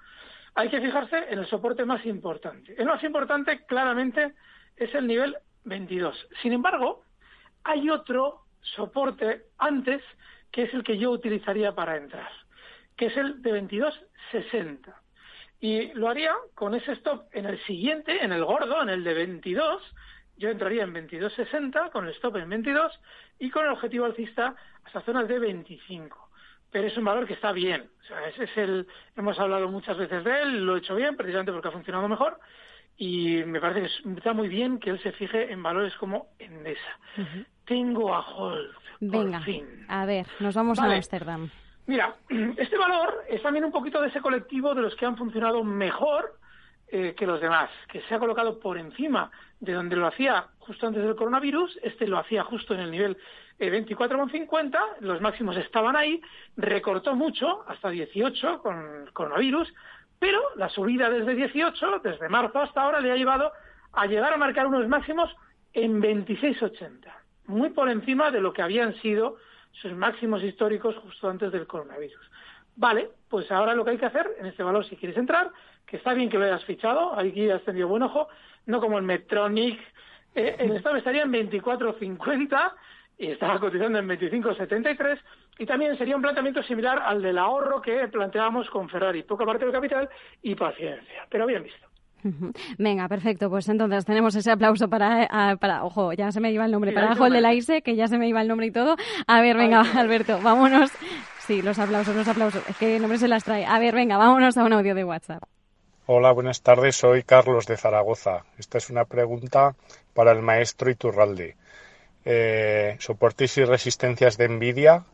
hay 0.53 0.69
que 0.69 0.79
fijarse 0.79 1.17
en 1.29 1.39
el 1.39 1.47
soporte 1.47 1.83
más 1.83 2.05
importante. 2.05 2.75
El 2.77 2.85
más 2.85 3.03
importante, 3.03 3.65
claramente, 3.65 4.35
es 4.77 4.95
el 4.95 5.05
nivel 5.05 5.35
22. 5.65 6.29
Sin 6.41 6.53
embargo, 6.53 7.01
hay 7.65 7.89
otro 7.89 8.44
soporte 8.75 9.45
antes 9.57 10.01
que 10.51 10.63
es 10.63 10.73
el 10.73 10.83
que 10.83 10.97
yo 10.97 11.11
utilizaría 11.11 11.73
para 11.75 11.97
entrar, 11.97 12.29
que 12.95 13.07
es 13.07 13.17
el 13.17 13.41
de 13.41 13.61
22.60. 13.61 14.93
Y 15.59 15.93
lo 15.93 16.09
haría 16.09 16.33
con 16.53 16.75
ese 16.75 16.93
stop 16.93 17.27
en 17.31 17.45
el 17.45 17.59
siguiente, 17.65 18.23
en 18.23 18.31
el 18.31 18.43
gordo, 18.43 18.81
en 18.81 18.89
el 18.89 19.03
de 19.03 19.13
22. 19.13 19.81
Yo 20.37 20.49
entraría 20.49 20.83
en 20.83 20.93
22.60 20.93 21.91
con 21.91 22.05
el 22.07 22.13
stop 22.13 22.35
en 22.37 22.49
22 22.49 22.91
y 23.39 23.49
con 23.49 23.65
el 23.65 23.71
objetivo 23.71 24.05
alcista 24.05 24.55
hasta 24.83 25.01
zonas 25.01 25.27
de 25.27 25.39
25 25.39 26.21
pero 26.71 26.89
es 26.89 26.97
un 26.97 27.05
valor 27.05 27.25
que 27.25 27.35
está 27.35 27.53
bien. 27.53 27.89
O 28.01 28.03
sea, 28.03 28.27
ese 28.27 28.43
es 28.43 28.57
el, 28.57 28.85
hemos 29.15 29.39
hablado 29.39 29.69
muchas 29.69 29.97
veces 29.97 30.25
de 30.25 30.41
él, 30.41 30.65
lo 30.65 30.75
he 30.75 30.79
hecho 30.79 30.93
bien, 30.93 31.15
precisamente 31.15 31.53
porque 31.53 31.69
ha 31.69 31.71
funcionado 31.71 32.05
mejor, 32.09 32.37
y 32.97 33.43
me 33.45 33.61
parece 33.61 33.79
que 33.79 33.85
es- 33.85 34.17
está 34.17 34.33
muy 34.33 34.49
bien 34.49 34.77
que 34.79 34.89
él 34.89 34.99
se 35.01 35.13
fije 35.13 35.53
en 35.53 35.63
valores 35.63 35.95
como 35.95 36.27
Endesa. 36.37 36.99
Tengo 37.65 38.13
a 38.13 38.19
Holt, 38.19 38.75
Venga, 38.99 39.37
por 39.39 39.45
fin. 39.45 39.85
a 39.87 40.05
ver, 40.05 40.27
nos 40.39 40.55
vamos 40.55 40.79
a. 40.79 40.85
Ámsterdam. 40.85 41.49
Mira, 41.87 42.15
este 42.57 42.77
valor 42.77 43.23
es 43.29 43.41
también 43.41 43.65
un 43.65 43.71
poquito 43.71 44.01
de 44.01 44.09
ese 44.09 44.21
colectivo 44.21 44.73
de 44.73 44.81
los 44.81 44.95
que 44.95 45.05
han 45.05 45.17
funcionado 45.17 45.63
mejor 45.63 46.37
eh, 46.87 47.15
que 47.17 47.25
los 47.25 47.41
demás, 47.41 47.69
que 47.87 48.01
se 48.01 48.15
ha 48.15 48.19
colocado 48.19 48.59
por 48.59 48.77
encima 48.77 49.31
de 49.59 49.73
donde 49.73 49.95
lo 49.95 50.07
hacía 50.07 50.45
justo 50.59 50.85
antes 50.87 51.03
del 51.03 51.15
coronavirus, 51.15 51.79
este 51.81 52.07
lo 52.07 52.19
hacía 52.19 52.43
justo 52.43 52.73
en 52.75 52.81
el 52.81 52.91
nivel 52.91 53.17
eh, 53.57 53.71
24,50, 53.71 54.77
los 54.99 55.19
máximos 55.21 55.57
estaban 55.57 55.95
ahí, 55.95 56.21
recortó 56.57 57.15
mucho 57.15 57.63
hasta 57.67 57.89
18 57.89 58.59
con 58.59 58.77
el 59.01 59.13
coronavirus, 59.13 59.73
pero 60.19 60.39
la 60.55 60.69
subida 60.69 61.09
desde 61.09 61.33
18, 61.35 61.99
desde 62.03 62.29
marzo 62.29 62.59
hasta 62.61 62.81
ahora, 62.81 62.99
le 62.99 63.11
ha 63.11 63.15
llevado 63.15 63.51
a 63.93 64.05
llegar 64.05 64.33
a 64.33 64.37
marcar 64.37 64.67
unos 64.67 64.87
máximos 64.87 65.35
en 65.73 66.01
26,80, 66.01 67.11
muy 67.47 67.69
por 67.69 67.89
encima 67.89 68.31
de 68.31 68.41
lo 68.41 68.53
que 68.53 68.61
habían 68.61 68.95
sido 69.01 69.37
sus 69.71 69.93
máximos 69.93 70.43
históricos 70.43 70.95
justo 70.97 71.29
antes 71.29 71.51
del 71.51 71.67
coronavirus. 71.67 72.31
Vale, 72.75 73.09
pues 73.29 73.51
ahora 73.51 73.75
lo 73.75 73.85
que 73.85 73.91
hay 73.91 73.97
que 73.97 74.05
hacer 74.05 74.35
en 74.39 74.45
este 74.45 74.63
valor, 74.63 74.85
si 74.85 74.95
quieres 74.95 75.17
entrar, 75.17 75.51
que 75.85 75.97
está 75.97 76.13
bien 76.13 76.29
que 76.29 76.37
lo 76.37 76.45
hayas 76.45 76.65
fichado, 76.65 77.17
aquí 77.17 77.49
has 77.49 77.63
tenido 77.63 77.87
buen 77.87 78.03
ojo, 78.03 78.27
no 78.65 78.81
como 78.81 78.97
el 78.97 79.03
Metronic, 79.03 79.79
eh, 80.33 80.55
el 80.59 80.75
stop 80.77 80.97
estaría 80.97 81.23
en 81.23 81.31
24.50 81.31 82.73
y 83.17 83.27
estaba 83.27 83.59
cotizando 83.59 83.99
en 83.99 84.09
25.73 84.09 85.19
y 85.59 85.65
también 85.65 85.97
sería 85.97 86.17
un 86.17 86.21
planteamiento 86.21 86.61
similar 86.63 87.01
al 87.05 87.21
del 87.21 87.37
ahorro 87.37 87.81
que 87.81 88.07
planteábamos 88.09 88.69
con 88.69 88.89
Ferrari, 88.89 89.23
poca 89.23 89.45
parte 89.45 89.63
del 89.63 89.73
capital 89.73 90.09
y 90.41 90.55
paciencia, 90.55 91.25
pero 91.29 91.45
bien 91.45 91.63
visto. 91.63 91.87
Venga, 92.77 93.07
perfecto. 93.07 93.49
Pues 93.49 93.67
entonces 93.69 94.05
tenemos 94.05 94.35
ese 94.35 94.51
aplauso 94.51 94.89
para, 94.89 95.27
ah, 95.29 95.55
para 95.59 95.83
ojo, 95.83 96.13
ya 96.13 96.31
se 96.31 96.39
me 96.39 96.51
iba 96.51 96.65
el 96.65 96.71
nombre, 96.71 96.91
Sí, 96.91 96.95
para 96.95 97.15
se 97.15 97.29
de 97.29 97.41
la 97.41 97.53
ISE, 97.53 97.81
que 97.81 97.95
ya 97.95 98.07
se 98.07 98.17
me 98.17 98.27
iba 98.27 98.41
el 98.41 98.47
nombre 98.47 98.67
y 98.67 98.71
todo. 98.71 98.95
A 99.27 99.41
ver, 99.41 99.57
venga, 99.57 99.81
Alberto, 99.95 100.39
vámonos. 100.41 100.91
Sí, 101.45 101.61
los 101.61 101.77
aplausos, 101.77 102.15
los 102.15 102.27
aplausos. 102.27 102.63
Es 102.67 102.77
que 102.77 102.95
el 102.95 103.01
nombre 103.01 103.19
se 103.19 103.27
las 103.27 103.43
trae. 103.43 103.65
A 103.65 103.77
ver, 103.79 103.93
venga, 103.93 104.17
vámonos 104.17 104.57
a 104.57 104.63
un 104.63 104.73
audio 104.73 104.95
de 104.95 105.03
WhatsApp. 105.03 105.43
Hola, 106.07 106.31
buenas 106.31 106.61
tardes. 106.61 106.95
Soy 106.95 107.23
Carlos 107.23 107.65
de 107.65 107.77
Zaragoza. 107.77 108.45
Esta 108.57 108.77
es 108.77 108.89
una 108.89 109.05
pregunta 109.05 109.75
para 110.13 110.31
el 110.31 110.41
maestro 110.41 110.89
Iturralde. 110.89 111.55
Eh, 112.25 112.95
soportes 112.99 113.57
y 113.57 113.65
resistencias 113.65 114.37
de 114.37 114.49
Nvidia 114.49 115.05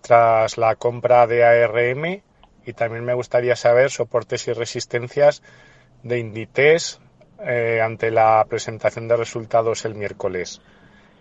tras 0.00 0.58
la 0.58 0.76
compra 0.76 1.26
de 1.26 1.44
ARM 1.44 2.22
y 2.64 2.72
también 2.74 3.04
me 3.04 3.14
gustaría 3.14 3.56
saber 3.56 3.90
soportes 3.90 4.46
y 4.48 4.52
resistencias 4.52 5.42
de 6.02 6.18
Inditex 6.18 7.00
eh, 7.44 7.80
ante 7.82 8.10
la 8.10 8.44
presentación 8.48 9.08
de 9.08 9.16
resultados 9.16 9.84
el 9.84 9.94
miércoles. 9.94 10.60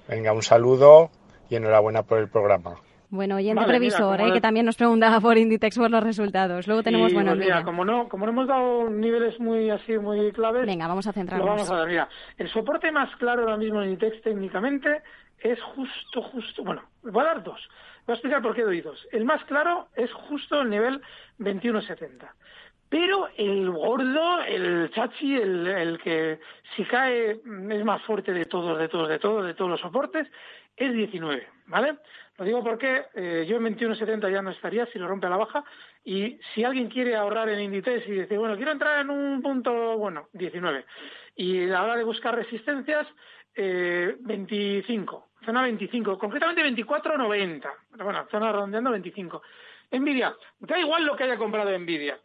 Venga, 0.07 0.33
un 0.33 0.43
saludo 0.43 1.09
y 1.49 1.55
enhorabuena 1.55 2.03
por 2.03 2.19
el 2.19 2.29
programa. 2.29 2.75
Bueno, 3.09 3.35
oyente 3.35 3.55
Vale, 3.55 3.67
mira, 3.67 3.77
previsor, 3.79 4.15
como 4.17 4.23
eh, 4.25 4.27
el- 4.27 4.33
que 4.33 4.39
también 4.41 4.65
nos 4.65 4.77
preguntaba 4.77 5.19
por 5.19 5.37
Inditex 5.37 5.77
por 5.77 5.91
los 5.91 6.01
resultados. 6.01 6.65
Luego 6.67 6.81
tenemos, 6.81 7.09
Sí, 7.09 7.13
bueno, 7.15 7.31
pues 7.31 7.39
mira, 7.39 7.55
Nvidia. 7.57 7.65
como 7.65 7.83
no, 7.83 8.07
como 8.07 8.25
no 8.25 8.31
hemos 8.31 8.47
dado 8.47 8.89
niveles 8.89 9.37
muy 9.39 9.69
así, 9.69 9.97
muy 9.97 10.31
claves, 10.31 10.65
Venga, 10.65 10.87
vamos 10.87 11.05
a 11.07 11.09
lo 11.09 11.13
centrarnos. 11.13 11.45
vamos 11.47 11.69
a 11.69 11.75
ver. 11.75 11.87
Mira, 11.89 12.09
el 12.37 12.47
soporte 12.49 12.89
más 12.91 13.13
claro 13.17 13.41
ahora 13.41 13.57
mismo 13.57 13.81
en 13.81 13.89
Inditex 13.89 14.21
técnicamente 14.21 15.01
es 15.39 15.61
justo, 15.61 16.21
justo, 16.31 16.63
bueno, 16.63 16.83
voy 17.03 17.21
a 17.23 17.25
dar 17.25 17.43
dos. 17.43 17.59
Voy 18.07 18.13
a 18.13 18.15
explicar 18.15 18.41
por 18.41 18.55
qué 18.55 18.61
doy 18.63 18.79
dos. 18.79 19.05
El 19.11 19.25
más 19.25 19.43
claro 19.43 19.87
es 19.95 20.11
justo 20.13 20.61
el 20.61 20.69
nivel 20.69 21.01
21.70. 21.39 22.29
Pero 22.91 23.29
el 23.37 23.71
gordo, 23.71 24.41
el 24.41 24.91
chachi, 24.91 25.37
el, 25.37 25.65
el 25.65 25.97
que 25.97 26.41
si 26.75 26.83
cae 26.83 27.39
mm, 27.41 27.71
es 27.71 27.85
más 27.85 28.01
fuerte 28.01 28.33
de 28.33 28.43
todos, 28.43 28.77
de 28.77 28.89
todos, 28.89 29.07
de 29.07 29.17
todos, 29.17 29.45
de 29.45 29.53
todos 29.53 29.71
los 29.71 29.79
soportes, 29.79 30.27
es 30.75 30.91
19, 30.91 31.47
¿vale? 31.67 31.99
Lo 32.37 32.43
digo 32.43 32.61
porque 32.61 33.05
eh, 33.15 33.45
yo 33.47 33.55
en 33.55 33.77
21.70 33.77 34.29
ya 34.29 34.41
no 34.41 34.49
estaría 34.49 34.85
si 34.87 34.99
lo 34.99 35.07
rompe 35.07 35.27
a 35.27 35.29
la 35.29 35.37
baja 35.37 35.63
y 36.03 36.37
si 36.53 36.65
alguien 36.65 36.89
quiere 36.89 37.15
ahorrar 37.15 37.47
en 37.47 37.61
Inditex 37.61 38.05
y 38.09 38.11
decir, 38.11 38.37
bueno, 38.37 38.57
quiero 38.57 38.73
entrar 38.73 38.99
en 38.99 39.09
un 39.09 39.41
punto, 39.41 39.97
bueno, 39.97 40.27
19. 40.33 40.83
Y 41.37 41.63
a 41.63 41.67
la 41.67 41.83
hora 41.83 41.95
de 41.95 42.03
buscar 42.03 42.35
resistencias, 42.35 43.07
eh, 43.55 44.17
25, 44.19 45.29
zona 45.45 45.61
25, 45.61 46.19
concretamente 46.19 46.83
24.90. 46.83 47.71
Pero 47.89 48.03
bueno, 48.03 48.27
zona 48.29 48.51
redondeando 48.51 48.91
25. 48.91 49.41
Nvidia, 49.91 50.35
da 50.59 50.77
igual 50.77 51.05
lo 51.05 51.15
que 51.15 51.23
haya 51.23 51.37
comprado 51.37 51.77
Nvidia, 51.79 52.19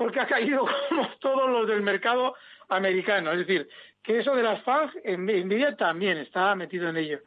porque 0.00 0.18
ha 0.18 0.26
caído 0.26 0.66
como 0.88 1.06
todos 1.18 1.50
los 1.50 1.68
del 1.68 1.82
mercado 1.82 2.34
americano. 2.70 3.32
Es 3.32 3.40
decir, 3.40 3.68
que 4.02 4.20
eso 4.20 4.34
de 4.34 4.42
las 4.42 4.62
FANG, 4.62 4.92
Nvidia 5.04 5.76
también 5.76 6.16
está 6.16 6.54
metido 6.54 6.88
en 6.88 6.96
ello. 6.96 7.18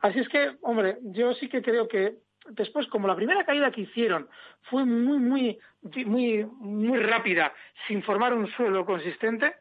Así 0.00 0.20
es 0.20 0.30
que, 0.30 0.56
hombre, 0.62 0.96
yo 1.02 1.34
sí 1.34 1.50
que 1.50 1.60
creo 1.60 1.86
que 1.86 2.14
después, 2.48 2.86
como 2.86 3.06
la 3.06 3.16
primera 3.16 3.44
caída 3.44 3.70
que 3.70 3.82
hicieron 3.82 4.30
fue 4.62 4.86
muy, 4.86 5.18
muy, 5.18 5.58
muy, 6.06 6.46
muy 6.58 6.98
rápida, 7.00 7.52
sin 7.86 8.02
formar 8.02 8.32
un 8.32 8.50
suelo 8.52 8.86
consistente, 8.86 9.54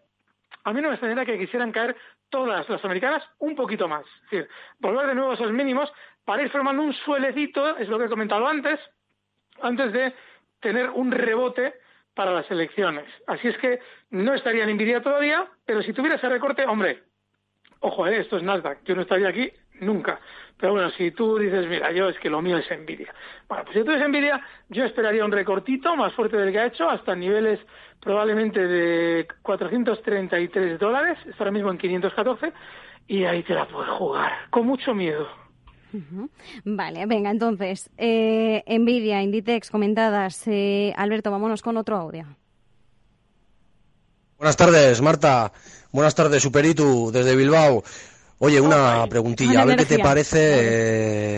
a 0.64 0.72
mí 0.72 0.82
no 0.82 0.88
me 0.88 0.94
extrañaría 0.94 1.26
que 1.26 1.40
quisieran 1.40 1.74
caer 1.74 1.98
todas 2.30 2.70
las 2.70 2.86
americanas 2.86 3.22
un 3.40 3.54
poquito 3.54 3.90
más. 3.90 4.06
Es 4.06 4.32
decir, 4.32 4.50
volver 4.80 5.08
de 5.08 5.16
nuevo 5.16 5.32
a 5.32 5.34
esos 5.34 5.52
mínimos 5.52 5.92
para 6.24 6.42
ir 6.42 6.50
formando 6.50 6.84
un 6.84 6.94
suelecito, 6.94 7.76
es 7.76 7.90
lo 7.90 8.00
que 8.00 8.06
he 8.06 8.10
comentado 8.10 8.48
antes, 8.48 8.80
antes 9.62 9.92
de 9.92 10.14
tener 10.62 10.90
un 10.90 11.12
rebote 11.12 11.74
para 12.14 12.32
las 12.32 12.50
elecciones. 12.52 13.06
Así 13.28 13.48
es 13.48 13.58
que 13.58 13.80
no 14.10 14.34
estaría 14.34 14.64
en 14.64 14.76
Nvidia 14.76 15.02
todavía, 15.02 15.48
pero 15.66 15.82
si 15.82 15.94
tuviera 15.94 16.16
ese 16.16 16.30
recorte, 16.30 16.66
hombre, 16.66 17.04
ojo, 17.80 18.08
eh, 18.08 18.20
esto 18.20 18.38
es 18.38 18.44
Nasdaq, 18.44 18.84
yo 18.84 18.96
no 18.96 19.02
estaría 19.02 19.30
aquí 19.30 19.52
nunca. 19.80 20.20
Pero 20.58 20.74
bueno, 20.74 20.92
si 20.92 21.12
tú 21.12 21.38
dices, 21.38 21.68
mira, 21.68 21.92
yo 21.92 22.10
es 22.10 22.20
que 22.20 22.30
lo 22.30 22.42
mío 22.42 22.58
es 22.58 22.70
Nvidia. 22.70 23.14
Bueno, 23.48 23.64
pues 23.66 23.78
si 23.78 23.84
tú 23.84 23.92
eres 23.92 24.08
Nvidia, 24.08 24.40
yo 24.70 24.86
esperaría 24.86 25.26
un 25.26 25.32
recortito 25.32 25.96
más 25.96 26.14
fuerte 26.14 26.38
del 26.38 26.52
que 26.52 26.60
ha 26.60 26.66
hecho, 26.68 26.90
hasta 26.90 27.16
niveles 27.16 27.60
probablemente 28.00 28.68
de 28.68 29.28
433 29.42 30.80
dólares, 30.80 31.18
está 31.26 31.44
ahora 31.44 31.52
mismo 31.52 31.72
en 31.72 31.78
514, 31.78 32.54
y 33.08 33.26
ahí 33.26 33.44
te 33.44 33.54
la 33.54 33.68
puedes 33.68 33.92
jugar, 33.92 34.32
con 34.52 34.68
mucho 34.68 34.94
miedo. 34.94 35.41
Vale, 36.66 37.06
venga, 37.06 37.32
entonces, 37.32 37.90
eh, 37.98 38.64
Nvidia, 38.68 39.22
Inditex, 39.22 39.70
comentadas. 39.70 40.42
Eh, 40.48 40.94
Alberto, 40.98 41.32
vámonos 41.32 41.62
con 41.62 41.78
otro 41.78 41.98
audio. 41.98 42.26
Buenas 44.38 44.58
tardes, 44.58 45.02
Marta. 45.02 45.52
Buenas 45.92 46.16
tardes, 46.16 46.42
Superitu, 46.42 47.12
desde 47.12 47.36
Bilbao. 47.36 47.84
Oye, 48.40 48.60
una 48.60 49.06
preguntilla, 49.08 49.62
a 49.62 49.66
ver 49.66 49.78
qué 49.78 49.86
te 49.86 50.00
parece 50.00 50.40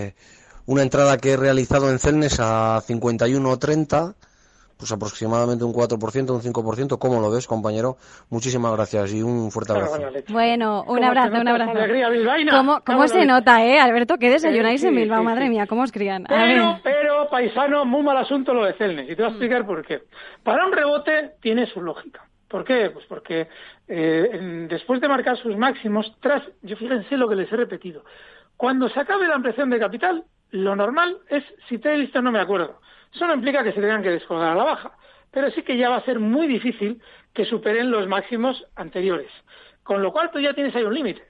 eh, 0.08 0.16
una 0.68 0.84
entrada 0.84 1.18
que 1.18 1.32
he 1.32 1.38
realizado 1.38 1.90
en 1.90 2.00
Celnes 2.00 2.40
a 2.40 2.82
51.30 2.88 4.16
pues 4.78 4.92
aproximadamente 4.92 5.64
un 5.64 5.74
4%, 5.74 6.30
un 6.32 6.42
5%. 6.42 6.98
¿Cómo 7.00 7.22
lo 7.22 7.32
ves, 7.32 7.48
compañero? 7.48 7.98
Muchísimas 8.30 8.74
gracias 8.74 9.14
y 9.14 9.22
un 9.22 9.52
fuerte 9.52 9.74
abrazo. 9.74 10.00
Bueno, 10.30 10.84
un 10.88 11.04
abrazo, 11.04 11.42
un 11.42 11.48
abrazo. 11.48 11.74
¿Cómo, 12.52 12.82
cómo 12.86 13.08
se 13.08 13.26
nota, 13.26 13.66
eh, 13.66 13.80
Alberto? 13.80 14.18
¿Qué 14.18 14.30
desayunáis 14.30 14.84
en 14.84 14.96
Bilbao? 14.96 15.24
Madre 15.24 15.50
mía, 15.50 15.68
¿cómo 15.68 15.84
os 15.84 15.92
crían? 15.92 16.26
pero, 16.28 16.80
pero, 16.84 17.30
paisano, 17.30 17.86
muy 17.86 18.04
mal 18.04 18.18
asunto 18.18 18.54
lo 18.54 18.66
de 18.66 18.74
Celnes. 18.74 19.10
Y 19.10 19.16
te 19.16 19.22
voy 19.22 19.26
a 19.26 19.30
explicar 19.30 19.66
por 19.66 19.86
qué. 19.86 20.04
Para 20.44 20.66
un 20.66 20.72
rebote 20.72 21.32
tiene 21.42 21.66
su 21.68 21.82
lógica. 21.82 22.28
¿Por 22.48 22.64
qué? 22.64 22.92
Pues 22.92 23.06
porque 23.08 23.48
eh, 23.88 24.68
después 24.70 25.02
de 25.02 25.08
marcar 25.08 25.38
sus 25.38 25.58
máximos, 25.58 26.16
tras, 26.20 26.44
yo 26.62 26.76
fíjense 26.76 27.18
lo 27.18 27.28
que 27.28 27.36
les 27.36 27.52
he 27.52 27.56
repetido, 27.56 28.04
cuando 28.58 28.88
se 28.90 29.00
acabe 29.00 29.28
la 29.28 29.36
ampliación 29.36 29.70
de 29.70 29.80
capital, 29.80 30.24
lo 30.52 30.76
normal 30.76 31.18
es, 31.30 31.44
si 31.68 31.80
te 31.80 31.94
he 31.94 31.98
visto 31.98 32.22
no 32.22 32.32
me 32.32 32.40
acuerdo, 32.40 32.80
eso 33.14 33.28
no 33.28 33.34
implica 33.34 33.64
que 33.64 33.74
se 33.74 33.82
tengan 33.82 34.04
que 34.04 34.10
descolgar 34.10 34.52
a 34.52 34.56
la 34.56 34.64
baja, 34.64 34.98
pero 35.32 35.50
sí 35.52 35.64
que 35.64 35.78
ya 35.78 35.90
va 35.90 35.98
a 35.98 36.06
ser 36.06 36.20
muy 36.20 36.48
difícil 36.48 37.02
que 37.34 37.46
superen 37.46 37.92
los 37.92 38.08
máximos 38.08 38.66
anteriores. 38.76 39.32
Con 39.84 40.02
lo 40.02 40.12
cual 40.12 40.32
tú 40.32 40.40
ya 40.40 40.54
tienes 40.54 40.76
ahí 40.76 40.84
un 40.84 40.94
límite. 40.94 41.24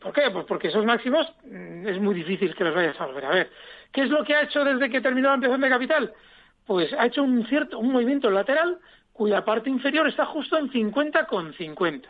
¿Por 0.00 0.12
qué? 0.12 0.30
Pues 0.30 0.44
porque 0.46 0.68
esos 0.68 0.84
máximos 0.84 1.26
mm, 1.44 1.86
es 1.88 1.98
muy 2.00 2.14
difícil 2.14 2.54
que 2.54 2.64
los 2.64 2.74
vayas 2.74 3.00
a 3.00 3.06
volver 3.06 3.24
a 3.24 3.30
ver. 3.30 3.50
¿Qué 3.92 4.02
es 4.02 4.10
lo 4.10 4.24
que 4.24 4.34
ha 4.34 4.42
hecho 4.42 4.64
desde 4.64 4.90
que 4.90 5.00
terminó 5.00 5.28
la 5.28 5.34
ampliación 5.34 5.60
de 5.60 5.68
capital? 5.68 6.12
Pues 6.66 6.92
ha 6.92 7.06
hecho 7.06 7.22
un 7.22 7.46
cierto 7.46 7.78
un 7.78 7.92
movimiento 7.92 8.30
lateral 8.30 8.78
cuya 9.12 9.44
parte 9.44 9.70
inferior 9.70 10.06
está 10.06 10.26
justo 10.26 10.58
en 10.58 10.70
50 10.70 11.26
con 11.26 11.54
50. 11.54 12.08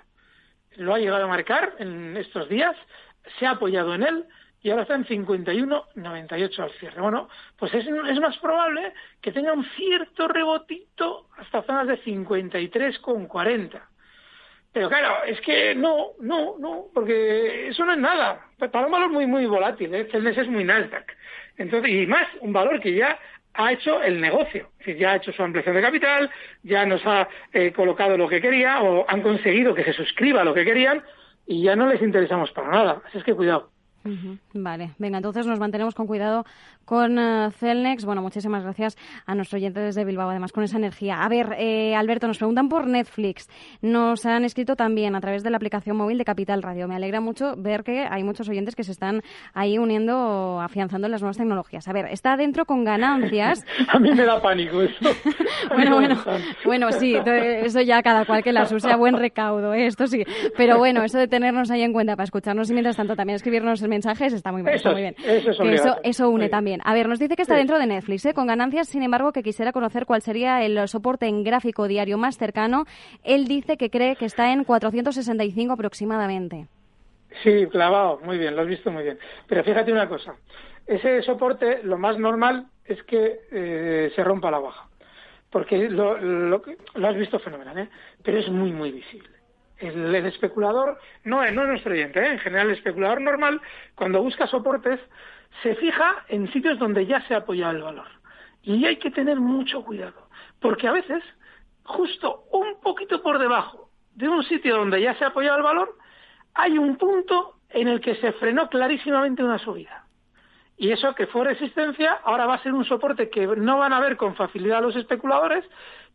Lo 0.77 0.95
ha 0.95 0.99
llegado 0.99 1.25
a 1.25 1.29
marcar 1.29 1.75
en 1.79 2.17
estos 2.17 2.49
días, 2.49 2.77
se 3.39 3.47
ha 3.47 3.53
apoyado 3.53 3.95
en 3.95 4.03
él, 4.03 4.25
y 4.67 4.71
ahora 4.71 4.83
está 4.83 4.97
en 4.97 5.05
51,98 5.05 6.59
al 6.59 6.73
cierre. 6.73 7.01
Bueno, 7.01 7.29
pues 7.57 7.73
es, 7.73 7.87
es, 7.87 8.21
más 8.21 8.37
probable 8.39 8.93
que 9.21 9.31
tenga 9.31 9.53
un 9.53 9.65
cierto 9.77 10.27
rebotito 10.27 11.29
hasta 11.39 11.63
zonas 11.63 11.87
de 11.87 12.03
53,40. 12.03 13.81
Pero 14.73 14.89
claro, 14.89 15.23
es 15.25 15.41
que 15.43 15.73
no, 15.77 16.15
no, 16.19 16.57
no, 16.59 16.87
porque 16.93 17.69
eso 17.69 17.85
no 17.85 17.93
es 17.93 17.99
nada. 17.99 18.45
Para 18.59 18.87
un 18.87 18.93
valor 18.93 19.11
muy, 19.11 19.25
muy 19.25 19.47
volátil, 19.47 19.95
¿eh? 19.95 20.09
Celnes 20.11 20.37
es 20.37 20.49
muy 20.49 20.65
Nasdaq. 20.65 21.13
Entonces, 21.59 21.93
y 21.93 22.05
más, 22.09 22.27
un 22.41 22.53
valor 22.53 22.81
que 22.81 22.93
ya 22.93 23.17
ha 23.55 23.71
hecho 23.71 24.03
el 24.03 24.21
negocio. 24.21 24.71
Es 24.73 24.87
decir, 24.87 24.97
ya 24.97 25.13
ha 25.13 25.17
hecho 25.17 25.33
su 25.33 25.45
ampliación 25.45 25.77
de 25.77 25.83
capital, 25.83 26.29
ya 26.65 26.85
nos 26.85 27.07
ha 27.07 27.29
eh, 27.53 27.73
colocado 27.73 28.19
lo 28.19 28.29
que 28.29 28.41
quería, 28.41 28.83
o 28.83 29.07
han 29.09 29.23
conseguido 29.23 29.77
que 29.77 29.85
se 29.85 29.93
suscriba 29.93 30.43
lo 30.43 30.55
que 30.55 30.65
querían, 30.65 31.05
y 31.47 31.63
ya 31.63 31.77
no 31.77 31.87
les 31.87 32.03
interesamos 32.03 32.51
para 32.51 32.69
nada. 32.69 33.03
Así 33.07 33.19
es 33.19 33.23
que 33.23 33.33
cuidado. 33.33 33.76
Vale, 34.55 34.95
venga, 34.99 35.19
entonces 35.19 35.47
nos 35.47 35.59
mantenemos 35.59 35.95
con 35.95 36.07
cuidado 36.07 36.45
con 36.87 37.19
uh, 37.19 37.51
Celnex. 37.51 38.05
Bueno, 38.07 38.23
muchísimas 38.23 38.63
gracias 38.63 38.97
a 39.27 39.35
nuestro 39.35 39.59
oyente 39.59 39.81
desde 39.81 40.05
Bilbao, 40.05 40.31
además, 40.31 40.53
con 40.53 40.65
esa 40.65 40.79
energía. 40.79 41.23
A 41.23 41.29
ver, 41.29 41.55
eh, 41.59 41.95
Alberto, 41.95 42.27
nos 42.27 42.39
preguntan 42.39 42.69
por 42.69 42.87
Netflix. 42.87 43.49
Nos 43.83 44.25
han 44.25 44.45
escrito 44.45 44.77
también 44.77 45.15
a 45.15 45.21
través 45.21 45.43
de 45.43 45.51
la 45.51 45.57
aplicación 45.57 45.97
móvil 45.97 46.17
de 46.17 46.25
Capital 46.25 46.63
Radio. 46.63 46.89
Me 46.89 46.95
alegra 46.95 47.21
mucho 47.21 47.55
ver 47.57 47.83
que 47.83 48.07
hay 48.09 48.23
muchos 48.23 48.49
oyentes 48.49 48.75
que 48.75 48.85
se 48.85 48.93
están 48.93 49.23
ahí 49.53 49.79
uniendo, 49.79 50.61
afianzando 50.61 51.07
en 51.07 51.11
las 51.11 51.21
nuevas 51.21 51.37
tecnologías. 51.37 51.87
A 51.89 51.93
ver, 51.93 52.07
está 52.07 52.37
dentro 52.37 52.65
con 52.65 52.85
ganancias. 52.85 53.67
a 53.89 53.99
mí 53.99 54.13
me 54.15 54.25
da 54.25 54.41
pánico 54.41 54.81
eso. 54.83 55.11
bueno, 55.75 55.97
bueno, 55.97 56.17
bueno, 56.65 56.93
sí, 56.93 57.17
eso 57.17 57.81
ya 57.81 58.03
cada 58.03 58.25
cual 58.25 58.45
que 58.45 58.53
las 58.53 58.71
use 58.71 58.91
a 58.91 58.97
buen 58.97 59.17
recaudo, 59.17 59.75
¿eh? 59.75 59.87
esto 59.87 60.07
sí. 60.07 60.23
Pero 60.57 60.79
bueno, 60.79 61.03
eso 61.03 61.19
de 61.19 61.27
tenernos 61.27 61.71
ahí 61.71 61.83
en 61.83 61.93
cuenta 61.93 62.15
para 62.15 62.25
escucharnos 62.25 62.71
y 62.71 62.75
mientras 62.75 62.97
tanto 62.97 63.17
también 63.17 63.35
escribirnos 63.35 63.83
el 63.83 63.89
mensajes 63.97 64.33
está 64.33 64.53
muy 64.53 64.63
bien. 64.63 64.75
Eso, 64.75 64.91
muy 64.93 65.01
bien. 65.01 65.15
Eso, 65.25 65.97
eso, 66.03 66.29
une 66.29 66.49
también. 66.49 66.81
A 66.85 66.93
ver, 66.93 67.09
nos 67.09 67.19
dice 67.19 67.35
que 67.37 67.43
está 67.43 67.57
dentro 67.57 67.79
de 67.79 67.87
Netflix, 67.87 68.27
¿eh? 68.27 68.35
con 68.35 68.47
ganancias, 68.47 68.89
sin 68.89 69.03
embargo, 69.03 69.33
que 69.33 69.43
quisiera 69.43 69.73
conocer 69.73 70.05
cuál 70.05 70.23
sería 70.23 70.63
el 70.63 70.87
soporte 70.89 71.27
en 71.27 71.43
gráfico 71.43 71.89
diario 71.89 72.19
más 72.19 72.37
cercano. 72.37 72.85
Él 73.25 73.47
dice 73.47 73.77
que 73.77 73.91
cree 73.91 74.17
que 74.17 74.27
está 74.27 74.53
en 74.53 74.65
465 74.65 75.73
aproximadamente. 75.73 76.67
Sí, 77.43 77.67
clavado, 77.71 78.21
muy 78.25 78.39
bien, 78.39 78.55
lo 78.55 78.63
has 78.63 78.69
visto 78.69 78.91
muy 78.91 79.03
bien. 79.03 79.19
Pero 79.47 79.65
fíjate 79.65 79.93
una 79.93 80.09
cosa, 80.09 80.35
ese 80.87 81.23
soporte 81.23 81.81
lo 81.83 81.99
más 81.99 82.19
normal 82.19 82.67
es 82.85 83.03
que 83.05 83.41
eh, 83.51 84.13
se 84.15 84.25
rompa 84.25 84.51
la 84.51 84.59
baja, 84.59 84.89
porque 85.51 85.89
lo, 85.89 86.19
lo, 86.19 86.63
lo 86.95 87.09
has 87.09 87.17
visto 87.17 87.39
fenomenal, 87.39 87.79
¿eh? 87.79 87.89
pero 88.23 88.39
es 88.39 88.49
muy, 88.49 88.73
muy 88.73 88.93
visible. 88.93 89.36
El, 89.79 90.15
especulador, 90.15 90.99
no, 91.25 91.39
no 91.51 91.63
es 91.63 91.69
nuestro 91.69 91.93
oyente, 91.93 92.21
¿eh? 92.21 92.33
en 92.33 92.39
general 92.39 92.69
el 92.69 92.77
especulador 92.77 93.21
normal, 93.21 93.61
cuando 93.95 94.23
busca 94.23 94.47
soportes, 94.47 95.01
se 95.63 95.75
fija 95.75 96.25
en 96.29 96.51
sitios 96.53 96.79
donde 96.79 97.07
ya 97.07 97.21
se 97.27 97.35
ha 97.35 97.39
apoyado 97.39 97.77
el 97.77 97.83
valor. 97.83 98.09
Y 98.63 98.85
hay 98.87 98.97
que 98.97 99.11
tener 99.11 99.39
mucho 99.39 99.85
cuidado, 99.85 100.29
porque 100.61 100.89
a 100.89 100.93
veces, 100.93 101.23
justo 101.85 102.45
un 102.53 102.81
poquito 102.81 103.23
por 103.23 103.39
debajo 103.39 103.91
de 104.15 104.29
un 104.29 104.43
sitio 104.45 104.77
donde 104.77 105.01
ya 105.01 105.15
se 105.15 105.25
ha 105.25 105.29
apoyado 105.29 105.59
el 105.59 105.63
valor, 105.63 105.97
hay 106.55 106.79
un 106.79 106.97
punto 106.97 107.57
en 107.69 107.89
el 107.89 108.01
que 108.01 108.15
se 108.17 108.33
frenó 108.33 108.69
clarísimamente 108.69 109.45
una 109.45 109.59
subida. 109.59 110.06
Y 110.77 110.93
eso 110.93 111.15
que 111.15 111.27
fue 111.27 111.45
resistencia, 111.45 112.19
ahora 112.25 112.47
va 112.47 112.55
a 112.55 112.63
ser 112.63 112.75
un 112.75 112.85
soporte 112.85 113.31
que 113.31 113.47
no 113.47 113.79
van 113.79 113.93
a 113.93 114.01
ver 114.01 114.17
con 114.17 114.35
facilidad 114.35 114.83
los 114.83 114.97
especuladores, 114.97 115.65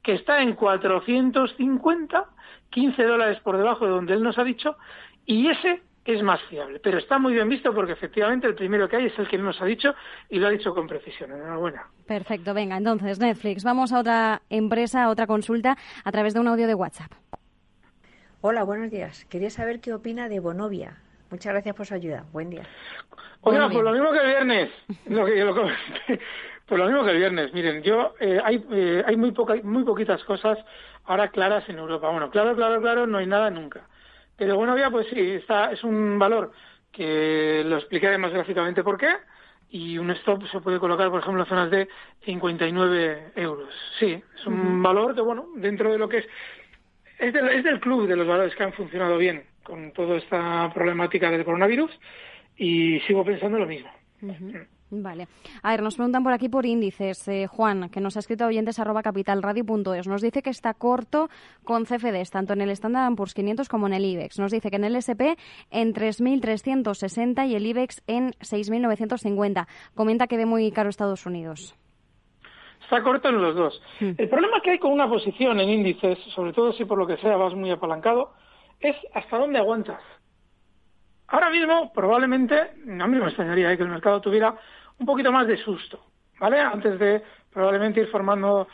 que 0.03 0.13
está 0.13 0.41
en 0.41 0.53
450 0.53 2.25
15 2.71 3.03
dólares 3.03 3.39
por 3.43 3.57
debajo 3.57 3.85
de 3.85 3.91
donde 3.91 4.13
él 4.13 4.23
nos 4.23 4.37
ha 4.39 4.43
dicho, 4.43 4.77
y 5.25 5.47
ese 5.49 5.81
es 6.05 6.23
más 6.23 6.41
fiable. 6.49 6.79
Pero 6.79 6.97
está 6.97 7.19
muy 7.19 7.33
bien 7.33 7.47
visto 7.47 7.73
porque 7.73 7.91
efectivamente 7.91 8.47
el 8.47 8.55
primero 8.55 8.89
que 8.89 8.95
hay 8.95 9.05
es 9.05 9.19
el 9.19 9.27
que 9.27 9.35
él 9.35 9.43
nos 9.43 9.61
ha 9.61 9.65
dicho 9.65 9.93
y 10.29 10.39
lo 10.39 10.47
ha 10.47 10.49
dicho 10.49 10.73
con 10.73 10.87
precisión. 10.87 11.31
Enhorabuena. 11.31 11.87
Perfecto, 12.07 12.53
venga, 12.53 12.77
entonces 12.77 13.19
Netflix, 13.19 13.63
vamos 13.63 13.93
a 13.93 13.99
otra 13.99 14.41
empresa, 14.49 15.03
a 15.03 15.09
otra 15.09 15.27
consulta 15.27 15.77
a 16.03 16.11
través 16.11 16.33
de 16.33 16.39
un 16.39 16.47
audio 16.47 16.65
de 16.65 16.73
WhatsApp. 16.73 17.11
Hola, 18.39 18.63
buenos 18.63 18.89
días. 18.89 19.25
Quería 19.25 19.51
saber 19.51 19.81
qué 19.81 19.93
opina 19.93 20.27
de 20.27 20.39
Bonovia. 20.39 20.97
Muchas 21.31 21.53
gracias 21.53 21.75
por 21.75 21.85
su 21.85 21.93
ayuda. 21.93 22.25
Buen 22.33 22.49
día. 22.49 22.63
Oiga, 23.39 23.69
pues 23.69 23.83
lo 23.83 23.93
mismo 23.93 24.11
que 24.11 24.19
el 24.19 24.27
viernes. 24.27 24.69
Lo 25.07 25.25
que, 25.25 25.43
lo 25.43 25.55
pues 26.65 26.79
lo 26.79 26.85
mismo 26.85 27.03
que 27.05 27.11
el 27.11 27.17
viernes. 27.17 27.53
Miren, 27.53 27.81
yo 27.83 28.13
eh, 28.19 28.39
hay, 28.43 28.63
eh, 28.71 29.03
hay 29.05 29.15
muy, 29.15 29.31
poca, 29.31 29.55
muy 29.63 29.83
poquitas 29.83 30.23
cosas 30.25 30.57
ahora 31.05 31.29
claras 31.29 31.67
en 31.69 31.79
Europa. 31.79 32.09
Bueno, 32.09 32.29
claro, 32.29 32.55
claro, 32.55 32.81
claro, 32.81 33.07
no 33.07 33.17
hay 33.17 33.27
nada 33.27 33.49
nunca. 33.49 33.87
Pero 34.37 34.57
bueno, 34.57 34.77
ya 34.77 34.89
pues 34.89 35.07
sí, 35.07 35.19
está, 35.31 35.71
es 35.71 35.83
un 35.83 36.19
valor 36.19 36.51
que 36.91 37.63
lo 37.65 37.77
explicaré 37.77 38.17
más 38.17 38.33
gráficamente 38.33 38.83
por 38.83 38.97
qué. 38.97 39.09
Y 39.69 39.97
un 39.97 40.11
stop 40.11 40.45
se 40.47 40.59
puede 40.59 40.79
colocar, 40.79 41.09
por 41.09 41.21
ejemplo, 41.21 41.43
en 41.43 41.49
zonas 41.49 41.71
de 41.71 41.87
59 42.25 43.31
euros. 43.37 43.73
Sí, 43.99 44.21
es 44.35 44.45
un 44.45 44.83
valor 44.83 45.15
que, 45.15 45.21
bueno, 45.21 45.47
dentro 45.55 45.91
de 45.93 45.97
lo 45.97 46.09
que 46.09 46.17
es. 46.17 46.25
Es 47.19 47.33
del, 47.33 47.47
es 47.49 47.63
del 47.63 47.79
club 47.79 48.07
de 48.07 48.17
los 48.17 48.27
valores 48.27 48.53
que 48.55 48.63
han 48.63 48.73
funcionado 48.73 49.17
bien 49.17 49.50
con 49.71 49.93
toda 49.93 50.17
esta 50.17 50.69
problemática 50.73 51.31
del 51.31 51.45
coronavirus 51.45 51.91
y 52.57 52.99
sigo 53.07 53.23
pensando 53.23 53.57
lo 53.57 53.65
mismo. 53.65 53.89
Vale. 54.89 55.29
A 55.63 55.71
ver, 55.71 55.81
nos 55.81 55.95
preguntan 55.95 56.25
por 56.25 56.33
aquí 56.33 56.49
por 56.49 56.65
índices. 56.65 57.25
Eh, 57.29 57.47
Juan, 57.47 57.89
que 57.89 58.01
nos 58.01 58.17
ha 58.17 58.19
escrito 58.19 58.45
oyentes 58.45 58.79
arroba 58.79 59.01
capitalradio.es, 59.01 60.09
nos 60.09 60.21
dice 60.21 60.41
que 60.41 60.49
está 60.49 60.73
corto 60.73 61.29
con 61.63 61.85
CFDs, 61.85 62.31
tanto 62.31 62.51
en 62.51 62.59
el 62.59 62.71
Standard 62.71 63.15
Poor's 63.15 63.33
500 63.33 63.69
como 63.69 63.87
en 63.87 63.93
el 63.93 64.03
IBEX. 64.03 64.39
Nos 64.39 64.51
dice 64.51 64.69
que 64.69 64.75
en 64.75 64.83
el 64.83 64.97
SP 64.99 65.39
en 65.71 65.93
3.360 65.93 67.47
y 67.47 67.55
el 67.55 67.65
IBEX 67.65 68.03
en 68.07 68.31
6.950. 68.31 69.67
Comenta 69.95 70.27
que 70.27 70.35
ve 70.35 70.45
muy 70.45 70.69
caro 70.71 70.89
Estados 70.89 71.25
Unidos. 71.25 71.77
Está 72.83 73.01
corto 73.03 73.29
en 73.29 73.41
los 73.41 73.55
dos. 73.55 73.81
Hmm. 74.01 74.11
El 74.17 74.27
problema 74.27 74.59
que 74.61 74.71
hay 74.71 74.79
con 74.79 74.91
una 74.91 75.07
posición 75.07 75.61
en 75.61 75.69
índices, 75.69 76.19
sobre 76.35 76.51
todo 76.51 76.73
si 76.73 76.83
por 76.83 76.97
lo 76.97 77.07
que 77.07 77.15
sea 77.15 77.37
vas 77.37 77.55
muy 77.55 77.71
apalancado, 77.71 78.33
es 78.81 78.95
hasta 79.13 79.37
dónde 79.37 79.59
aguantas. 79.59 80.01
Ahora 81.27 81.49
mismo, 81.49 81.93
probablemente, 81.93 82.59
a 82.59 83.07
mí 83.07 83.17
me 83.17 83.25
extrañaría 83.25 83.71
¿eh? 83.71 83.77
que 83.77 83.83
el 83.83 83.89
mercado 83.89 84.19
tuviera 84.19 84.53
un 84.99 85.05
poquito 85.05 85.31
más 85.31 85.47
de 85.47 85.57
susto, 85.57 86.03
¿vale? 86.39 86.59
Antes 86.59 86.99
de 86.99 87.23
probablemente 87.53 88.01
ir 88.01 88.07
formando 88.07 88.67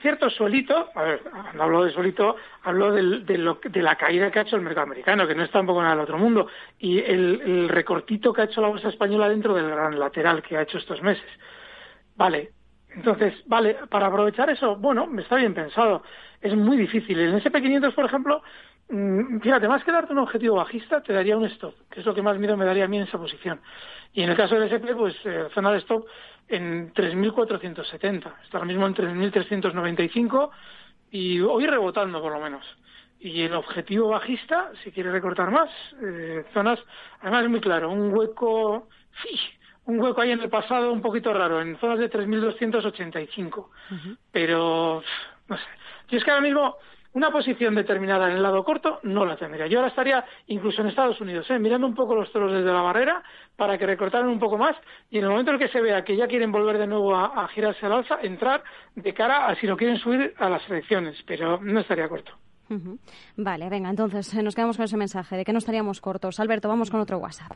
cierto 0.00 0.30
suelito, 0.30 0.90
a 0.94 1.02
ver, 1.02 1.22
no 1.54 1.62
hablo 1.62 1.84
de 1.84 1.92
suelito, 1.92 2.36
hablo 2.62 2.92
de, 2.92 3.82
la 3.82 3.96
caída 3.96 4.30
que 4.30 4.38
ha 4.38 4.42
hecho 4.42 4.56
el 4.56 4.62
mercado 4.62 4.86
americano, 4.86 5.26
que 5.26 5.34
no 5.34 5.42
está 5.42 5.58
tampoco 5.58 5.82
nada 5.82 5.94
del 5.94 6.04
otro 6.04 6.18
mundo, 6.18 6.48
y 6.78 6.98
el, 6.98 7.68
recortito 7.68 8.32
que 8.32 8.42
ha 8.42 8.44
hecho 8.44 8.60
la 8.60 8.68
bolsa 8.68 8.88
española 8.88 9.28
dentro 9.28 9.54
del 9.54 9.68
gran 9.68 9.98
lateral 9.98 10.42
que 10.42 10.56
ha 10.56 10.62
hecho 10.62 10.78
estos 10.78 11.02
meses. 11.02 11.28
Vale, 12.16 12.50
entonces, 12.90 13.34
vale, 13.46 13.76
para 13.88 14.06
aprovechar 14.06 14.50
eso, 14.50 14.76
bueno, 14.76 15.06
me 15.06 15.22
está 15.22 15.36
bien 15.36 15.54
pensado. 15.54 16.02
Es 16.40 16.54
muy 16.54 16.76
difícil. 16.76 17.18
En 17.18 17.34
el 17.34 17.42
SP500, 17.42 17.94
por 17.94 18.04
ejemplo, 18.04 18.42
fíjate, 18.88 19.68
más 19.68 19.82
que 19.84 19.92
darte 19.92 20.12
un 20.12 20.18
objetivo 20.18 20.56
bajista, 20.56 21.02
te 21.02 21.12
daría 21.12 21.36
un 21.36 21.44
stop, 21.46 21.74
que 21.90 22.00
es 22.00 22.06
lo 22.06 22.14
que 22.14 22.22
más 22.22 22.38
miedo 22.38 22.56
me 22.56 22.64
daría 22.64 22.84
a 22.84 22.88
mí 22.88 22.98
en 22.98 23.04
esa 23.04 23.18
posición. 23.18 23.60
Y 24.12 24.22
en 24.22 24.30
el 24.30 24.36
caso 24.36 24.54
del 24.54 24.68
SP, 24.70 24.94
pues 24.94 25.14
eh, 25.24 25.48
zona 25.54 25.72
de 25.72 25.78
stop 25.78 26.06
en 26.48 26.92
3.470. 26.92 28.32
Está 28.44 28.58
ahora 28.58 28.66
mismo 28.66 28.86
en 28.86 28.94
3.395 28.94 30.50
y 31.10 31.40
hoy 31.40 31.66
rebotando 31.66 32.20
por 32.20 32.32
lo 32.32 32.40
menos. 32.40 32.64
Y 33.18 33.42
el 33.42 33.54
objetivo 33.54 34.08
bajista, 34.08 34.70
si 34.82 34.92
quiere 34.92 35.10
recortar 35.10 35.50
más, 35.50 35.70
eh, 36.02 36.44
zonas, 36.52 36.78
además 37.20 37.44
es 37.44 37.50
muy 37.50 37.60
claro, 37.60 37.90
un 37.90 38.12
hueco, 38.12 38.88
sí, 39.22 39.40
un 39.86 39.98
hueco 39.98 40.20
ahí 40.20 40.32
en 40.32 40.40
el 40.40 40.50
pasado 40.50 40.92
un 40.92 41.00
poquito 41.00 41.32
raro, 41.32 41.60
en 41.60 41.78
zonas 41.78 41.98
de 41.98 42.10
3.285. 42.10 43.68
Pero, 44.30 45.02
no 45.48 45.56
sé. 45.56 45.64
Yo 46.08 46.18
es 46.18 46.24
que 46.24 46.30
ahora 46.30 46.42
mismo 46.42 46.76
una 47.14 47.30
posición 47.30 47.74
determinada 47.74 48.28
en 48.28 48.36
el 48.36 48.42
lado 48.42 48.64
corto 48.64 49.00
no 49.04 49.24
la 49.24 49.36
tendría. 49.36 49.66
Yo 49.66 49.78
ahora 49.78 49.88
estaría 49.88 50.24
incluso 50.48 50.82
en 50.82 50.88
Estados 50.88 51.20
Unidos, 51.20 51.48
¿eh? 51.48 51.58
mirando 51.58 51.86
un 51.86 51.94
poco 51.94 52.14
los 52.14 52.30
toros 52.30 52.52
desde 52.52 52.72
la 52.72 52.82
barrera 52.82 53.22
para 53.56 53.78
que 53.78 53.86
recortaran 53.86 54.28
un 54.28 54.38
poco 54.38 54.58
más 54.58 54.76
y 55.10 55.18
en 55.18 55.24
el 55.24 55.30
momento 55.30 55.52
en 55.52 55.58
que 55.58 55.68
se 55.68 55.80
vea 55.80 56.04
que 56.04 56.16
ya 56.16 56.26
quieren 56.26 56.52
volver 56.52 56.76
de 56.76 56.86
nuevo 56.86 57.14
a, 57.14 57.48
girarse 57.48 57.86
al 57.86 57.92
alza, 57.92 58.18
entrar 58.22 58.62
de 58.96 59.14
cara 59.14 59.46
a 59.46 59.54
si 59.54 59.66
lo 59.66 59.76
quieren 59.76 59.96
subir 59.96 60.34
a 60.38 60.48
las 60.48 60.68
elecciones, 60.68 61.16
pero 61.26 61.60
no 61.62 61.80
estaría 61.80 62.08
corto. 62.08 62.32
Vale, 63.36 63.68
venga, 63.68 63.90
entonces 63.90 64.34
eh, 64.34 64.42
nos 64.42 64.56
quedamos 64.56 64.76
con 64.76 64.84
ese 64.84 64.96
mensaje 64.96 65.36
de 65.36 65.44
que 65.44 65.52
no 65.52 65.58
estaríamos 65.58 66.00
cortos. 66.00 66.40
Alberto, 66.40 66.66
vamos 66.66 66.90
con 66.90 66.98
otro 66.98 67.18
WhatsApp. 67.18 67.52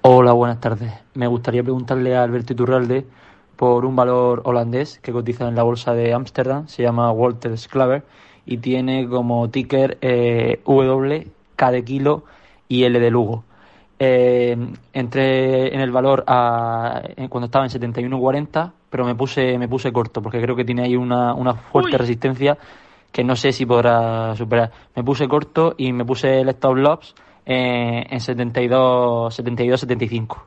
Hola, 0.00 0.32
buenas 0.32 0.60
tardes. 0.60 0.92
Me 1.14 1.28
gustaría 1.28 1.62
preguntarle 1.62 2.16
a 2.16 2.24
Alberto 2.24 2.54
Iturralde 2.54 3.06
por 3.54 3.84
un 3.84 3.94
valor 3.94 4.42
holandés 4.44 4.98
que 4.98 5.12
cotiza 5.12 5.46
en 5.46 5.54
la 5.54 5.62
bolsa 5.62 5.94
de 5.94 6.12
Ámsterdam, 6.12 6.66
se 6.66 6.82
llama 6.82 7.12
Walter 7.12 7.56
Sclaver 7.56 8.02
y 8.46 8.58
tiene 8.58 9.08
como 9.08 9.50
ticker 9.50 9.98
eh, 10.00 10.60
W, 10.64 11.26
K 11.56 11.70
de 11.70 11.84
kilo 11.84 12.24
y 12.68 12.84
L 12.84 12.98
de 12.98 13.10
Lugo. 13.10 13.44
Eh, 13.98 14.56
entré 14.92 15.74
en 15.74 15.80
el 15.80 15.90
valor 15.90 16.24
a, 16.26 17.02
cuando 17.28 17.46
estaba 17.46 17.64
en 17.64 17.70
71.40, 17.70 18.72
pero 18.88 19.04
me 19.04 19.14
puse 19.14 19.58
me 19.58 19.68
puse 19.68 19.92
corto 19.92 20.22
porque 20.22 20.40
creo 20.40 20.54
que 20.54 20.64
tiene 20.64 20.82
ahí 20.82 20.96
una, 20.96 21.34
una 21.34 21.54
fuerte 21.54 21.98
resistencia 21.98 22.56
que 23.10 23.24
no 23.24 23.34
sé 23.34 23.52
si 23.52 23.66
podrá 23.66 24.36
superar. 24.36 24.70
Me 24.94 25.02
puse 25.02 25.26
corto 25.26 25.74
y 25.76 25.92
me 25.92 26.04
puse 26.04 26.40
el 26.40 26.48
stop 26.50 26.76
loss 26.76 27.14
eh, 27.46 28.06
en 28.10 28.20
72 28.20 29.34
72 29.34 29.80
75. 29.80 30.46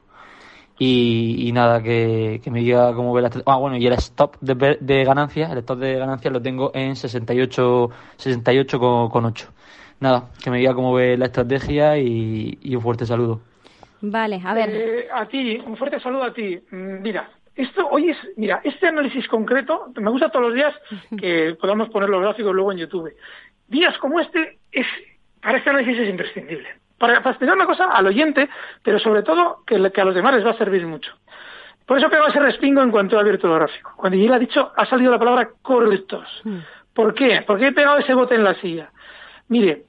Y, 0.81 1.51
nada, 1.51 1.83
que, 1.83 2.41
me 2.49 2.59
diga 2.61 2.93
cómo 2.93 3.13
ve 3.13 3.21
la 3.21 3.29
Ah, 3.45 3.57
bueno, 3.57 3.75
y 3.75 3.85
el 3.85 3.93
stop 3.93 4.37
de, 4.39 4.77
de 4.79 5.03
ganancias, 5.03 5.51
el 5.51 5.57
stop 5.57 5.77
de 5.79 5.95
ganancias 5.95 6.31
lo 6.31 6.41
tengo 6.41 6.71
en 6.73 6.95
68, 6.95 7.89
68 8.15 8.79
con, 8.79 9.25
8. 9.25 9.47
Nada, 9.99 10.29
que 10.41 10.49
me 10.49 10.59
diga 10.59 10.73
cómo 10.73 10.93
ve 10.93 11.17
la 11.17 11.25
estrategia 11.25 11.97
y, 11.97 12.57
un 12.73 12.81
fuerte 12.81 13.05
saludo. 13.05 13.41
Vale, 13.99 14.41
a 14.41 14.53
ver. 14.53 14.69
Eh, 14.71 15.07
a 15.13 15.25
ti, 15.25 15.61
un 15.65 15.75
fuerte 15.75 15.99
saludo 15.99 16.23
a 16.23 16.33
ti. 16.33 16.57
Mm, 16.71 17.01
mira, 17.01 17.29
esto 17.57 17.85
hoy 17.89 18.11
es, 18.11 18.17
mira, 18.37 18.61
este 18.63 18.87
análisis 18.87 19.27
concreto, 19.27 19.91
me 19.99 20.09
gusta 20.09 20.29
todos 20.29 20.45
los 20.45 20.55
días 20.55 20.73
que 21.19 21.57
podamos 21.59 21.89
poner 21.89 22.07
los 22.07 22.21
gráficos 22.21 22.55
luego 22.55 22.71
en 22.71 22.77
YouTube. 22.77 23.13
Días 23.67 23.97
como 23.97 24.21
este, 24.21 24.59
es, 24.71 24.87
para 25.41 25.57
este 25.57 25.71
análisis 25.71 25.99
es 25.99 26.09
imprescindible 26.09 26.78
para, 26.99 27.17
explicar 27.17 27.55
una 27.55 27.65
cosa 27.65 27.85
al 27.85 28.05
oyente, 28.05 28.49
pero 28.83 28.99
sobre 28.99 29.23
todo 29.23 29.63
que, 29.65 29.75
a 29.75 30.05
los 30.05 30.15
demás 30.15 30.35
les 30.35 30.45
va 30.45 30.51
a 30.51 30.57
servir 30.57 30.85
mucho. 30.85 31.13
Por 31.85 31.97
eso 31.97 32.09
pego 32.09 32.27
ese 32.27 32.39
respingo 32.39 32.83
en 32.83 32.91
cuanto 32.91 33.17
a 33.17 33.21
abierto 33.21 33.47
el 33.47 33.55
gráfico. 33.55 33.93
Cuando 33.95 34.17
él 34.17 34.31
ha 34.31 34.37
dicho, 34.37 34.71
ha 34.75 34.85
salido 34.85 35.11
la 35.11 35.17
palabra 35.17 35.49
correctos. 35.63 36.27
Mm. 36.43 36.59
¿Por 36.93 37.15
qué? 37.15 37.41
¿Por 37.47 37.57
qué 37.57 37.67
he 37.67 37.71
pegado 37.71 37.97
ese 37.97 38.13
bote 38.13 38.35
en 38.35 38.43
la 38.43 38.53
silla? 38.55 38.91
Mire, 39.47 39.85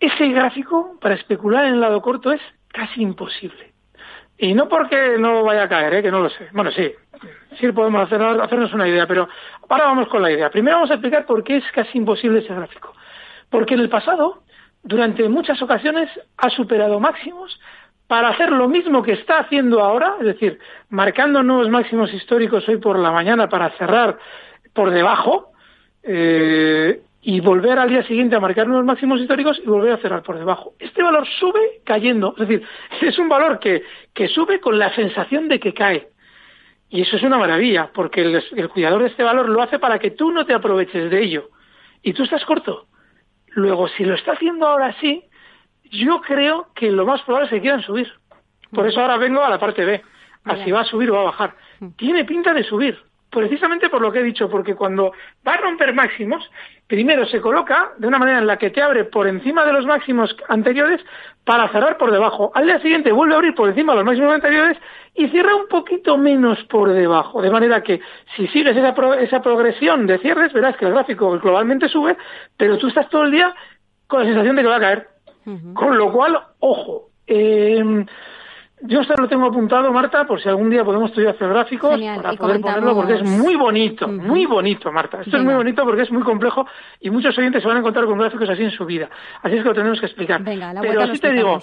ese 0.00 0.28
gráfico 0.28 0.98
para 1.00 1.14
especular 1.14 1.66
en 1.66 1.74
el 1.74 1.80
lado 1.80 2.00
corto 2.00 2.32
es 2.32 2.40
casi 2.68 3.02
imposible. 3.02 3.72
Y 4.38 4.54
no 4.54 4.68
porque 4.68 5.16
no 5.18 5.42
vaya 5.44 5.64
a 5.64 5.68
caer, 5.68 5.94
¿eh? 5.94 6.02
que 6.02 6.10
no 6.10 6.20
lo 6.20 6.28
sé. 6.28 6.48
Bueno, 6.52 6.70
sí, 6.70 6.92
sí 7.58 7.72
podemos 7.72 8.02
hacer, 8.02 8.22
hacernos 8.22 8.72
una 8.74 8.86
idea, 8.86 9.06
pero 9.06 9.28
ahora 9.68 9.86
vamos 9.86 10.08
con 10.08 10.22
la 10.22 10.30
idea. 10.30 10.50
Primero 10.50 10.76
vamos 10.76 10.90
a 10.90 10.94
explicar 10.94 11.24
por 11.24 11.42
qué 11.42 11.56
es 11.56 11.64
casi 11.72 11.98
imposible 11.98 12.40
ese 12.40 12.54
gráfico. 12.54 12.94
Porque 13.50 13.74
en 13.74 13.80
el 13.80 13.88
pasado 13.88 14.42
durante 14.82 15.28
muchas 15.28 15.60
ocasiones 15.62 16.08
ha 16.36 16.50
superado 16.50 17.00
máximos 17.00 17.58
para 18.06 18.28
hacer 18.28 18.50
lo 18.50 18.68
mismo 18.68 19.02
que 19.02 19.12
está 19.12 19.38
haciendo 19.38 19.82
ahora, 19.82 20.14
es 20.20 20.26
decir, 20.26 20.58
marcando 20.90 21.42
nuevos 21.42 21.68
máximos 21.68 22.12
históricos 22.14 22.68
hoy 22.68 22.76
por 22.76 22.98
la 22.98 23.10
mañana 23.10 23.48
para 23.48 23.70
cerrar 23.70 24.18
por 24.72 24.90
debajo 24.90 25.52
eh, 26.02 27.00
y 27.22 27.40
volver 27.40 27.78
al 27.78 27.88
día 27.88 28.04
siguiente 28.04 28.36
a 28.36 28.40
marcar 28.40 28.68
nuevos 28.68 28.86
máximos 28.86 29.20
históricos 29.20 29.60
y 29.62 29.66
volver 29.66 29.92
a 29.92 29.96
cerrar 29.96 30.22
por 30.22 30.38
debajo. 30.38 30.74
Este 30.78 31.02
valor 31.02 31.26
sube 31.40 31.80
cayendo, 31.82 32.34
es 32.38 32.46
decir, 32.46 32.66
es 33.00 33.18
un 33.18 33.28
valor 33.28 33.58
que, 33.58 33.82
que 34.14 34.28
sube 34.28 34.60
con 34.60 34.78
la 34.78 34.94
sensación 34.94 35.48
de 35.48 35.58
que 35.58 35.74
cae. 35.74 36.08
Y 36.88 37.00
eso 37.00 37.16
es 37.16 37.24
una 37.24 37.38
maravilla, 37.38 37.90
porque 37.92 38.22
el, 38.22 38.44
el 38.54 38.68
cuidador 38.68 39.02
de 39.02 39.08
este 39.08 39.24
valor 39.24 39.48
lo 39.48 39.60
hace 39.60 39.80
para 39.80 39.98
que 39.98 40.12
tú 40.12 40.30
no 40.30 40.46
te 40.46 40.54
aproveches 40.54 41.10
de 41.10 41.20
ello. 41.20 41.50
Y 42.00 42.12
tú 42.12 42.22
estás 42.22 42.44
corto. 42.44 42.86
Luego, 43.56 43.88
si 43.88 44.04
lo 44.04 44.14
está 44.14 44.32
haciendo 44.32 44.66
ahora 44.66 44.94
sí, 45.00 45.24
yo 45.90 46.20
creo 46.20 46.68
que 46.74 46.90
lo 46.90 47.06
más 47.06 47.22
probable 47.22 47.46
es 47.46 47.50
que 47.52 47.62
quieran 47.62 47.80
subir. 47.82 48.12
Por 48.70 48.86
eso 48.86 49.00
ahora 49.00 49.16
vengo 49.16 49.42
a 49.42 49.48
la 49.48 49.58
parte 49.58 49.82
B. 49.82 50.02
Así 50.44 50.70
va 50.70 50.82
a 50.82 50.84
subir 50.84 51.10
o 51.10 51.14
va 51.14 51.20
a 51.20 51.24
bajar. 51.24 51.54
Tiene 51.96 52.26
pinta 52.26 52.52
de 52.52 52.62
subir. 52.64 53.02
Precisamente 53.30 53.88
por 53.88 54.00
lo 54.00 54.12
que 54.12 54.20
he 54.20 54.22
dicho, 54.22 54.48
porque 54.48 54.74
cuando 54.74 55.12
va 55.46 55.54
a 55.54 55.56
romper 55.58 55.92
máximos, 55.92 56.50
primero 56.86 57.26
se 57.26 57.40
coloca 57.40 57.92
de 57.98 58.06
una 58.06 58.18
manera 58.18 58.38
en 58.38 58.46
la 58.46 58.56
que 58.56 58.70
te 58.70 58.80
abre 58.80 59.04
por 59.04 59.26
encima 59.26 59.64
de 59.64 59.72
los 59.72 59.84
máximos 59.84 60.34
anteriores 60.48 61.04
para 61.44 61.68
cerrar 61.68 61.98
por 61.98 62.12
debajo. 62.12 62.52
Al 62.54 62.66
día 62.66 62.80
siguiente 62.80 63.12
vuelve 63.12 63.34
a 63.34 63.38
abrir 63.38 63.54
por 63.54 63.68
encima 63.68 63.92
de 63.92 63.98
los 63.98 64.06
máximos 64.06 64.34
anteriores 64.34 64.78
y 65.14 65.28
cierra 65.28 65.54
un 65.54 65.66
poquito 65.68 66.16
menos 66.16 66.62
por 66.64 66.92
debajo. 66.92 67.42
De 67.42 67.50
manera 67.50 67.82
que 67.82 68.00
si 68.36 68.46
sigues 68.48 68.76
esa, 68.76 68.94
esa 69.20 69.42
progresión 69.42 70.06
de 70.06 70.18
cierres, 70.18 70.52
verás 70.52 70.76
que 70.76 70.86
el 70.86 70.92
gráfico 70.92 71.38
globalmente 71.38 71.88
sube, 71.88 72.16
pero 72.56 72.78
tú 72.78 72.88
estás 72.88 73.08
todo 73.10 73.24
el 73.24 73.32
día 73.32 73.54
con 74.06 74.20
la 74.20 74.26
sensación 74.26 74.56
de 74.56 74.62
que 74.62 74.68
va 74.68 74.76
a 74.76 74.80
caer. 74.80 75.08
Con 75.74 75.96
lo 75.96 76.10
cual, 76.10 76.40
ojo. 76.58 77.10
Eh, 77.28 78.04
yo 78.82 79.00
esto 79.00 79.14
lo 79.16 79.28
tengo 79.28 79.46
apuntado, 79.46 79.90
Marta, 79.92 80.26
por 80.26 80.40
si 80.40 80.48
algún 80.48 80.68
día 80.68 80.84
podemos 80.84 81.10
estudiar 81.10 81.34
hacer 81.34 81.48
gráficos 81.48 81.98
para 81.98 82.32
poder 82.34 82.60
ponerlo, 82.60 82.94
porque 82.94 83.14
es 83.14 83.22
muy 83.22 83.56
bonito, 83.56 84.06
muy 84.06 84.44
bonito, 84.44 84.92
Marta. 84.92 85.22
Esto 85.22 85.36
es 85.38 85.42
muy 85.42 85.54
bonito 85.54 85.82
porque 85.84 86.02
es 86.02 86.12
muy 86.12 86.22
complejo 86.22 86.66
y 87.00 87.10
muchos 87.10 87.36
oyentes 87.38 87.62
se 87.62 87.68
van 87.68 87.78
a 87.78 87.80
encontrar 87.80 88.04
con 88.04 88.18
gráficos 88.18 88.48
así 88.50 88.62
en 88.62 88.70
su 88.70 88.84
vida. 88.84 89.08
Así 89.42 89.56
es 89.56 89.62
que 89.62 89.68
lo 89.68 89.74
tenemos 89.74 89.98
que 89.98 90.06
explicar. 90.06 90.42
Pero 90.44 91.06
sí 91.14 91.20
te 91.20 91.32
digo, 91.32 91.58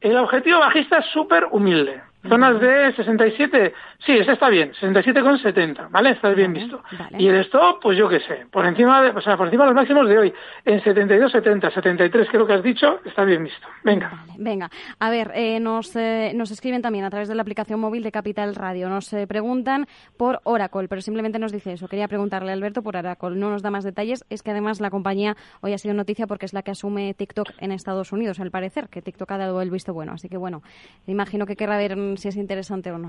el 0.00 0.16
objetivo 0.16 0.58
bajista 0.58 0.98
es 0.98 1.06
súper 1.06 1.46
humilde. 1.50 2.02
Zonas 2.26 2.60
de 2.60 2.92
67, 2.94 3.72
sí, 4.04 4.12
ese 4.12 4.32
está 4.32 4.48
bien, 4.48 4.72
67,70, 4.72 5.88
¿vale? 5.88 6.10
Está 6.10 6.30
bien 6.30 6.52
visto. 6.52 6.82
Y 7.16 7.28
el 7.28 7.36
stop, 7.42 7.80
pues 7.80 7.96
yo 7.96 8.08
qué 8.08 8.18
sé, 8.18 8.46
por 8.50 8.66
encima 8.66 9.02
de, 9.02 9.10
o 9.10 9.20
sea, 9.20 9.36
por 9.36 9.46
encima 9.46 9.64
de 9.64 9.70
los 9.70 9.76
máximos 9.76 10.08
de 10.08 10.18
hoy, 10.18 10.34
en 10.64 10.80
72,70, 10.80 11.72
73 11.72 12.28
creo 12.28 12.46
que 12.46 12.54
has 12.54 12.62
dicho, 12.62 12.98
está 13.04 13.24
bien 13.24 13.44
visto. 13.44 13.68
Venga. 13.84 14.24
venga, 14.36 14.68
a 14.98 15.10
ver, 15.10 15.30
eh, 15.34 15.60
nos, 15.60 15.94
eh, 15.94 16.32
nos 16.34 16.50
escriben 16.50 16.82
también 16.82 17.04
a 17.04 17.10
través 17.10 17.28
de 17.28 17.36
la 17.36 17.42
aplicación 17.42 17.78
móvil 17.78 18.02
de 18.02 18.10
Capital 18.10 18.56
Radio, 18.56 18.88
nos 18.88 19.12
eh, 19.12 19.28
preguntan 19.28 19.86
por 20.16 20.40
Oracle, 20.42 20.88
pero 20.88 21.00
simplemente 21.00 21.38
nos 21.38 21.52
dice 21.52 21.74
eso. 21.74 21.86
Quería 21.86 22.08
preguntarle 22.08 22.50
a 22.50 22.54
Alberto 22.54 22.82
por 22.82 22.96
Oracle, 22.96 23.36
no 23.36 23.50
nos 23.50 23.62
da 23.62 23.70
más 23.70 23.84
detalles, 23.84 24.24
es 24.28 24.42
que 24.42 24.50
además 24.50 24.80
la 24.80 24.90
compañía 24.90 25.36
hoy 25.60 25.72
ha 25.72 25.78
sido 25.78 25.94
noticia 25.94 26.26
porque 26.26 26.46
es 26.46 26.52
la 26.52 26.62
que 26.62 26.72
asume 26.72 27.14
TikTok 27.14 27.50
en 27.60 27.70
Estados 27.70 28.10
Unidos, 28.10 28.40
al 28.40 28.50
parecer, 28.50 28.88
que 28.88 29.02
TikTok 29.02 29.30
ha 29.30 29.38
dado 29.38 29.62
el 29.62 29.70
visto 29.70 29.94
bueno, 29.94 30.12
así 30.12 30.28
que 30.28 30.36
bueno, 30.36 30.62
imagino 31.06 31.46
que 31.46 31.54
querrá 31.54 31.78
ver 31.78 32.07
si 32.16 32.28
es 32.28 32.36
interesante 32.36 32.90
o 32.90 32.98
no. 32.98 33.08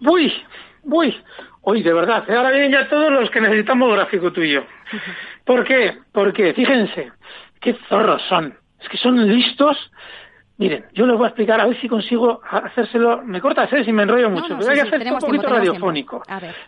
Uy, 0.00 0.32
uy, 0.84 1.16
uy, 1.62 1.82
de 1.82 1.92
verdad, 1.92 2.28
¿eh? 2.28 2.36
ahora 2.36 2.50
vienen 2.50 2.72
ya 2.72 2.88
todos 2.88 3.12
los 3.12 3.30
que 3.30 3.40
necesitamos 3.40 3.92
gráfico 3.92 4.32
tuyo. 4.32 4.64
¿Por 5.44 5.64
qué? 5.64 5.98
Porque, 6.12 6.54
fíjense, 6.54 7.12
qué 7.60 7.76
zorros 7.88 8.22
son. 8.28 8.54
Es 8.80 8.88
que 8.88 8.98
son 8.98 9.26
listos 9.28 9.76
Miren, 10.56 10.84
yo 10.92 11.04
les 11.04 11.16
voy 11.16 11.24
a 11.24 11.28
explicar 11.28 11.60
a 11.60 11.66
ver 11.66 11.80
si 11.80 11.88
consigo 11.88 12.40
hacérselo. 12.48 13.22
Me 13.24 13.40
corta 13.40 13.62
hacer 13.62 13.84
si 13.84 13.92
me 13.92 14.04
enrollo 14.04 14.30
mucho, 14.30 14.56
pero 14.56 14.70
hay 14.70 14.76
que 14.76 14.82
hacer 14.82 15.12
un 15.12 15.18
poquito 15.18 15.48
radiofónico. 15.48 16.22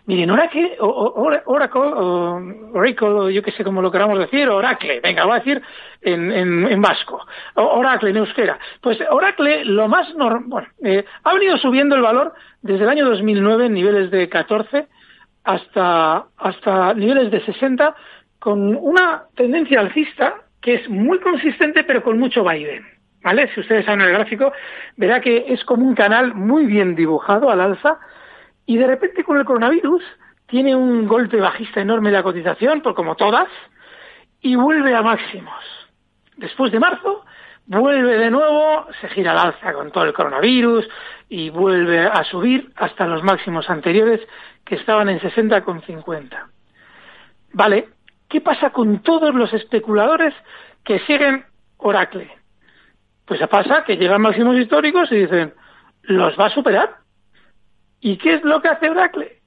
Miren, 0.05 0.29
Oracle, 0.29 0.75
o, 0.79 1.33
Oracle, 1.45 1.81
o 1.81 2.41
Oracle, 2.73 3.33
yo 3.33 3.41
que 3.41 3.53
sé 3.53 3.63
cómo 3.63 3.81
lo 3.81 3.89
queramos 3.89 4.19
decir, 4.19 4.49
Oracle, 4.49 4.99
venga, 4.99 5.23
voy 5.23 5.35
a 5.35 5.39
decir 5.39 5.61
en, 6.01 6.31
en, 6.31 6.81
vasco, 6.81 7.25
Oracle 7.55 8.09
en 8.09 8.17
euskera. 8.17 8.59
Pues 8.81 8.99
Oracle, 9.09 9.63
lo 9.63 9.87
más 9.87 10.13
normal, 10.15 10.43
bueno, 10.47 10.67
eh, 10.83 11.05
ha 11.23 11.33
venido 11.33 11.57
subiendo 11.57 11.95
el 11.95 12.01
valor 12.01 12.33
desde 12.61 12.83
el 12.83 12.89
año 12.89 13.05
2009 13.05 13.67
en 13.67 13.73
niveles 13.73 14.11
de 14.11 14.27
14 14.27 14.87
hasta, 15.45 16.25
hasta 16.35 16.93
niveles 16.93 17.31
de 17.31 17.39
60, 17.45 17.95
con 18.37 18.75
una 18.75 19.23
tendencia 19.33 19.79
alcista 19.79 20.35
que 20.59 20.75
es 20.75 20.89
muy 20.89 21.19
consistente 21.19 21.85
pero 21.85 22.03
con 22.03 22.19
mucho 22.19 22.43
vaivén. 22.43 22.96
¿Vale? 23.27 23.53
Si 23.53 23.59
ustedes 23.59 23.83
saben 23.83 23.99
el 23.99 24.13
gráfico, 24.13 24.53
verá 24.95 25.19
que 25.19 25.47
es 25.49 25.61
como 25.65 25.85
un 25.85 25.95
canal 25.95 26.33
muy 26.33 26.65
bien 26.65 26.95
dibujado 26.95 27.49
al 27.49 27.59
alza 27.59 27.99
y 28.65 28.77
de 28.77 28.87
repente 28.87 29.25
con 29.25 29.37
el 29.37 29.43
coronavirus 29.43 30.01
tiene 30.45 30.73
un 30.73 31.05
golpe 31.09 31.35
bajista 31.35 31.81
enorme 31.81 32.09
de 32.09 32.15
la 32.15 32.23
cotización, 32.23 32.79
por 32.79 32.95
como 32.95 33.15
todas, 33.15 33.49
y 34.39 34.55
vuelve 34.55 34.95
a 34.95 35.01
máximos. 35.01 35.61
después 36.37 36.71
de 36.71 36.79
marzo, 36.79 37.25
vuelve 37.65 38.17
de 38.17 38.31
nuevo, 38.31 38.87
se 39.01 39.09
gira 39.09 39.33
al 39.33 39.47
alza 39.47 39.73
con 39.73 39.91
todo 39.91 40.05
el 40.05 40.13
coronavirus 40.13 40.87
y 41.27 41.49
vuelve 41.49 42.07
a 42.07 42.23
subir 42.23 42.71
hasta 42.77 43.07
los 43.07 43.23
máximos 43.23 43.69
anteriores 43.69 44.21
que 44.63 44.75
estaban 44.75 45.09
en 45.09 45.19
60,50. 45.19 46.45
Vale, 47.51 47.89
¿qué 48.29 48.39
pasa 48.39 48.69
con 48.69 48.99
todos 48.99 49.35
los 49.35 49.51
especuladores 49.51 50.33
que 50.85 50.99
siguen 50.99 51.43
Oracle? 51.75 52.37
Pues 53.27 53.45
pasa 53.49 53.83
que 53.83 53.97
llegan 53.97 54.21
máximos 54.21 54.55
históricos 54.55 55.11
y 55.11 55.17
dicen, 55.17 55.53
los 56.03 56.39
va 56.39 56.45
a 56.45 56.49
superar. 56.49 56.95
¿Y 57.99 58.17
qué 58.17 58.35
es 58.35 58.43
lo 58.43 58.61
que 58.61 58.69
hace 58.69 58.89
Oracle? 58.89 59.41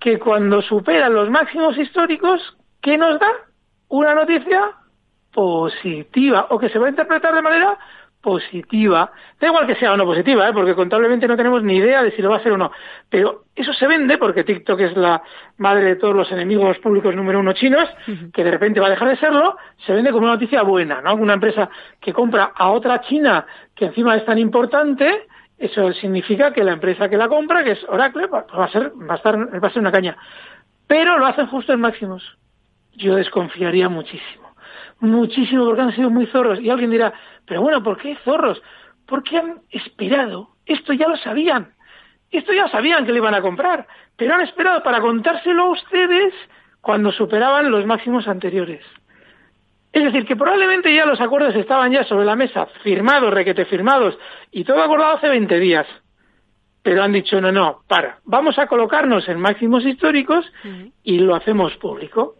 Que 0.00 0.18
cuando 0.18 0.62
supera 0.62 1.10
los 1.10 1.28
máximos 1.28 1.76
históricos, 1.76 2.56
¿qué 2.80 2.96
nos 2.96 3.20
da? 3.20 3.30
Una 3.88 4.14
noticia 4.14 4.72
positiva 5.32 6.46
o 6.48 6.58
que 6.58 6.70
se 6.70 6.78
va 6.78 6.86
a 6.86 6.90
interpretar 6.90 7.34
de 7.34 7.42
manera 7.42 7.78
positiva. 8.26 9.12
Da 9.40 9.46
igual 9.46 9.68
que 9.68 9.76
sea 9.76 9.92
o 9.92 9.96
no 9.96 10.04
positiva, 10.04 10.48
¿eh? 10.48 10.52
porque 10.52 10.74
contablemente 10.74 11.28
no 11.28 11.36
tenemos 11.36 11.62
ni 11.62 11.76
idea 11.76 12.02
de 12.02 12.10
si 12.10 12.20
lo 12.20 12.30
va 12.30 12.38
a 12.38 12.42
ser 12.42 12.50
o 12.50 12.58
no. 12.58 12.72
Pero 13.08 13.44
eso 13.54 13.72
se 13.72 13.86
vende 13.86 14.18
porque 14.18 14.42
TikTok 14.42 14.80
es 14.80 14.96
la 14.96 15.22
madre 15.58 15.84
de 15.84 15.94
todos 15.94 16.16
los 16.16 16.32
enemigos 16.32 16.76
públicos 16.78 17.14
número 17.14 17.38
uno 17.38 17.52
chinos, 17.52 17.88
que 18.34 18.42
de 18.42 18.50
repente 18.50 18.80
va 18.80 18.88
a 18.88 18.90
dejar 18.90 19.10
de 19.10 19.16
serlo, 19.18 19.56
se 19.86 19.92
vende 19.92 20.10
como 20.10 20.24
una 20.24 20.32
noticia 20.32 20.62
buena, 20.62 21.00
¿no? 21.00 21.14
Una 21.14 21.34
empresa 21.34 21.70
que 22.00 22.12
compra 22.12 22.50
a 22.52 22.70
otra 22.70 23.00
China 23.02 23.46
que 23.76 23.84
encima 23.84 24.16
es 24.16 24.24
tan 24.24 24.38
importante, 24.38 25.28
eso 25.56 25.92
significa 25.92 26.52
que 26.52 26.64
la 26.64 26.72
empresa 26.72 27.08
que 27.08 27.16
la 27.16 27.28
compra, 27.28 27.62
que 27.62 27.72
es 27.72 27.84
Oracle, 27.88 28.26
va 28.26 28.44
a 28.64 28.68
ser, 28.72 28.90
va 29.08 29.14
a 29.14 29.16
estar, 29.18 29.36
va 29.38 29.68
a 29.68 29.70
ser 29.70 29.80
una 29.80 29.92
caña. 29.92 30.16
Pero 30.88 31.16
lo 31.16 31.26
hacen 31.26 31.46
justo 31.46 31.72
en 31.72 31.80
máximos. 31.80 32.36
Yo 32.96 33.14
desconfiaría 33.14 33.88
muchísimo 33.88 34.45
muchísimo 35.00 35.64
porque 35.64 35.82
han 35.82 35.94
sido 35.94 36.10
muy 36.10 36.26
zorros. 36.26 36.60
Y 36.60 36.70
alguien 36.70 36.90
dirá, 36.90 37.12
pero 37.44 37.62
bueno, 37.62 37.82
¿por 37.82 37.98
qué 37.98 38.16
zorros? 38.24 38.62
Porque 39.06 39.36
han 39.36 39.60
esperado. 39.70 40.50
Esto 40.66 40.92
ya 40.92 41.08
lo 41.08 41.16
sabían. 41.16 41.72
Esto 42.30 42.52
ya 42.52 42.68
sabían 42.68 43.06
que 43.06 43.12
le 43.12 43.18
iban 43.18 43.34
a 43.34 43.42
comprar. 43.42 43.86
Pero 44.16 44.34
han 44.34 44.40
esperado 44.42 44.82
para 44.82 45.00
contárselo 45.00 45.64
a 45.64 45.70
ustedes 45.70 46.34
cuando 46.80 47.12
superaban 47.12 47.70
los 47.70 47.84
máximos 47.86 48.28
anteriores. 48.28 48.84
Es 49.92 50.04
decir, 50.04 50.26
que 50.26 50.36
probablemente 50.36 50.94
ya 50.94 51.06
los 51.06 51.20
acuerdos 51.20 51.56
estaban 51.56 51.90
ya 51.90 52.04
sobre 52.04 52.26
la 52.26 52.36
mesa, 52.36 52.66
firmados, 52.82 53.32
requete 53.32 53.64
firmados, 53.64 54.18
y 54.52 54.62
todo 54.62 54.82
acordado 54.82 55.16
hace 55.16 55.28
20 55.28 55.58
días. 55.58 55.86
Pero 56.82 57.02
han 57.02 57.12
dicho, 57.12 57.40
no, 57.40 57.50
no, 57.50 57.80
para, 57.88 58.18
vamos 58.24 58.58
a 58.58 58.66
colocarnos 58.66 59.26
en 59.28 59.40
máximos 59.40 59.86
históricos 59.86 60.44
y 61.02 61.18
lo 61.18 61.34
hacemos 61.34 61.74
público. 61.78 62.34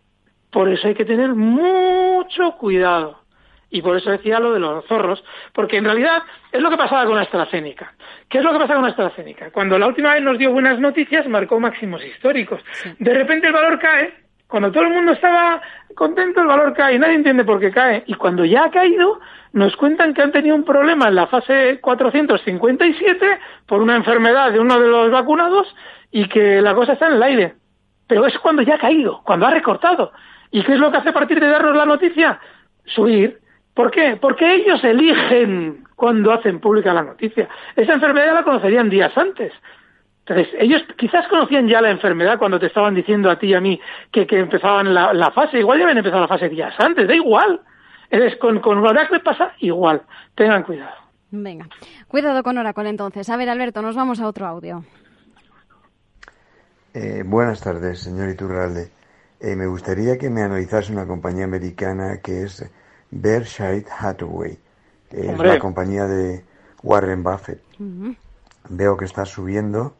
Por 0.56 0.70
eso 0.70 0.88
hay 0.88 0.94
que 0.94 1.04
tener 1.04 1.34
mucho 1.34 2.52
cuidado. 2.52 3.20
Y 3.68 3.82
por 3.82 3.94
eso 3.94 4.10
decía 4.10 4.40
lo 4.40 4.54
de 4.54 4.58
los 4.58 4.86
zorros, 4.86 5.22
porque 5.52 5.76
en 5.76 5.84
realidad 5.84 6.22
es 6.50 6.62
lo 6.62 6.70
que 6.70 6.78
pasaba 6.78 7.04
con 7.04 7.18
AstraZeneca. 7.18 7.92
¿Qué 8.26 8.38
es 8.38 8.44
lo 8.44 8.52
que 8.52 8.60
pasa 8.60 8.74
con 8.74 8.86
AstraZeneca? 8.86 9.50
Cuando 9.50 9.78
la 9.78 9.86
última 9.86 10.14
vez 10.14 10.22
nos 10.22 10.38
dio 10.38 10.50
buenas 10.50 10.80
noticias, 10.80 11.28
marcó 11.28 11.60
máximos 11.60 12.02
históricos. 12.02 12.62
De 12.98 13.12
repente 13.12 13.48
el 13.48 13.52
valor 13.52 13.78
cae, 13.78 14.14
cuando 14.46 14.72
todo 14.72 14.84
el 14.84 14.94
mundo 14.94 15.12
estaba 15.12 15.60
contento, 15.94 16.40
el 16.40 16.46
valor 16.46 16.72
cae, 16.72 16.94
y 16.94 16.98
nadie 17.00 17.16
entiende 17.16 17.44
por 17.44 17.60
qué 17.60 17.70
cae. 17.70 18.04
Y 18.06 18.14
cuando 18.14 18.42
ya 18.46 18.64
ha 18.64 18.70
caído, 18.70 19.20
nos 19.52 19.76
cuentan 19.76 20.14
que 20.14 20.22
han 20.22 20.32
tenido 20.32 20.56
un 20.56 20.64
problema 20.64 21.08
en 21.08 21.16
la 21.16 21.26
fase 21.26 21.80
457 21.82 23.38
por 23.66 23.82
una 23.82 23.94
enfermedad 23.94 24.52
de 24.52 24.60
uno 24.60 24.80
de 24.80 24.88
los 24.88 25.10
vacunados 25.10 25.66
y 26.10 26.26
que 26.30 26.62
la 26.62 26.74
cosa 26.74 26.94
está 26.94 27.08
en 27.08 27.16
el 27.16 27.22
aire. 27.22 27.56
Pero 28.06 28.24
es 28.24 28.38
cuando 28.38 28.62
ya 28.62 28.76
ha 28.76 28.78
caído, 28.78 29.20
cuando 29.22 29.46
ha 29.46 29.50
recortado. 29.50 30.12
¿Y 30.50 30.62
qué 30.62 30.74
es 30.74 30.78
lo 30.78 30.90
que 30.90 30.98
hace 30.98 31.10
a 31.10 31.14
partir 31.14 31.40
de 31.40 31.48
darnos 31.48 31.76
la 31.76 31.86
noticia? 31.86 32.40
Subir. 32.84 33.40
¿Por 33.74 33.90
qué? 33.90 34.16
Porque 34.20 34.54
ellos 34.54 34.82
eligen 34.84 35.84
cuando 35.96 36.32
hacen 36.32 36.60
pública 36.60 36.94
la 36.94 37.02
noticia. 37.02 37.48
Esa 37.74 37.94
enfermedad 37.94 38.34
la 38.34 38.42
conocerían 38.42 38.88
días 38.88 39.16
antes. 39.16 39.52
Entonces, 40.26 40.54
ellos 40.58 40.82
quizás 40.96 41.28
conocían 41.28 41.68
ya 41.68 41.80
la 41.80 41.90
enfermedad 41.90 42.38
cuando 42.38 42.58
te 42.58 42.66
estaban 42.66 42.94
diciendo 42.94 43.30
a 43.30 43.38
ti 43.38 43.48
y 43.48 43.54
a 43.54 43.60
mí 43.60 43.80
que, 44.10 44.26
que 44.26 44.38
empezaban 44.38 44.92
la, 44.92 45.30
fase. 45.30 45.58
Igual 45.58 45.78
ya 45.78 45.84
habían 45.84 45.98
empezado 45.98 46.22
la 46.22 46.28
fase 46.28 46.48
días 46.48 46.74
antes, 46.78 47.06
da 47.06 47.14
igual. 47.14 47.60
Es, 48.10 48.36
con, 48.36 48.60
con 48.60 48.78
Oracle 48.78 49.20
pasa 49.20 49.52
igual. 49.58 50.02
Tengan 50.34 50.62
cuidado. 50.64 50.96
Venga, 51.30 51.68
cuidado 52.08 52.42
con 52.42 52.58
Oracle 52.58 52.88
entonces. 52.88 53.28
A 53.30 53.36
ver, 53.36 53.48
Alberto, 53.48 53.82
nos 53.82 53.94
vamos 53.94 54.20
a 54.20 54.26
otro 54.26 54.46
audio. 54.46 54.84
Eh, 56.94 57.22
buenas 57.24 57.60
tardes, 57.60 58.00
señor 58.00 58.30
Iturralde. 58.30 58.90
Eh, 59.40 59.54
me 59.54 59.66
gustaría 59.66 60.16
que 60.16 60.30
me 60.30 60.42
analizase 60.42 60.92
una 60.92 61.06
compañía 61.06 61.44
americana 61.44 62.18
que 62.18 62.44
es 62.44 62.64
Berkshire 63.10 63.84
Hathaway. 63.98 64.58
es 65.10 65.38
la 65.38 65.58
compañía 65.58 66.06
de 66.06 66.44
Warren 66.82 67.22
Buffett. 67.22 67.62
Veo 68.68 68.96
que 68.96 69.04
está 69.04 69.24
subiendo 69.24 69.96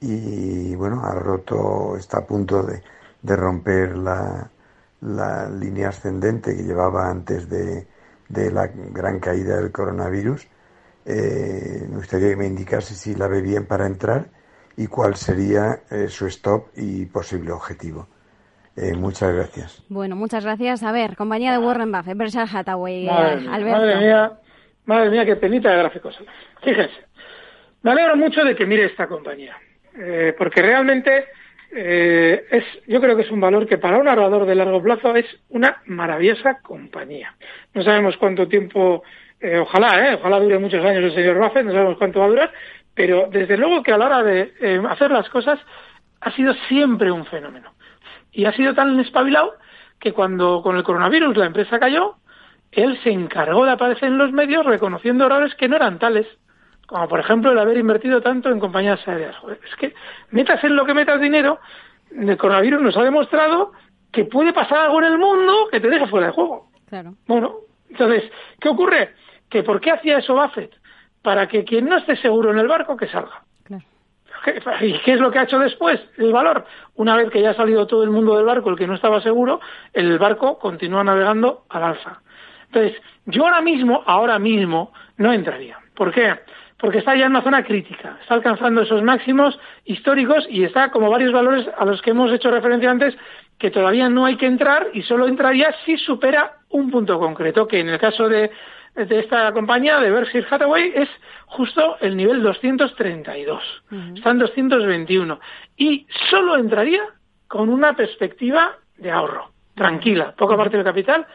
y 0.00 0.74
bueno, 0.76 1.04
ha 1.04 1.12
roto, 1.12 1.96
está 1.96 2.18
a 2.18 2.26
punto 2.26 2.62
de, 2.62 2.82
romper 3.36 3.98
la, 3.98 4.50
la, 5.00 5.50
línea 5.50 5.88
ascendente 5.88 6.56
que 6.56 6.62
llevaba 6.62 7.10
antes 7.10 7.48
de, 7.48 7.86
la 8.28 8.68
gran 8.68 9.18
caída 9.18 9.56
del 9.56 9.72
coronavirus. 9.72 10.46
Eh, 11.04 11.86
me 11.90 11.96
gustaría 11.96 12.28
que 12.30 12.36
me 12.36 12.46
indicase 12.46 12.94
si 12.94 13.14
la 13.14 13.26
ve 13.26 13.40
bien 13.40 13.66
para 13.66 13.86
entrar 13.86 14.30
y 14.76 14.86
cuál 14.86 15.16
sería 15.16 15.82
eh, 15.90 16.06
su 16.08 16.26
stop 16.26 16.68
y 16.76 17.06
posible 17.06 17.50
objetivo. 17.50 18.06
Eh, 18.80 18.94
muchas 18.94 19.34
gracias. 19.34 19.84
Bueno, 19.88 20.14
muchas 20.14 20.44
gracias. 20.44 20.84
A 20.84 20.92
ver, 20.92 21.16
compañía 21.16 21.50
de 21.50 21.58
Warren 21.58 21.90
Buffett, 21.90 22.16
Berkshire 22.16 22.44
Hathaway, 22.52 23.06
madre, 23.06 23.44
eh, 23.44 23.48
Alberto. 23.50 23.78
Madre 23.80 23.96
mía, 23.96 24.32
madre 24.86 25.10
mía, 25.10 25.26
qué 25.26 25.36
penita 25.36 25.70
de 25.70 25.78
gráficos. 25.78 26.16
Fíjense, 26.62 26.94
me 27.82 27.90
alegro 27.90 28.16
mucho 28.16 28.44
de 28.44 28.54
que 28.54 28.66
mire 28.66 28.84
esta 28.84 29.08
compañía, 29.08 29.56
eh, 29.96 30.32
porque 30.38 30.62
realmente 30.62 31.24
es, 31.70 32.64
yo 32.86 32.98
creo 32.98 33.14
que 33.14 33.22
es 33.22 33.30
un 33.30 33.40
valor 33.40 33.66
que 33.66 33.76
para 33.76 33.98
un 33.98 34.08
ahorrador 34.08 34.46
de 34.46 34.54
largo 34.54 34.82
plazo 34.82 35.14
es 35.14 35.26
una 35.50 35.82
maravillosa 35.84 36.60
compañía. 36.62 37.34
No 37.74 37.82
sabemos 37.82 38.16
cuánto 38.16 38.48
tiempo, 38.48 39.02
ojalá, 39.60 40.14
ojalá 40.18 40.40
dure 40.40 40.58
muchos 40.58 40.82
años 40.82 41.04
el 41.04 41.14
señor 41.14 41.36
Buffett, 41.36 41.66
no 41.66 41.72
sabemos 41.72 41.98
cuánto 41.98 42.20
va 42.20 42.24
a 42.24 42.30
durar, 42.30 42.52
pero 42.94 43.28
desde 43.30 43.58
luego 43.58 43.82
que 43.82 43.92
a 43.92 43.98
la 43.98 44.06
hora 44.06 44.22
de 44.22 44.50
hacer 44.88 45.10
las 45.10 45.28
cosas 45.28 45.60
ha 46.22 46.32
sido 46.32 46.54
siempre 46.68 47.10
un 47.10 47.26
fenómeno. 47.26 47.70
Y 48.38 48.44
ha 48.44 48.52
sido 48.52 48.72
tan 48.72 49.00
espabilado 49.00 49.54
que 49.98 50.12
cuando 50.12 50.62
con 50.62 50.76
el 50.76 50.84
coronavirus 50.84 51.36
la 51.36 51.46
empresa 51.46 51.80
cayó, 51.80 52.18
él 52.70 52.96
se 53.02 53.10
encargó 53.10 53.64
de 53.64 53.72
aparecer 53.72 54.10
en 54.10 54.16
los 54.16 54.30
medios 54.30 54.64
reconociendo 54.64 55.26
errores 55.26 55.56
que 55.56 55.66
no 55.66 55.74
eran 55.74 55.98
tales, 55.98 56.24
como 56.86 57.08
por 57.08 57.18
ejemplo 57.18 57.50
el 57.50 57.58
haber 57.58 57.76
invertido 57.78 58.20
tanto 58.20 58.48
en 58.50 58.60
compañías 58.60 59.00
aéreas. 59.08 59.34
es 59.68 59.74
que 59.74 59.92
metas 60.30 60.62
en 60.62 60.76
lo 60.76 60.86
que 60.86 60.94
metas 60.94 61.20
dinero, 61.20 61.58
el 62.16 62.36
coronavirus 62.36 62.80
nos 62.80 62.96
ha 62.96 63.02
demostrado 63.02 63.72
que 64.12 64.24
puede 64.24 64.52
pasar 64.52 64.82
algo 64.82 65.00
en 65.00 65.06
el 65.06 65.18
mundo 65.18 65.66
que 65.72 65.80
te 65.80 65.88
deje 65.88 66.06
fuera 66.06 66.28
de 66.28 66.32
juego. 66.32 66.70
Claro. 66.88 67.14
Bueno, 67.26 67.56
entonces, 67.90 68.30
¿qué 68.60 68.68
ocurre? 68.68 69.14
Que 69.50 69.64
¿por 69.64 69.80
qué 69.80 69.90
hacía 69.90 70.18
eso 70.18 70.40
Buffett? 70.40 70.76
Para 71.22 71.48
que 71.48 71.64
quien 71.64 71.86
no 71.86 71.96
esté 71.96 72.14
seguro 72.14 72.52
en 72.52 72.58
el 72.58 72.68
barco, 72.68 72.96
que 72.96 73.08
salga. 73.08 73.42
¿Y 74.80 74.98
qué 75.00 75.12
es 75.12 75.20
lo 75.20 75.30
que 75.30 75.38
ha 75.38 75.44
hecho 75.44 75.58
después? 75.58 76.00
El 76.16 76.32
valor. 76.32 76.64
Una 76.96 77.16
vez 77.16 77.30
que 77.30 77.40
ya 77.40 77.50
ha 77.50 77.54
salido 77.54 77.86
todo 77.86 78.02
el 78.02 78.10
mundo 78.10 78.36
del 78.36 78.46
barco, 78.46 78.70
el 78.70 78.76
que 78.76 78.86
no 78.86 78.94
estaba 78.94 79.20
seguro, 79.20 79.60
el 79.92 80.18
barco 80.18 80.58
continúa 80.58 81.04
navegando 81.04 81.64
al 81.68 81.82
alza. 81.82 82.20
Entonces, 82.66 83.00
yo 83.26 83.44
ahora 83.44 83.60
mismo, 83.60 84.02
ahora 84.06 84.38
mismo, 84.38 84.92
no 85.16 85.32
entraría. 85.32 85.78
¿Por 85.94 86.12
qué? 86.12 86.34
Porque 86.78 86.98
está 86.98 87.16
ya 87.16 87.26
en 87.26 87.32
una 87.32 87.42
zona 87.42 87.64
crítica, 87.64 88.18
está 88.20 88.34
alcanzando 88.34 88.82
esos 88.82 89.02
máximos 89.02 89.58
históricos 89.84 90.46
y 90.48 90.62
está 90.62 90.90
como 90.90 91.10
varios 91.10 91.32
valores 91.32 91.66
a 91.76 91.84
los 91.84 92.00
que 92.02 92.10
hemos 92.10 92.30
hecho 92.32 92.50
referencia 92.50 92.90
antes 92.90 93.16
que 93.58 93.70
todavía 93.70 94.08
no 94.08 94.24
hay 94.24 94.36
que 94.36 94.46
entrar 94.46 94.88
y 94.94 95.02
solo 95.02 95.26
entraría 95.26 95.74
si 95.84 95.96
supera 95.96 96.58
un 96.70 96.90
punto 96.90 97.18
concreto, 97.18 97.66
que 97.66 97.80
en 97.80 97.88
el 97.88 97.98
caso 97.98 98.28
de 98.28 98.50
de 98.94 99.20
esta 99.20 99.52
compañía, 99.52 99.98
de 100.00 100.10
Berkshire 100.10 100.46
Hathaway, 100.50 100.92
es 100.94 101.08
justo 101.46 101.96
el 102.00 102.16
nivel 102.16 102.42
232. 102.42 103.62
Está 104.14 104.30
en 104.30 104.38
221. 104.38 105.40
Y 105.76 106.06
solo 106.30 106.56
entraría 106.56 107.02
con 107.46 107.68
una 107.68 107.94
perspectiva 107.94 108.76
de 108.96 109.10
ahorro, 109.10 109.50
tranquila, 109.74 110.34
poca 110.36 110.56
parte 110.56 110.76
del 110.76 110.84
capital, 110.84 111.26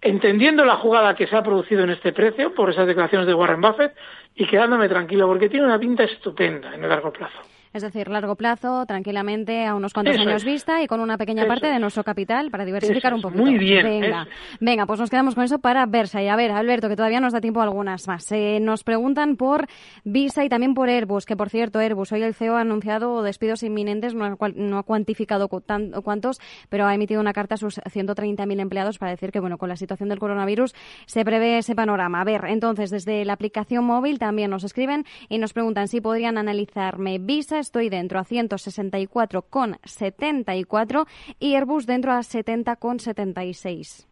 entendiendo 0.00 0.64
la 0.64 0.76
jugada 0.76 1.14
que 1.14 1.26
se 1.26 1.36
ha 1.36 1.42
producido 1.42 1.82
en 1.82 1.90
este 1.90 2.12
precio 2.12 2.54
por 2.54 2.70
esas 2.70 2.86
declaraciones 2.86 3.26
de 3.26 3.34
Warren 3.34 3.60
Buffett 3.60 3.94
y 4.34 4.46
quedándome 4.46 4.88
tranquilo 4.88 5.26
porque 5.26 5.48
tiene 5.48 5.66
una 5.66 5.78
pinta 5.78 6.04
estupenda 6.04 6.74
en 6.74 6.84
el 6.84 6.88
largo 6.88 7.12
plazo. 7.12 7.38
Es 7.78 7.84
decir, 7.84 8.08
largo 8.08 8.34
plazo, 8.34 8.86
tranquilamente, 8.86 9.64
a 9.64 9.76
unos 9.76 9.92
cuantos 9.92 10.18
años 10.18 10.44
vista 10.44 10.82
y 10.82 10.88
con 10.88 10.98
una 10.98 11.16
pequeña 11.16 11.46
parte 11.46 11.68
de 11.68 11.78
nuestro 11.78 12.02
capital 12.02 12.50
para 12.50 12.64
diversificar 12.64 13.14
un 13.14 13.22
poquito. 13.22 13.40
Muy 13.40 13.56
bien. 13.56 13.84
Venga, 13.84 14.26
venga, 14.58 14.84
pues 14.84 14.98
nos 14.98 15.08
quedamos 15.10 15.36
con 15.36 15.44
eso 15.44 15.60
para 15.60 15.86
Versa. 15.86 16.20
Y 16.20 16.26
a 16.26 16.34
ver, 16.34 16.50
Alberto, 16.50 16.88
que 16.88 16.96
todavía 16.96 17.20
nos 17.20 17.32
da 17.32 17.40
tiempo 17.40 17.60
a 17.60 17.62
algunas 17.62 18.08
más. 18.08 18.32
Eh, 18.32 18.58
nos 18.60 18.82
preguntan 18.82 19.36
por 19.36 19.68
Visa 20.02 20.44
y 20.44 20.48
también 20.48 20.74
por 20.74 20.88
Airbus, 20.88 21.24
que 21.24 21.36
por 21.36 21.50
cierto, 21.50 21.78
Airbus, 21.78 22.10
hoy 22.10 22.22
el 22.24 22.34
CEO 22.34 22.56
ha 22.56 22.62
anunciado 22.62 23.22
despidos 23.22 23.62
inminentes, 23.62 24.12
no 24.12 24.24
ha, 24.24 24.48
no 24.56 24.78
ha 24.78 24.82
cuantificado 24.82 25.48
cuántos, 25.48 26.40
pero 26.68 26.84
ha 26.86 26.94
emitido 26.96 27.20
una 27.20 27.32
carta 27.32 27.54
a 27.54 27.58
sus 27.58 27.78
130.000 27.78 28.60
empleados 28.60 28.98
para 28.98 29.12
decir 29.12 29.30
que, 29.30 29.38
bueno, 29.38 29.56
con 29.56 29.68
la 29.68 29.76
situación 29.76 30.08
del 30.08 30.18
coronavirus 30.18 30.74
se 31.06 31.24
prevé 31.24 31.58
ese 31.58 31.76
panorama. 31.76 32.22
A 32.22 32.24
ver, 32.24 32.46
entonces, 32.48 32.90
desde 32.90 33.24
la 33.24 33.34
aplicación 33.34 33.84
móvil 33.84 34.18
también 34.18 34.50
nos 34.50 34.64
escriben 34.64 35.04
y 35.28 35.38
nos 35.38 35.52
preguntan 35.52 35.86
si 35.86 36.00
podrían 36.00 36.38
analizarme 36.38 37.18
Visa, 37.18 37.58
estoy 37.68 37.88
dentro 37.90 38.18
a 38.18 38.24
164,74 38.24 41.06
y 41.38 41.54
Airbus 41.54 41.86
dentro 41.86 42.12
a 42.12 42.20
70,76. 42.20 44.06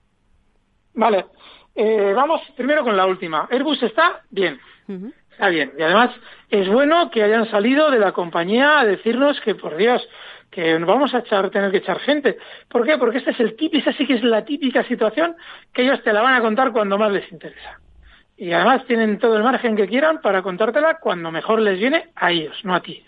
Vale, 0.93 1.25
eh, 1.75 2.13
vamos 2.15 2.43
primero 2.55 2.85
con 2.85 2.95
la 2.97 3.07
última. 3.07 3.49
Airbus 3.51 3.83
está 3.83 4.21
bien. 4.31 4.61
Está 5.31 5.49
bien. 5.49 5.73
Y 5.79 5.83
además 5.83 6.11
es 6.51 6.69
bueno 6.69 7.11
que 7.11 7.23
hayan 7.23 7.51
salido 7.51 7.91
de 7.91 7.99
la 7.99 8.13
compañía 8.13 8.81
a 8.81 8.85
decirnos 8.85 9.41
que, 9.41 9.55
por 9.55 9.75
Dios, 9.77 10.07
que 10.51 10.77
vamos 10.79 11.15
a 11.15 11.21
echar, 11.21 11.49
tener 11.51 11.71
que 11.71 11.79
echar 11.79 11.99
gente. 12.01 12.37
¿Por 12.69 12.85
qué? 12.85 12.99
Porque 12.99 13.17
este 13.19 13.31
es 13.31 13.41
el 13.41 13.57
típico, 13.57 13.89
esa 13.89 13.97
sí 13.97 14.07
que 14.07 14.15
es 14.15 14.23
la 14.23 14.45
típica 14.45 14.85
situación 14.85 15.35
que 15.73 15.83
ellos 15.83 16.03
te 16.03 16.13
la 16.13 16.21
van 16.21 16.35
a 16.35 16.43
contar 16.43 16.73
cuando 16.73 16.99
más 16.99 17.11
les 17.11 17.33
interesa. 17.33 17.81
Y 18.37 18.53
además 18.53 18.85
tienen 18.87 19.19
todo 19.19 19.35
el 19.37 19.43
margen 19.43 19.77
que 19.77 19.89
quieran 19.89 20.21
para 20.21 20.43
contártela 20.43 20.99
cuando 20.99 21.31
mejor 21.31 21.61
les 21.61 21.79
viene 21.79 22.11
a 22.15 22.33
ellos, 22.33 22.63
no 22.65 22.75
a 22.75 22.83
ti. 22.83 23.03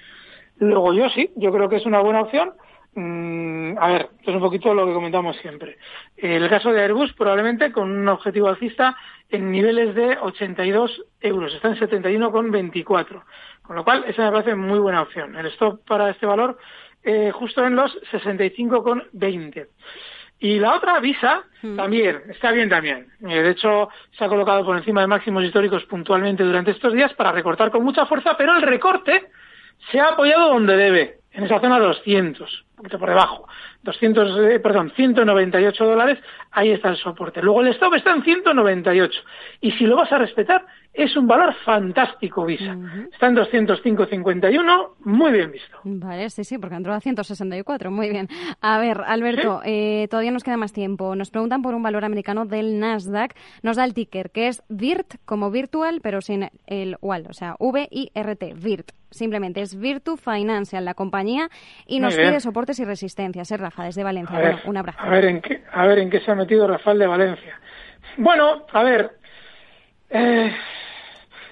Luego 0.59 0.93
yo 0.93 1.09
sí, 1.11 1.31
yo 1.37 1.53
creo 1.53 1.69
que 1.69 1.77
es 1.77 1.87
una 1.87 2.01
buena 2.01 2.23
opción. 2.23 2.53
Mm, 2.95 3.79
a 3.79 3.89
ver, 3.89 4.09
es 4.23 4.35
un 4.35 4.41
poquito 4.41 4.75
lo 4.75 4.87
que 4.87 4.93
comentamos 4.93 5.37
siempre. 5.37 5.79
El 6.17 6.49
caso 6.49 6.73
de 6.73 6.83
Airbus 6.83 7.13
probablemente 7.13 7.71
con 7.71 7.91
un 7.91 8.09
objetivo 8.09 8.49
alcista 8.49 8.97
en 9.31 9.53
niveles 9.53 9.95
de 9.95 10.17
82 10.21 11.05
euros, 11.21 11.55
está 11.55 11.69
en 11.69 11.77
71,24. 11.77 13.23
Con 13.63 13.77
lo 13.77 13.85
cual, 13.85 14.05
esa 14.09 14.25
me 14.25 14.33
parece 14.33 14.55
muy 14.55 14.79
buena 14.79 15.03
opción. 15.03 15.37
El 15.37 15.47
stop 15.47 15.85
para 15.87 16.11
este 16.11 16.27
valor 16.27 16.59
eh, 17.05 17.31
justo 17.33 17.65
en 17.65 17.77
los 17.77 17.95
65,20. 18.11 19.69
Y 20.41 20.59
la 20.59 20.77
otra, 20.77 21.01
Visa, 21.01 21.43
hmm. 21.63 21.77
también, 21.77 22.23
está 22.31 22.53
bien 22.53 22.69
también. 22.69 23.09
Eh, 23.29 23.43
de 23.43 23.51
hecho, 23.51 23.89
se 24.17 24.25
ha 24.25 24.29
colocado 24.29 24.65
por 24.65 24.77
encima 24.77 25.01
de 25.01 25.09
máximos 25.09 25.45
históricos 25.45 25.85
puntualmente 25.85 26.45
durante 26.45 26.71
estos 26.71 26.93
días 26.93 27.13
para 27.15 27.33
recortar 27.33 27.71
con 27.71 27.85
mucha 27.85 28.07
fuerza, 28.07 28.37
pero 28.37 28.57
el 28.57 28.63
recorte 28.63 29.29
se 29.91 30.01
ha 30.01 30.09
apoyado 30.09 30.49
donde 30.51 30.77
debe, 30.77 31.19
en 31.33 31.45
esa 31.45 31.61
zona 31.61 31.79
200, 31.79 32.65
un 32.71 32.77
poquito 32.77 32.99
por 32.99 33.09
debajo. 33.09 33.49
200, 33.83 34.39
eh, 34.51 34.61
perdón, 34.61 34.93
198 34.95 35.85
dólares, 35.85 36.19
ahí 36.51 36.71
está 36.71 36.89
el 36.91 36.97
soporte. 36.97 37.43
Luego 37.43 37.61
el 37.61 37.69
stop 37.69 37.95
está 37.95 38.13
en 38.13 38.23
198. 38.23 39.21
Y 39.61 39.73
si 39.73 39.87
lo 39.87 39.97
vas 39.97 40.11
a 40.13 40.19
respetar, 40.19 40.67
es 40.99 41.17
un 41.17 41.27
valor 41.27 41.55
fantástico 41.65 42.45
Visa. 42.45 42.77
Está 43.13 43.29
en 43.29 43.37
205.51, 43.37 44.89
muy 45.05 45.33
bien 45.33 45.53
visto. 45.53 45.79
Vale, 45.85 46.29
sí, 46.31 46.45
sí, 46.45 46.59
porque 46.59 46.75
entró 46.75 46.93
a 46.93 47.01
164, 47.01 47.91
muy 47.91 48.11
bien. 48.11 48.29
A 48.61 48.79
ver, 48.79 49.03
Alberto, 49.07 49.61
eh, 49.65 50.09
todavía 50.11 50.33
nos 50.33 50.43
queda 50.43 50.57
más 50.57 50.73
tiempo. 50.73 51.15
Nos 51.15 51.31
preguntan 51.31 51.63
por 51.63 51.75
un 51.75 51.83
valor 51.83 52.05
americano 52.05 52.47
del 52.47 52.81
Nasdaq. 52.81 53.35
Nos 53.63 53.77
da 53.77 53.85
el 53.85 53.95
ticker, 53.95 54.31
que 54.31 54.49
es 54.49 54.63
VIRT, 54.69 55.15
como 55.25 55.51
virtual, 55.51 56.01
pero 56.03 56.21
sin 56.21 56.49
el 56.67 56.97
UAL, 57.01 57.27
o 57.31 57.33
sea, 57.33 57.55
V-I-R-T, 57.59 58.55
VIRT. 58.55 58.91
Simplemente 59.11 59.63
es 59.63 59.79
Virtu 59.79 60.17
Financial, 60.17 60.85
la 60.85 60.95
compañía, 60.95 61.49
y 61.87 62.01
nos 62.01 62.15
pide 62.15 62.41
soportes 62.41 62.79
y 62.81 62.85
resistencias. 62.85 63.51
Es 63.51 63.59
Rafa, 63.59 63.85
desde 63.85 64.05
Valencia. 64.05 64.61
un 64.67 64.77
abrazo. 64.77 64.99
A 65.01 65.09
ver, 65.09 65.25
en 65.25 65.41
qué, 65.41 65.63
a 65.73 65.87
ver 65.87 65.99
en 66.01 66.11
qué 66.11 66.21
se 66.21 66.31
ha 66.31 66.35
metido 66.35 66.67
Rafael 66.67 66.99
de 66.99 67.07
Valencia. 67.07 67.59
Bueno, 68.19 68.67
a 68.71 68.83
ver, 68.83 69.13
eh, 70.11 70.53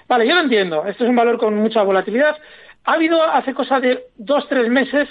vale, 0.07 0.27
yo 0.27 0.35
lo 0.35 0.41
entiendo. 0.41 0.85
Esto 0.85 1.03
es 1.03 1.09
un 1.09 1.15
valor 1.15 1.37
con 1.37 1.55
mucha 1.55 1.83
volatilidad. 1.83 2.37
Ha 2.85 2.93
habido 2.93 3.21
hace 3.23 3.53
cosa 3.53 3.79
de 3.79 4.05
dos, 4.17 4.47
tres 4.47 4.69
meses 4.69 5.09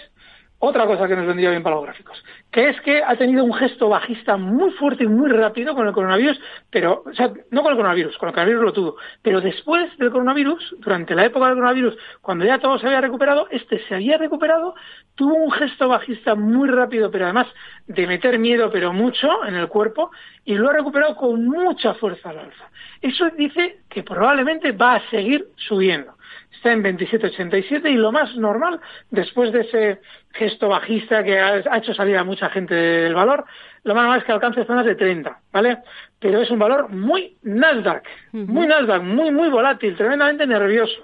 otra 0.59 0.87
cosa 0.87 1.07
que 1.07 1.17
nos 1.17 1.27
vendría 1.27 1.51
bien 1.51 1.63
para 1.63 1.77
los 1.77 1.85
gráficos, 1.85 2.23
que 2.51 2.71
es 2.71 2.81
que 2.81 3.03
ha 3.03 3.17
tenido 3.17 3.45
un 3.45 3.53
gesto 3.53 3.89
bajista 3.89 4.37
muy 4.37 4.71
fuerte 4.73 5.05
y 5.05 5.09
muy 5.09 5.31
rápido 5.31 5.75
con 5.75 5.87
el 5.87 5.93
coronavirus, 5.93 6.41
pero, 6.71 7.03
o 7.05 7.13
sea, 7.13 7.31
no 7.51 7.63
con 7.63 7.73
el 7.73 7.77
coronavirus, 7.77 8.17
con 8.17 8.29
el 8.29 8.35
coronavirus 8.35 8.65
lo 8.65 8.73
tuvo, 8.73 8.97
pero 9.23 9.41
después 9.41 9.97
del 9.99 10.11
coronavirus, 10.11 10.77
durante 10.79 11.15
la 11.15 11.27
época 11.27 11.47
del 11.47 11.57
coronavirus, 11.57 11.97
cuando 12.23 12.45
ya 12.45 12.59
todo 12.59 12.79
se 12.79 12.87
había 12.87 13.01
recuperado, 13.01 13.47
este 13.51 13.79
se 13.87 13.95
había 13.95 14.17
recuperado, 14.17 14.75
tuvo 15.15 15.35
un 15.35 15.51
gesto 15.53 15.89
bajista 15.89 16.35
muy 16.35 16.69
rápido, 16.69 17.11
pero 17.11 17.25
además 17.27 17.47
de 17.87 18.07
meter 18.07 18.39
miedo, 18.39 18.71
pero 18.73 18.93
mucho 18.93 19.45
en 19.45 19.55
el 19.55 19.69
cuerpo, 19.69 20.11
y 20.45 20.55
lo 20.55 20.71
ha 20.71 20.73
recuperado 20.73 21.15
con 21.17 21.45
mucha 21.47 21.95
fuerza 21.95 22.31
al 22.31 22.39
alza. 22.39 22.71
Eso 23.03 23.29
dice 23.37 23.81
que 23.91 24.03
probablemente 24.03 24.73
va 24.73 24.95
a 24.95 25.11
seguir 25.11 25.49
subiendo 25.57 26.16
está 26.57 26.73
en 26.73 26.83
27,87 26.83 27.91
y 27.91 27.95
lo 27.95 28.13
más 28.13 28.35
normal, 28.37 28.81
después 29.11 29.53
de 29.53 29.61
ese 29.61 30.01
gesto 30.33 30.69
bajista 30.69 31.23
que 31.23 31.39
ha, 31.39 31.77
hecho 31.77 31.95
salir 31.95 32.17
a 32.17 32.25
mucha 32.25 32.51
gente 32.51 32.75
del 32.75 33.15
valor, 33.15 33.45
lo 33.85 33.95
más 33.95 34.03
normal 34.03 34.21
es 34.21 34.25
que 34.25 34.33
alcance 34.33 34.65
zonas 34.65 34.85
de 34.85 34.95
30, 34.95 35.39
¿vale? 35.53 35.79
Pero 36.19 36.41
es 36.41 36.51
un 36.51 36.59
valor 36.59 36.89
muy 36.89 37.37
Nasdaq, 37.43 38.05
muy 38.33 38.67
Nasdaq, 38.67 39.03
muy, 39.03 39.31
muy 39.31 39.49
volátil, 39.49 39.97
tremendamente 39.97 40.47
nervioso. 40.47 41.03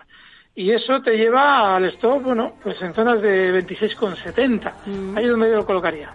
Y 0.55 0.70
eso 0.70 1.00
te 1.00 1.16
lleva 1.16 1.76
al 1.76 1.86
stop, 1.86 2.22
bueno, 2.22 2.57
pues 2.62 2.80
en 2.82 2.92
zonas 2.92 3.22
de 3.22 3.64
26,70. 3.66 5.16
Ahí 5.16 5.24
es 5.24 5.30
donde 5.30 5.48
yo 5.48 5.57
lo 5.57 5.66
colocaría. 5.66 6.11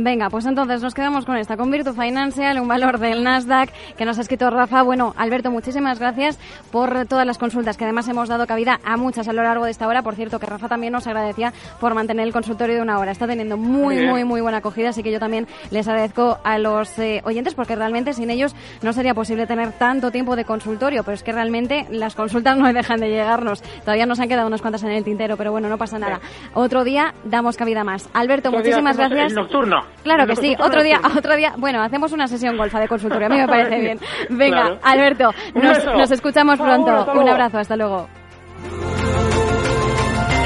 Venga, 0.00 0.30
pues 0.30 0.46
entonces 0.46 0.80
nos 0.80 0.94
quedamos 0.94 1.24
con 1.24 1.36
esta, 1.36 1.56
con 1.56 1.72
Virtu 1.72 1.92
Financial, 1.92 2.60
un 2.60 2.68
valor 2.68 3.00
del 3.00 3.24
Nasdaq 3.24 3.70
que 3.96 4.04
nos 4.04 4.16
ha 4.18 4.20
escrito 4.20 4.48
Rafa. 4.48 4.82
Bueno, 4.82 5.12
Alberto, 5.16 5.50
muchísimas 5.50 5.98
gracias 5.98 6.38
por 6.70 7.06
todas 7.06 7.26
las 7.26 7.36
consultas, 7.36 7.76
que 7.76 7.82
además 7.82 8.06
hemos 8.06 8.28
dado 8.28 8.46
cabida 8.46 8.78
a 8.84 8.96
muchas 8.96 9.26
a 9.26 9.32
lo 9.32 9.42
largo 9.42 9.64
de 9.64 9.72
esta 9.72 9.88
hora. 9.88 10.02
Por 10.02 10.14
cierto, 10.14 10.38
que 10.38 10.46
Rafa 10.46 10.68
también 10.68 10.92
nos 10.92 11.08
agradecía 11.08 11.52
por 11.80 11.94
mantener 11.94 12.28
el 12.28 12.32
consultorio 12.32 12.76
de 12.76 12.82
una 12.82 13.00
hora. 13.00 13.10
Está 13.10 13.26
teniendo 13.26 13.56
muy, 13.56 14.06
muy, 14.06 14.22
muy 14.22 14.40
buena 14.40 14.58
acogida, 14.58 14.90
así 14.90 15.02
que 15.02 15.10
yo 15.10 15.18
también 15.18 15.48
les 15.72 15.88
agradezco 15.88 16.38
a 16.44 16.58
los 16.58 16.96
eh, 17.00 17.20
oyentes 17.24 17.54
porque 17.54 17.74
realmente 17.74 18.12
sin 18.12 18.30
ellos 18.30 18.54
no 18.82 18.92
sería 18.92 19.14
posible 19.14 19.48
tener 19.48 19.72
tanto 19.72 20.12
tiempo 20.12 20.36
de 20.36 20.44
consultorio, 20.44 21.02
pero 21.02 21.16
es 21.16 21.24
que 21.24 21.32
realmente 21.32 21.88
las 21.90 22.14
consultas 22.14 22.56
no 22.56 22.72
dejan 22.72 23.00
de 23.00 23.08
llegarnos. 23.08 23.62
Todavía 23.80 24.06
nos 24.06 24.20
han 24.20 24.28
quedado 24.28 24.46
unas 24.46 24.60
cuantas 24.60 24.84
en 24.84 24.92
el 24.92 25.02
tintero, 25.02 25.36
pero 25.36 25.50
bueno, 25.50 25.68
no 25.68 25.76
pasa 25.76 25.98
nada. 25.98 26.20
Otro 26.54 26.84
día 26.84 27.14
damos 27.24 27.56
cabida 27.56 27.82
más. 27.82 28.08
Alberto, 28.14 28.52
muchísimas 28.52 28.96
gracias. 28.96 29.32
nocturno. 29.32 29.87
Claro 30.02 30.26
que 30.26 30.36
sí, 30.36 30.54
otro 30.58 30.82
día, 30.82 31.00
otro 31.16 31.36
día, 31.36 31.54
bueno, 31.56 31.82
hacemos 31.82 32.12
una 32.12 32.26
sesión 32.28 32.56
golfa 32.56 32.80
de 32.80 32.88
consultorio, 32.88 33.26
a 33.26 33.30
mí 33.30 33.36
me 33.36 33.46
parece 33.48 33.80
bien. 33.80 33.98
Venga, 34.30 34.78
Alberto, 34.82 35.30
nos, 35.54 36.10
escuchamos 36.10 36.58
pronto. 36.58 37.12
Un 37.14 37.28
abrazo, 37.28 37.58
hasta 37.58 37.76
luego. 37.76 38.08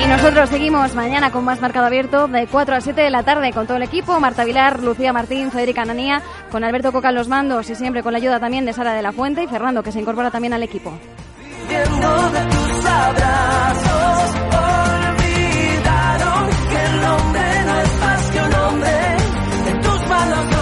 Y 0.03 0.07
nosotros 0.07 0.49
seguimos 0.49 0.97
mañana 0.97 1.31
con 1.31 1.45
más 1.45 1.61
marcado 1.61 1.87
abierto 1.87 2.27
de 2.27 2.49
4 2.49 2.75
a 2.75 2.81
7 2.81 3.01
de 3.01 3.11
la 3.11 3.23
tarde 3.23 3.53
con 3.53 3.67
todo 3.67 3.77
el 3.77 3.85
equipo, 3.85 4.19
Marta 4.19 4.45
Vilar, 4.45 4.83
Lucía 4.83 5.13
Martín, 5.13 5.53
Federica 5.53 5.85
Nanía, 5.85 6.23
con 6.51 6.65
Alberto 6.65 6.91
Coca 6.91 7.11
en 7.11 7.15
los 7.15 7.29
mandos 7.29 7.71
y 7.71 7.77
siempre 7.77 8.03
con 8.03 8.13
la 8.13 8.19
ayuda 8.19 8.41
también 8.41 8.65
de 8.65 8.73
Sara 8.73 8.95
de 8.95 9.03
la 9.03 9.13
Fuente 9.13 9.45
y 9.45 9.47
Fernando 9.47 9.83
que 9.83 9.93
se 9.93 10.01
incorpora 10.01 10.31
también 10.31 10.55
al 10.55 10.63
equipo. 10.65 10.93
para 20.13 20.62